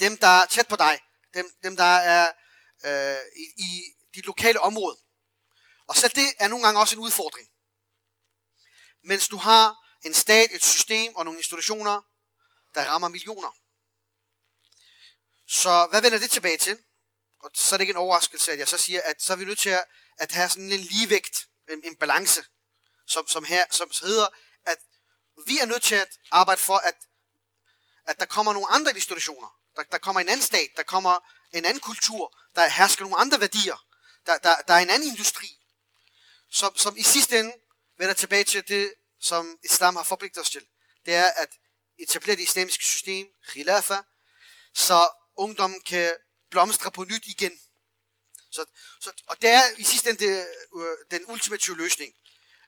dem, 0.00 0.16
der 0.16 0.26
er 0.26 0.46
tæt 0.46 0.68
på 0.68 0.76
dig. 0.76 1.00
Dem, 1.34 1.50
dem 1.62 1.76
der 1.76 1.96
er 2.14 2.32
øh, 2.84 3.22
i, 3.36 3.44
i 3.56 3.82
dit 4.14 4.26
lokale 4.26 4.60
område. 4.60 4.96
Og 5.86 5.96
selv 5.96 6.12
det 6.14 6.34
er 6.38 6.48
nogle 6.48 6.64
gange 6.64 6.80
også 6.80 6.96
en 6.96 7.02
udfordring. 7.02 7.48
Mens 9.02 9.28
du 9.28 9.36
har 9.36 9.76
en 10.04 10.14
stat, 10.14 10.50
et 10.52 10.64
system 10.64 11.16
og 11.16 11.24
nogle 11.24 11.40
institutioner, 11.40 12.02
der 12.74 12.84
rammer 12.84 13.08
millioner. 13.08 13.56
Så 15.48 15.86
hvad 15.90 16.02
vender 16.02 16.18
det 16.18 16.30
tilbage 16.30 16.58
til? 16.58 16.78
Og 17.40 17.50
så 17.54 17.74
er 17.74 17.76
det 17.76 17.82
ikke 17.82 17.90
en 17.90 17.96
overraskelse, 17.96 18.52
at 18.52 18.58
jeg 18.58 18.68
så 18.68 18.78
siger, 18.78 19.00
at 19.04 19.22
så 19.22 19.32
er 19.32 19.36
vi 19.36 19.44
nødt 19.44 19.58
til 19.58 19.70
at, 19.70 19.84
at 20.18 20.32
have 20.32 20.48
sådan 20.48 20.72
en 20.72 20.80
ligevægt, 20.80 21.48
en, 21.68 21.84
en 21.84 21.96
balance, 21.96 22.44
som, 23.06 23.28
som, 23.28 23.44
her, 23.44 23.64
som 23.70 23.90
hedder, 24.02 24.26
at 24.66 24.78
vi 25.46 25.58
er 25.58 25.66
nødt 25.66 25.82
til 25.82 25.94
at 25.94 26.08
arbejde 26.30 26.60
for, 26.60 26.76
at, 26.76 26.94
at 28.06 28.20
der 28.20 28.26
kommer 28.26 28.52
nogle 28.52 28.68
andre 28.68 28.90
institutioner. 28.94 29.48
Der, 29.76 29.82
der 29.82 29.98
kommer 29.98 30.20
en 30.20 30.28
anden 30.28 30.46
stat, 30.46 30.70
der 30.76 30.82
kommer 30.82 31.18
en 31.52 31.64
anden 31.64 31.80
kultur, 31.80 32.38
der 32.54 32.68
hersker 32.68 33.04
nogle 33.04 33.16
andre 33.16 33.40
værdier. 33.40 33.86
Der, 34.26 34.38
der, 34.38 34.56
der 34.68 34.74
er 34.74 34.78
en 34.78 34.90
anden 34.90 35.08
industri, 35.08 35.58
som, 36.50 36.76
som 36.76 36.96
i 36.96 37.02
sidste 37.02 37.38
ende 37.38 37.52
vender 37.98 38.14
tilbage 38.14 38.44
til 38.44 38.68
det, 38.68 38.94
som 39.20 39.58
islam 39.64 39.96
har 39.96 40.02
forpligtet 40.02 40.40
os 40.40 40.50
til. 40.50 40.66
Det 41.06 41.14
er 41.14 41.30
at 41.36 41.48
etablere 41.98 42.36
det 42.36 42.42
islamiske 42.42 42.84
system, 42.84 43.26
khilafa, 43.48 43.96
så 44.74 45.08
ungdommen 45.36 45.80
kan 45.80 46.12
blomstre 46.50 46.90
på 46.90 47.04
nyt 47.04 47.26
igen. 47.26 47.60
Så, 48.50 48.64
så, 49.00 49.12
og 49.26 49.42
det 49.42 49.50
er 49.50 49.62
i 49.78 49.82
sidste 49.82 50.10
ende 50.10 50.26
det, 50.26 50.46
øh, 50.76 50.96
den 51.10 51.24
ultimative 51.30 51.76
løsning. 51.76 52.14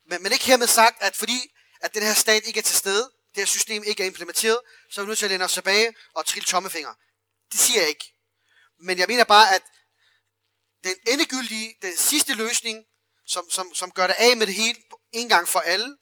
Men, 0.08 0.22
men 0.22 0.32
ikke 0.32 0.44
hermed 0.44 0.66
sagt, 0.66 1.02
at 1.02 1.16
fordi 1.16 1.52
at 1.80 1.94
den 1.94 2.02
her 2.02 2.14
stat 2.14 2.46
ikke 2.46 2.58
er 2.58 2.62
til 2.62 2.76
stede, 2.76 3.10
det 3.34 3.40
her 3.40 3.46
system 3.46 3.82
ikke 3.84 4.02
er 4.02 4.06
implementeret, 4.06 4.60
så 4.90 5.00
er 5.00 5.04
vi 5.04 5.08
nødt 5.08 5.18
til 5.18 5.26
at 5.26 5.30
læne 5.30 5.44
os 5.44 5.52
tilbage 5.52 5.94
og 6.14 6.26
trille 6.26 6.46
tommefinger. 6.46 6.94
Det 7.52 7.60
siger 7.60 7.80
jeg 7.80 7.88
ikke. 7.88 8.14
Men 8.80 8.98
jeg 8.98 9.06
mener 9.08 9.24
bare, 9.24 9.54
at 9.54 9.62
den 10.84 10.94
endegyldige, 11.06 11.74
den 11.82 11.96
sidste 11.96 12.34
løsning, 12.34 12.84
som, 13.26 13.50
som, 13.50 13.74
som 13.74 13.90
gør 13.90 14.06
det 14.06 14.16
af 14.18 14.36
med 14.36 14.46
det 14.46 14.54
hele 14.54 14.82
en 15.12 15.28
gang 15.28 15.48
for 15.48 15.60
alle, 15.60 15.96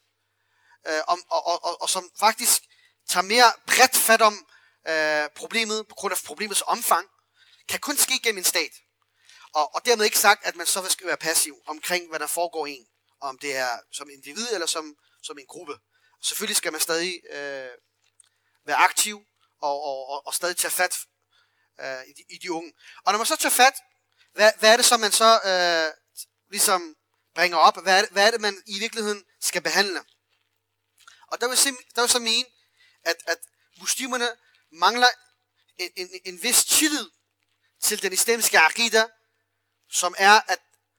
øh, 0.89 1.01
og, 1.09 1.19
og, 1.29 1.47
og, 1.47 1.65
og, 1.65 1.83
og 1.83 1.91
som 1.91 2.11
faktisk 2.19 2.63
tager 3.09 3.25
mere 3.25 3.53
bredt 3.67 3.97
fat 3.97 4.23
om 4.23 4.47
øh, 4.89 5.29
problemet, 5.37 5.89
på 5.89 5.95
grund 5.95 6.13
af 6.13 6.19
problemets 6.27 6.63
omfang, 6.67 7.09
kan 7.69 7.81
kun 7.81 7.97
ske 7.97 8.19
gennem 8.23 8.39
en 8.39 8.45
stat. 8.45 8.73
Og, 9.55 9.75
og 9.75 9.87
dermed 9.87 10.05
ikke 10.05 10.19
sagt, 10.19 10.45
at 10.45 10.57
man 10.57 10.67
så 10.67 10.89
skal 10.89 11.07
være 11.07 11.17
passiv 11.17 11.57
omkring, 11.67 12.09
hvad 12.09 12.19
der 12.19 12.27
foregår 12.27 12.67
en. 12.67 12.87
Om 13.21 13.39
det 13.39 13.57
er 13.57 13.79
som 13.93 14.11
individ 14.11 14.53
eller 14.53 14.67
som, 14.67 14.97
som 15.23 15.39
en 15.39 15.47
gruppe. 15.47 15.79
Selvfølgelig 16.23 16.57
skal 16.57 16.73
man 16.73 16.81
stadig 16.81 17.21
øh, 17.31 17.71
være 18.67 18.77
aktiv 18.77 19.23
og, 19.61 19.83
og, 19.83 20.09
og, 20.09 20.27
og 20.27 20.35
stadig 20.35 20.57
tage 20.57 20.71
fat 20.71 20.97
øh, 21.81 22.03
i, 22.09 22.13
de, 22.13 22.25
i 22.29 22.39
de 22.39 22.53
unge. 22.53 22.73
Og 23.05 23.13
når 23.13 23.19
man 23.19 23.27
så 23.27 23.37
tager 23.37 23.51
fat, 23.51 23.75
hvad, 24.33 24.53
hvad 24.59 24.73
er 24.73 24.77
det 24.77 24.87
så, 24.87 24.97
man 24.97 25.13
så 25.13 25.41
øh, 25.45 25.93
ligesom 26.51 26.97
bringer 27.35 27.59
op? 27.59 27.83
Hvad 27.83 27.99
er, 27.99 28.01
det, 28.01 28.11
hvad 28.11 28.27
er 28.27 28.31
det, 28.31 28.41
man 28.41 28.63
i 28.67 28.79
virkeligheden 28.79 29.25
skal 29.41 29.63
behandle? 29.63 30.05
Og 31.27 31.41
der 31.41 31.49
vil, 31.49 31.59
der 31.95 32.01
vil 32.01 32.11
så 32.11 32.19
mene, 32.19 32.49
at, 33.03 33.17
at 33.27 33.39
muslimerne 33.81 34.29
mangler 34.73 35.09
en, 35.79 35.91
en, 35.97 36.09
en 36.25 36.43
vis 36.43 36.65
tillid 36.65 37.11
til 37.81 38.03
den 38.03 38.13
islamiske 38.13 38.59
akida, 38.59 39.09
som 39.91 40.15
er, 40.19 40.41
at 40.49 40.59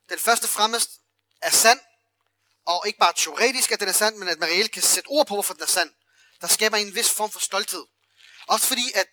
den 0.09 0.19
første 0.19 0.47
fremmest 0.47 0.89
er 1.41 1.49
sand, 1.49 1.79
og 2.67 2.87
ikke 2.87 2.99
bare 2.99 3.13
teoretisk, 3.13 3.71
at 3.71 3.79
den 3.79 3.87
er 3.87 3.91
sand, 3.91 4.15
men 4.15 4.27
at 4.27 4.39
man 4.39 4.49
reelt 4.49 4.71
kan 4.71 4.81
sætte 4.81 5.07
ord 5.07 5.27
på, 5.27 5.33
hvorfor 5.33 5.53
den 5.53 5.63
er 5.63 5.67
sand. 5.67 5.89
Der 6.41 6.47
skaber 6.47 6.77
en 6.77 6.95
vis 6.95 7.09
form 7.09 7.31
for 7.31 7.39
stolthed. 7.39 7.85
Også 8.47 8.67
fordi, 8.67 8.91
at 8.95 9.07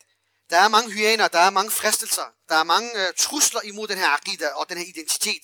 der 0.51 0.57
er 0.57 0.69
mange 0.69 0.91
hyæner, 0.91 1.29
der 1.29 1.39
er 1.39 1.51
mange 1.51 1.71
fristelser, 1.71 2.27
der 2.49 2.55
er 2.55 2.65
mange 2.65 2.91
uh, 2.95 3.15
trusler 3.19 3.61
imod 3.61 3.89
den 3.89 3.99
her 3.99 4.09
akida 4.09 4.49
og 4.49 4.69
den 4.69 4.79
her 4.79 4.85
identitet. 4.85 5.43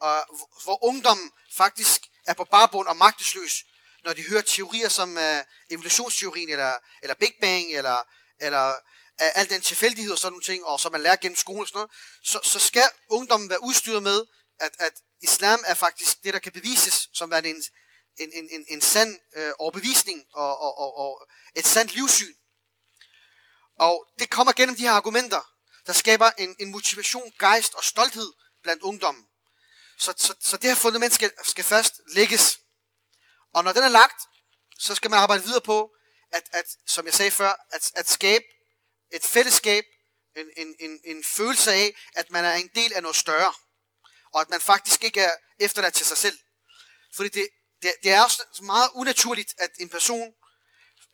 Og 0.00 0.16
hvor 0.64 0.84
ungdommen 0.84 1.32
faktisk 1.56 2.00
er 2.26 2.34
på 2.34 2.44
barbund 2.44 2.88
og 2.88 2.96
magtesløs, 2.96 3.64
når 4.04 4.12
de 4.12 4.22
hører 4.22 4.42
teorier 4.42 4.88
som 4.88 5.16
uh, 5.16 5.38
evolutionsteorien, 5.70 6.48
eller, 6.48 6.72
eller 7.02 7.14
Big 7.14 7.32
Bang, 7.40 7.70
eller, 7.70 7.98
eller 8.40 8.68
uh, 8.70 9.40
al 9.40 9.50
den 9.50 9.62
tilfældighed 9.62 10.12
og 10.12 10.18
sådan 10.18 10.32
nogle 10.32 10.44
ting, 10.44 10.64
og 10.64 10.80
som 10.80 10.92
man 10.92 11.00
lærer 11.00 11.16
gennem 11.16 11.36
skolen 11.36 11.60
og 11.60 11.68
sådan 11.68 11.78
noget, 11.78 11.90
så, 12.24 12.40
så 12.42 12.58
skal 12.58 12.88
ungdommen 13.10 13.50
være 13.50 13.62
udstyret 13.62 14.02
med, 14.02 14.24
at, 14.60 14.72
at 14.78 14.92
islam 15.22 15.64
er 15.66 15.74
faktisk 15.74 16.24
det, 16.24 16.34
der 16.34 16.38
kan 16.38 16.52
bevises 16.52 17.08
som 17.12 17.32
er 17.32 17.36
en, 17.38 17.62
en, 18.18 18.32
en, 18.32 18.48
en, 18.50 18.64
en 18.68 18.80
sand 18.80 19.20
øh, 19.36 19.52
overbevisning 19.58 20.24
og, 20.32 20.58
og, 20.58 20.78
og, 20.78 20.98
og 20.98 21.28
et 21.54 21.66
sandt 21.66 21.94
livssyn. 21.94 22.34
Og 23.78 24.06
det 24.18 24.30
kommer 24.30 24.52
gennem 24.52 24.76
de 24.76 24.82
her 24.82 24.92
argumenter, 24.92 25.40
der 25.86 25.92
skaber 25.92 26.30
en, 26.38 26.56
en 26.58 26.70
motivation, 26.70 27.32
gejst 27.38 27.74
og 27.74 27.84
stolthed 27.84 28.32
blandt 28.62 28.82
ungdommen. 28.82 29.24
Så, 29.98 30.14
så, 30.16 30.34
så 30.40 30.56
det 30.56 30.70
her 30.70 30.76
fundament 30.76 31.14
skal, 31.14 31.32
skal 31.44 31.64
først 31.64 32.00
lægges. 32.08 32.58
Og 33.54 33.64
når 33.64 33.72
den 33.72 33.82
er 33.82 33.88
lagt, 33.88 34.22
så 34.78 34.94
skal 34.94 35.10
man 35.10 35.18
arbejde 35.18 35.44
videre 35.44 35.60
på, 35.60 35.90
at, 36.32 36.48
at 36.52 36.64
som 36.86 37.06
jeg 37.06 37.14
sagde 37.14 37.30
før, 37.30 37.66
at, 37.70 37.92
at 37.94 38.08
skabe 38.08 38.44
et 39.12 39.22
fællesskab, 39.22 39.84
en, 40.36 40.46
en, 40.56 40.74
en, 40.80 41.00
en 41.04 41.24
følelse 41.24 41.72
af, 41.72 41.96
at 42.14 42.30
man 42.30 42.44
er 42.44 42.54
en 42.54 42.70
del 42.74 42.92
af 42.92 43.02
noget 43.02 43.16
større 43.16 43.54
og 44.34 44.40
at 44.40 44.50
man 44.50 44.60
faktisk 44.60 45.04
ikke 45.04 45.20
er 45.20 45.32
efterladt 45.60 45.94
til 45.94 46.06
sig 46.06 46.16
selv. 46.16 46.38
Fordi 47.16 47.28
det, 47.28 47.48
det, 47.82 47.92
det 48.02 48.12
er 48.12 48.22
også 48.22 48.42
meget 48.62 48.90
unaturligt, 48.94 49.54
at 49.58 49.70
en 49.80 49.88
person 49.88 50.32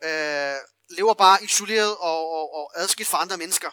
øh, 0.05 0.57
lever 0.91 1.15
bare 1.15 1.45
isoleret 1.45 1.97
og, 1.97 2.31
og, 2.31 2.55
og 2.55 2.73
adskilt 2.75 3.09
fra 3.09 3.21
andre 3.21 3.37
mennesker. 3.37 3.71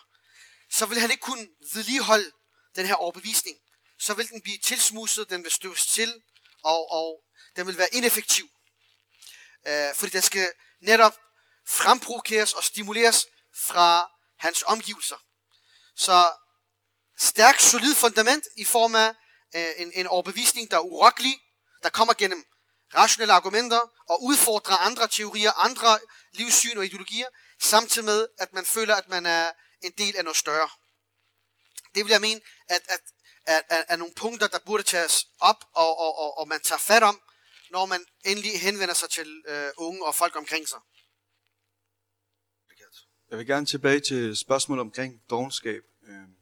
Så 0.72 0.86
vil 0.86 1.00
han 1.00 1.12
ikke 1.12 1.22
kunne 1.22 1.48
vedligeholde 1.74 2.32
den 2.76 2.86
her 2.86 2.96
overbevisning. 2.96 3.58
Så 4.00 4.14
vil 4.14 4.30
den 4.30 4.42
blive 4.42 4.58
tilsmuset, 4.58 5.30
den 5.30 5.44
vil 5.44 5.52
støves 5.52 5.86
til, 5.86 6.22
og, 6.64 6.92
og 6.92 7.24
den 7.56 7.68
vil 7.68 7.78
være 7.78 7.94
ineffektiv. 7.94 8.46
Øh, 9.68 9.96
fordi 9.96 10.12
den 10.12 10.22
skal 10.22 10.52
netop 10.82 11.18
fremprovokeres 11.68 12.54
og 12.54 12.64
stimuleres 12.64 13.26
fra 13.56 14.12
hans 14.40 14.64
omgivelser. 14.68 15.16
Så 15.96 16.34
stærkt, 17.20 17.62
solid 17.62 17.96
fundament 17.96 18.44
i 18.58 18.66
form 18.66 18.96
af 18.96 19.16
Øh, 19.58 19.82
en, 19.82 19.92
en 19.94 20.08
overbevisning, 20.08 20.72
der 20.72 20.78
er 20.78 20.82
urokkelig, 20.82 21.36
der 21.84 21.90
kommer 21.90 22.14
gennem 22.14 22.46
rationelle 22.96 23.34
argumenter 23.34 23.80
og 24.10 24.24
udfordrer 24.24 24.78
andre 24.78 25.08
teorier, 25.08 25.52
andre 25.52 26.00
livssyn 26.34 26.78
og 26.78 26.86
ideologier, 26.86 27.28
samtidig 27.62 28.06
med, 28.06 28.28
at 28.40 28.54
man 28.54 28.66
føler, 28.66 28.96
at 28.96 29.10
man 29.10 29.26
er 29.26 29.52
en 29.82 29.92
del 29.98 30.18
af 30.18 30.24
noget 30.24 30.38
større. 30.38 30.70
Det 31.96 32.06
vil 32.06 32.12
jeg 32.12 32.22
mene, 32.22 32.42
at, 32.70 32.82
at, 32.90 33.00
at, 33.46 33.64
at, 33.70 33.86
at 33.88 34.00
nogle 34.00 34.14
punkter, 34.14 34.48
der 34.48 34.60
burde 34.66 34.84
tages 34.84 35.28
op, 35.40 35.66
og, 35.74 35.98
og, 35.98 36.20
og, 36.20 36.38
og 36.38 36.48
man 36.48 36.62
tager 36.62 36.80
fat 36.80 37.04
om, 37.04 37.22
når 37.72 37.86
man 37.86 38.06
endelig 38.26 38.62
henvender 38.62 38.94
sig 38.94 39.10
til 39.10 39.44
øh, 39.48 39.70
unge 39.78 40.06
og 40.06 40.16
folk 40.16 40.36
omkring 40.36 40.68
sig. 40.68 40.80
Jeg 43.30 43.38
vil 43.38 43.48
gerne 43.48 43.66
tilbage 43.66 44.00
til 44.00 44.38
spørgsmålet 44.38 44.82
omkring 44.82 45.22
dogenskab. 45.30 45.84
Øh, 46.08 46.37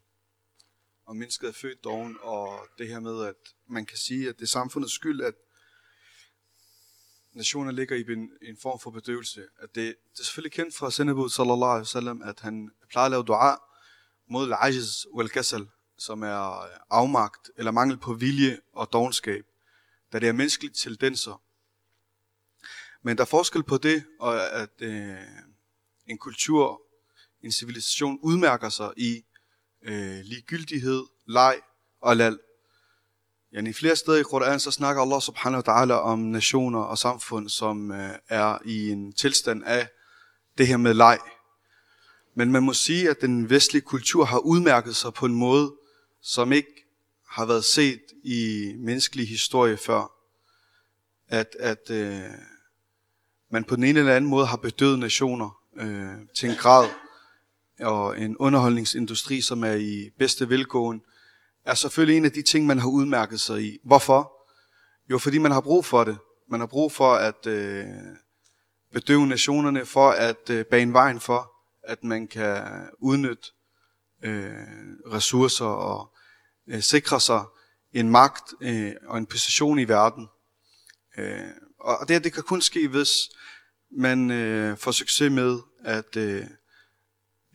og 1.05 1.15
mennesket 1.15 1.47
er 1.47 1.53
født 1.53 1.83
doven, 1.83 2.17
og 2.21 2.67
det 2.77 2.87
her 2.87 2.99
med, 2.99 3.25
at 3.25 3.35
man 3.67 3.85
kan 3.85 3.97
sige, 3.97 4.29
at 4.29 4.35
det 4.35 4.43
er 4.43 4.47
samfundets 4.47 4.93
skyld, 4.93 5.21
at 5.21 5.33
nationer 7.33 7.71
ligger 7.71 7.95
i 7.95 8.11
en, 8.11 8.31
en 8.41 8.57
form 8.61 8.79
for 8.79 8.91
bedøvelse. 8.91 9.47
At 9.59 9.75
det, 9.75 9.95
det 10.13 10.19
er 10.19 10.23
selvfølgelig 10.23 10.51
kendt 10.51 10.75
fra 10.75 10.91
Sendebud 10.91 11.29
sallallahu 11.29 11.71
alaihi 11.71 11.81
wasallam, 11.81 12.21
at 12.21 12.39
han 12.39 12.71
plejer 12.89 13.05
at 13.05 13.11
lave 13.11 13.23
dua 13.23 13.57
mod 14.27 14.45
al-ajiz 14.45 15.05
wal 15.13 15.29
som 15.97 16.23
er 16.23 16.61
øh, 16.63 16.69
afmagt 16.89 17.51
eller 17.57 17.71
mangel 17.71 17.97
på 17.97 18.13
vilje 18.13 18.59
og 18.73 18.93
dogenskab, 18.93 19.45
da 20.13 20.19
det 20.19 20.29
er 20.29 20.33
menneskelige 20.33 20.73
tendenser. 20.73 21.41
Men 23.01 23.17
der 23.17 23.23
er 23.23 23.27
forskel 23.27 23.63
på 23.63 23.77
det, 23.77 24.05
og 24.19 24.51
at 24.51 24.81
øh, 24.81 25.17
en 26.07 26.17
kultur, 26.17 26.81
en 27.41 27.51
civilisation 27.51 28.19
udmærker 28.21 28.69
sig 28.69 28.93
i 28.97 29.25
øh, 29.85 30.19
ligegyldighed, 30.23 31.03
leg 31.27 31.55
og 32.01 32.17
lal. 32.17 32.39
Yani 33.55 33.73
flere 33.73 33.95
steder 33.95 34.17
i 34.17 34.23
Koranen, 34.23 34.59
så 34.59 34.71
snakker 34.71 35.01
Allah 35.01 35.21
subhanahu 35.21 35.63
wa 35.67 35.73
ta'ala 35.73 35.93
om 35.93 36.19
nationer 36.19 36.79
og 36.79 36.97
samfund, 36.97 37.49
som 37.49 37.91
øh, 37.91 38.09
er 38.29 38.57
i 38.65 38.89
en 38.89 39.13
tilstand 39.13 39.63
af 39.65 39.87
det 40.57 40.67
her 40.67 40.77
med 40.77 40.93
leg. 40.93 41.19
Men 42.35 42.51
man 42.51 42.63
må 42.63 42.73
sige, 42.73 43.09
at 43.09 43.21
den 43.21 43.49
vestlige 43.49 43.81
kultur 43.81 44.25
har 44.25 44.39
udmærket 44.39 44.95
sig 44.95 45.13
på 45.13 45.25
en 45.25 45.35
måde, 45.35 45.73
som 46.21 46.51
ikke 46.51 46.85
har 47.29 47.45
været 47.45 47.65
set 47.65 48.01
i 48.23 48.71
menneskelig 48.77 49.27
historie 49.27 49.77
før. 49.77 50.11
At, 51.27 51.55
at 51.59 51.89
øh, 51.89 52.21
man 53.51 53.63
på 53.63 53.75
den 53.75 53.83
ene 53.83 53.99
eller 53.99 54.15
anden 54.15 54.29
måde 54.29 54.45
har 54.45 54.57
bedøvet 54.57 54.99
nationer 54.99 55.59
øh, 55.77 56.27
til 56.35 56.49
en 56.49 56.55
grad, 56.55 56.89
og 57.79 58.19
en 58.19 58.37
underholdningsindustri, 58.37 59.41
som 59.41 59.63
er 59.63 59.73
i 59.73 60.09
bedste 60.19 60.49
velgående, 60.49 61.03
er 61.65 61.73
selvfølgelig 61.73 62.17
en 62.17 62.25
af 62.25 62.31
de 62.31 62.41
ting, 62.41 62.65
man 62.65 62.79
har 62.79 62.87
udmærket 62.87 63.39
sig 63.39 63.63
i. 63.63 63.79
Hvorfor? 63.83 64.31
Jo, 65.09 65.17
fordi 65.17 65.37
man 65.37 65.51
har 65.51 65.61
brug 65.61 65.85
for 65.85 66.03
det. 66.03 66.17
Man 66.49 66.59
har 66.59 66.67
brug 66.67 66.91
for 66.91 67.13
at 67.13 67.47
øh, 67.47 67.85
bedøve 68.93 69.27
nationerne, 69.27 69.85
for 69.85 70.09
at 70.09 70.49
øh, 70.49 70.65
bane 70.65 70.93
vejen 70.93 71.19
for, 71.19 71.51
at 71.83 72.03
man 72.03 72.27
kan 72.27 72.63
udnytte 72.99 73.43
øh, 74.23 74.53
ressourcer 75.11 75.65
og 75.65 76.13
øh, 76.67 76.81
sikre 76.81 77.19
sig 77.21 77.43
en 77.93 78.09
magt 78.09 78.53
øh, 78.61 78.91
og 79.07 79.17
en 79.17 79.25
position 79.25 79.79
i 79.79 79.87
verden. 79.87 80.27
Øh, 81.17 81.39
og 81.79 82.07
det, 82.07 82.23
det 82.23 82.33
kan 82.33 82.43
kun 82.43 82.61
ske, 82.61 82.87
hvis 82.87 83.09
man 83.91 84.31
øh, 84.31 84.77
får 84.77 84.91
succes 84.91 85.31
med 85.31 85.59
at 85.83 86.17
øh, 86.17 86.45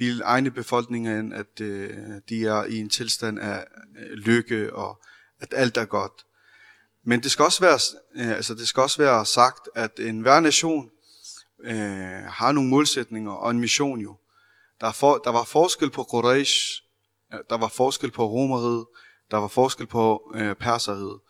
bilde 0.00 0.24
egne 0.24 0.50
befolkninger 0.50 1.18
ind, 1.18 1.34
at 1.34 1.60
øh, 1.60 1.90
de 2.28 2.46
er 2.46 2.64
i 2.64 2.76
en 2.76 2.88
tilstand 2.88 3.38
af 3.38 3.64
øh, 3.98 4.10
lykke 4.10 4.74
og 4.74 5.00
at 5.40 5.54
alt 5.56 5.76
er 5.76 5.84
godt. 5.84 6.26
Men 7.04 7.22
det 7.22 7.30
skal 7.30 7.44
også 7.44 7.60
være, 7.60 7.78
øh, 8.16 8.36
altså 8.36 8.54
det 8.54 8.68
skal 8.68 8.80
også 8.82 9.02
være 9.02 9.26
sagt, 9.26 9.68
at 9.74 10.00
en 10.00 10.20
hver 10.20 10.40
nation 10.40 10.90
øh, 11.62 12.24
har 12.28 12.52
nogle 12.52 12.70
målsætninger 12.70 13.32
og 13.32 13.50
en 13.50 13.60
mission 13.60 14.00
jo. 14.00 14.16
Der, 14.80 14.92
for, 14.92 15.20
der 15.24 15.30
var 15.30 15.44
forskel 15.44 15.90
på 15.90 16.04
Quraysh, 16.04 16.82
øh, 17.32 17.38
der 17.50 17.56
var 17.56 17.68
forskel 17.68 18.10
på 18.10 18.26
Romeriet, 18.26 18.86
der 19.30 19.36
var 19.36 19.48
forskel 19.48 19.86
på 19.86 20.32
øh, 20.34 20.54
Perseriet. 20.54 21.20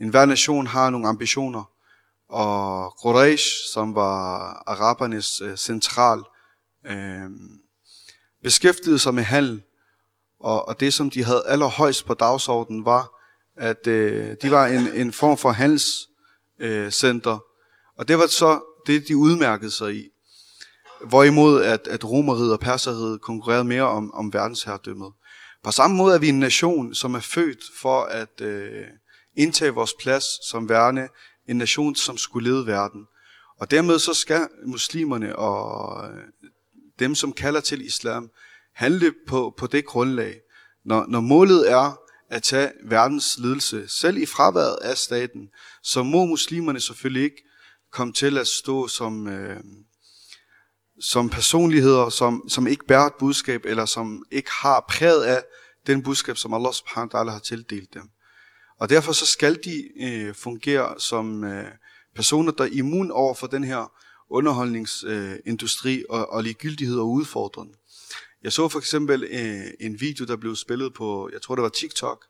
En 0.00 0.08
hver 0.08 0.24
nation 0.24 0.66
har 0.66 0.90
nogle 0.90 1.08
ambitioner, 1.08 1.64
og 2.28 2.94
Quraysh, 3.02 3.46
som 3.72 3.94
var 3.94 4.52
arabernes 4.66 5.40
øh, 5.40 5.56
central, 5.56 6.22
øh, 6.86 7.30
beskæftigede 8.42 8.98
sig 8.98 9.14
med 9.14 9.22
handel, 9.22 9.62
og, 10.40 10.68
og 10.68 10.80
det 10.80 10.94
som 10.94 11.10
de 11.10 11.24
havde 11.24 11.44
allerhøjst 11.46 12.06
på 12.06 12.14
dagsordenen 12.14 12.84
var, 12.84 13.08
at 13.56 13.86
øh, 13.86 14.36
de 14.42 14.50
var 14.50 14.66
en, 14.66 14.88
en 14.94 15.12
form 15.12 15.36
for 15.36 15.50
handelscenter, 15.50 17.34
øh, 17.34 17.40
og 17.98 18.08
det 18.08 18.18
var 18.18 18.26
så 18.26 18.60
det, 18.86 19.08
de 19.08 19.16
udmærkede 19.16 19.70
sig 19.70 19.94
i. 19.94 20.08
Hvorimod 21.08 21.62
at, 21.62 21.88
at 21.88 22.04
Romeriet 22.04 22.52
og 22.52 22.60
Perseriet 22.60 23.20
konkurrerede 23.20 23.64
mere 23.64 23.82
om, 23.82 24.14
om 24.14 24.32
verdensherredømmet. 24.32 25.12
På 25.64 25.70
samme 25.70 25.96
måde 25.96 26.14
er 26.14 26.18
vi 26.18 26.28
en 26.28 26.38
nation, 26.38 26.94
som 26.94 27.14
er 27.14 27.20
født 27.20 27.58
for 27.80 28.02
at 28.02 28.40
øh, 28.40 28.84
indtage 29.36 29.70
vores 29.70 29.94
plads 30.00 30.24
som 30.50 30.68
værende 30.68 31.08
en 31.48 31.56
nation, 31.56 31.94
som 31.94 32.18
skulle 32.18 32.50
lede 32.50 32.66
verden. 32.66 33.06
Og 33.60 33.70
dermed 33.70 33.98
så 33.98 34.14
skal 34.14 34.48
muslimerne 34.66 35.36
og 35.36 36.04
øh, 36.10 36.24
dem, 37.02 37.14
som 37.14 37.32
kalder 37.32 37.60
til 37.60 37.86
islam, 37.86 38.30
handle 38.74 39.14
på, 39.26 39.54
på 39.58 39.66
det 39.66 39.84
grundlag. 39.84 40.40
Når, 40.84 41.06
når 41.08 41.20
målet 41.20 41.70
er 41.70 41.98
at 42.30 42.42
tage 42.42 42.72
verdens 42.84 43.38
ledelse, 43.38 43.88
selv 43.88 44.16
i 44.16 44.26
fraværet 44.26 44.78
af 44.82 44.96
staten, 44.96 45.48
så 45.82 46.02
må 46.02 46.24
muslimerne 46.24 46.80
selvfølgelig 46.80 47.24
ikke 47.24 47.42
komme 47.92 48.12
til 48.12 48.38
at 48.38 48.46
stå 48.46 48.88
som, 48.88 49.28
øh, 49.28 49.60
som 51.00 51.28
personligheder, 51.28 52.08
som, 52.08 52.48
som 52.48 52.66
ikke 52.66 52.86
bærer 52.86 53.06
et 53.06 53.14
budskab, 53.18 53.64
eller 53.64 53.84
som 53.86 54.24
ikke 54.30 54.50
har 54.50 54.84
præget 54.88 55.24
af 55.24 55.44
den 55.86 56.02
budskab, 56.02 56.36
som 56.36 56.54
Allah 56.54 56.72
subhanahu 56.72 57.10
wa 57.14 57.22
ta'ala 57.22 57.30
har 57.30 57.38
tildelt 57.38 57.94
dem. 57.94 58.10
Og 58.80 58.88
derfor 58.90 59.12
så 59.12 59.26
skal 59.26 59.58
de 59.64 60.02
øh, 60.02 60.34
fungere 60.34 61.00
som 61.00 61.44
øh, 61.44 61.68
personer, 62.14 62.52
der 62.52 62.64
er 62.64 62.68
immun 62.72 63.10
over 63.10 63.34
for 63.34 63.46
den 63.46 63.64
her 63.64 63.92
underholdningsindustri 64.32 65.98
øh, 65.98 66.04
og, 66.08 66.32
og 66.32 66.42
ligegyldighed 66.42 66.98
og 66.98 67.10
udfordrende. 67.10 67.72
Jeg 68.42 68.52
så 68.52 68.68
for 68.68 68.78
eksempel 68.78 69.24
øh, 69.24 69.66
en 69.80 70.00
video, 70.00 70.24
der 70.24 70.36
blev 70.36 70.56
spillet 70.56 70.94
på, 70.94 71.30
jeg 71.32 71.42
tror 71.42 71.54
det 71.54 71.62
var 71.62 71.68
TikTok. 71.68 72.24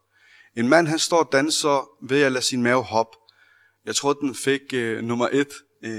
En 0.57 0.68
mand, 0.68 0.88
han 0.88 0.98
står 0.98 1.18
og 1.18 1.28
danser 1.32 1.88
ved 2.09 2.22
at 2.22 2.32
lade 2.32 2.44
sin 2.44 2.62
mave 2.62 2.82
hoppe. 2.82 3.16
Jeg 3.86 3.96
tror, 3.96 4.12
den 4.12 4.34
fik 4.34 4.61
øh, 4.74 5.03
nummer 5.05 5.28
et. 5.32 5.53
Øh, 5.84 5.92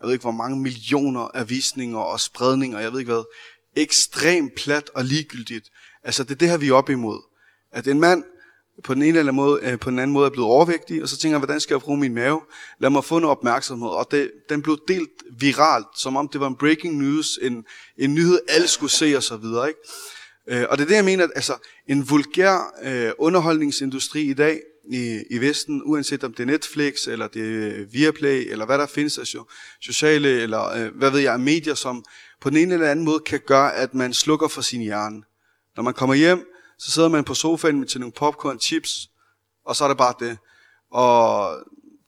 jeg 0.00 0.06
ved 0.06 0.12
ikke, 0.12 0.22
hvor 0.22 0.30
mange 0.30 0.60
millioner 0.60 1.20
af 1.20 1.50
visninger 1.50 1.98
og 1.98 2.20
spredninger, 2.20 2.78
jeg 2.78 2.92
ved 2.92 2.98
ikke 2.98 3.12
hvad. 3.12 3.24
Ekstremt 3.76 4.54
plat 4.54 4.90
og 4.94 5.04
ligegyldigt. 5.04 5.70
Altså, 6.02 6.24
det 6.24 6.30
er 6.30 6.34
det 6.34 6.48
her, 6.48 6.56
vi 6.56 6.68
er 6.68 6.74
op 6.74 6.90
imod. 6.90 7.22
At 7.72 7.86
en 7.86 8.00
mand, 8.00 8.24
på 8.84 8.94
den 8.94 9.02
ene 9.02 9.18
eller 9.18 9.32
måde, 9.32 9.60
øh, 9.62 9.78
på 9.78 9.90
den 9.90 9.98
anden 9.98 10.12
måde 10.12 10.26
er 10.26 10.30
blevet 10.30 10.48
overvægtig, 10.48 11.02
og 11.02 11.08
så 11.08 11.16
tænker 11.16 11.34
jeg, 11.34 11.38
hvordan 11.38 11.60
skal 11.60 11.74
jeg 11.74 11.80
bruge 11.80 11.98
min 11.98 12.14
mave? 12.14 12.40
Lad 12.78 12.90
mig 12.90 13.04
få 13.04 13.18
noget 13.18 13.36
opmærksomhed. 13.36 13.88
Og 13.88 14.06
det, 14.10 14.30
den 14.48 14.62
blev 14.62 14.78
delt 14.88 15.10
viralt, 15.38 15.86
som 15.96 16.16
om 16.16 16.28
det 16.28 16.40
var 16.40 16.46
en 16.46 16.56
breaking 16.56 16.96
news, 16.96 17.38
en, 17.42 17.64
en 17.98 18.14
nyhed, 18.14 18.38
alle 18.48 18.68
skulle 18.68 18.92
se 18.92 19.16
og 19.16 19.22
så 19.22 19.36
videre. 19.36 19.68
Ikke? 19.68 19.80
Øh, 20.48 20.66
og 20.70 20.78
det 20.78 20.84
er 20.84 20.88
det, 20.88 20.96
jeg 20.96 21.04
mener, 21.04 21.24
at 21.24 21.30
altså, 21.34 21.54
en 21.86 22.10
vulgær 22.10 22.74
øh, 22.82 23.10
underholdningsindustri 23.18 24.22
i 24.22 24.34
dag 24.34 24.60
i, 24.92 25.22
i 25.30 25.38
Vesten, 25.38 25.82
uanset 25.84 26.24
om 26.24 26.32
det 26.32 26.42
er 26.42 26.46
Netflix, 26.46 27.06
eller 27.06 27.28
det 27.28 27.42
er 27.42 27.80
øh, 27.80 27.92
Viaplay, 27.92 28.50
eller 28.50 28.66
hvad 28.66 28.78
der 28.78 28.86
findes 28.86 29.18
af 29.18 29.26
sociale, 29.80 30.28
eller 30.28 30.68
øh, 30.68 30.94
hvad 30.94 31.10
ved 31.10 31.20
jeg, 31.20 31.40
medier, 31.40 31.74
som 31.74 32.04
på 32.40 32.50
den 32.50 32.58
ene 32.58 32.74
eller 32.74 32.90
anden 32.90 33.04
måde 33.04 33.20
kan 33.26 33.40
gøre, 33.46 33.74
at 33.74 33.94
man 33.94 34.14
slukker 34.14 34.48
for 34.48 34.60
sin 34.62 34.80
hjerne. 34.80 35.22
Når 35.76 35.82
man 35.82 35.94
kommer 35.94 36.14
hjem, 36.14 36.46
så 36.78 36.90
sidder 36.90 37.08
man 37.08 37.24
på 37.24 37.34
sofaen 37.34 37.78
med 37.78 37.86
til 37.86 38.00
nogle 38.00 38.12
popcorn, 38.12 38.60
chips, 38.60 39.08
og 39.66 39.76
så 39.76 39.84
er 39.84 39.88
det 39.88 39.96
bare 39.96 40.14
det. 40.20 40.38
Og 40.90 41.50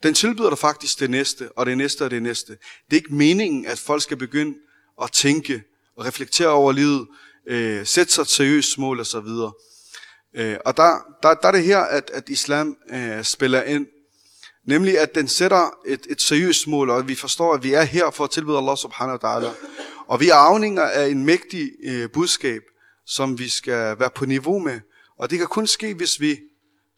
den 0.03 0.15
tilbyder 0.15 0.49
dig 0.49 0.59
faktisk 0.59 1.01
det 1.01 1.11
næste, 1.11 1.53
og 1.53 1.67
det 1.67 1.79
næste 1.79 2.05
og 2.05 2.11
det 2.11 2.23
næste. 2.23 2.53
Det 2.53 2.93
er 2.93 2.97
ikke 2.97 3.15
meningen, 3.15 3.67
at 3.67 3.79
folk 3.79 4.03
skal 4.03 4.17
begynde 4.17 4.55
at 5.03 5.13
tænke 5.13 5.63
og 5.97 6.05
reflektere 6.05 6.49
over 6.49 6.73
livet, 6.73 7.09
øh, 7.47 7.87
sætte 7.87 8.13
sig 8.13 8.23
et 8.23 8.29
seriøst 8.29 8.79
mål 8.79 9.01
osv. 9.01 9.29
Øh, 10.35 10.57
og 10.65 10.77
der, 10.77 10.99
der, 11.23 11.35
der 11.35 11.49
er 11.49 11.53
det 11.53 11.65
her, 11.65 11.79
at, 11.79 12.11
at 12.15 12.29
islam 12.29 12.77
øh, 12.91 13.25
spiller 13.25 13.63
ind. 13.63 13.87
Nemlig, 14.67 14.99
at 14.99 15.15
den 15.15 15.29
sætter 15.29 15.71
et, 15.87 16.07
et 16.09 16.23
seriøst 16.23 16.67
mål, 16.67 16.91
og 16.91 16.99
at 16.99 17.09
vi 17.09 17.15
forstår, 17.15 17.55
at 17.55 17.63
vi 17.63 17.73
er 17.73 17.83
her 17.83 18.11
for 18.11 18.25
at 18.25 18.31
tilbyde 18.31 18.59
Allah 18.59 18.77
subhanahu 18.77 19.19
wa 19.23 19.39
ta'ala. 19.39 19.49
Og 20.07 20.21
vi 20.21 20.29
er 20.29 20.35
afhængige 20.35 20.83
af 20.83 21.09
en 21.09 21.25
mægtig 21.25 21.71
øh, 21.85 22.11
budskab, 22.11 22.63
som 23.11 23.39
vi 23.39 23.49
skal 23.49 23.99
være 23.99 24.11
på 24.11 24.25
niveau 24.25 24.59
med. 24.59 24.81
Og 25.17 25.31
det 25.31 25.39
kan 25.39 25.47
kun 25.47 25.67
ske, 25.67 25.95
hvis 25.95 26.21
vi 26.21 26.39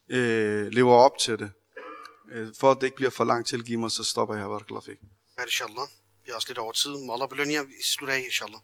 øh, 0.08 0.66
lever 0.66 0.94
op 0.94 1.18
til 1.18 1.38
det. 1.38 1.50
Øh, 2.32 2.48
for 2.60 2.70
at 2.70 2.76
det 2.80 2.86
ikke 2.86 2.96
bliver 2.96 3.10
for 3.10 3.24
langt 3.24 3.48
til, 3.48 3.78
mig, 3.78 3.90
så 3.90 4.04
stopper 4.04 4.34
jeg. 4.34 4.44
Barakallahu 4.44 4.84
fik. 4.84 4.98
Inshallah. 5.42 5.86
Vi 6.24 6.30
er 6.30 6.34
også 6.34 6.48
lidt 6.48 6.58
over 6.58 6.72
tid. 6.72 6.90
Allah 7.12 7.28
belønner 7.28 7.54
jer. 7.54 7.62
Vi 7.62 7.72
slutter 7.84 8.14
af, 8.14 8.22
inshallah. 8.24 8.60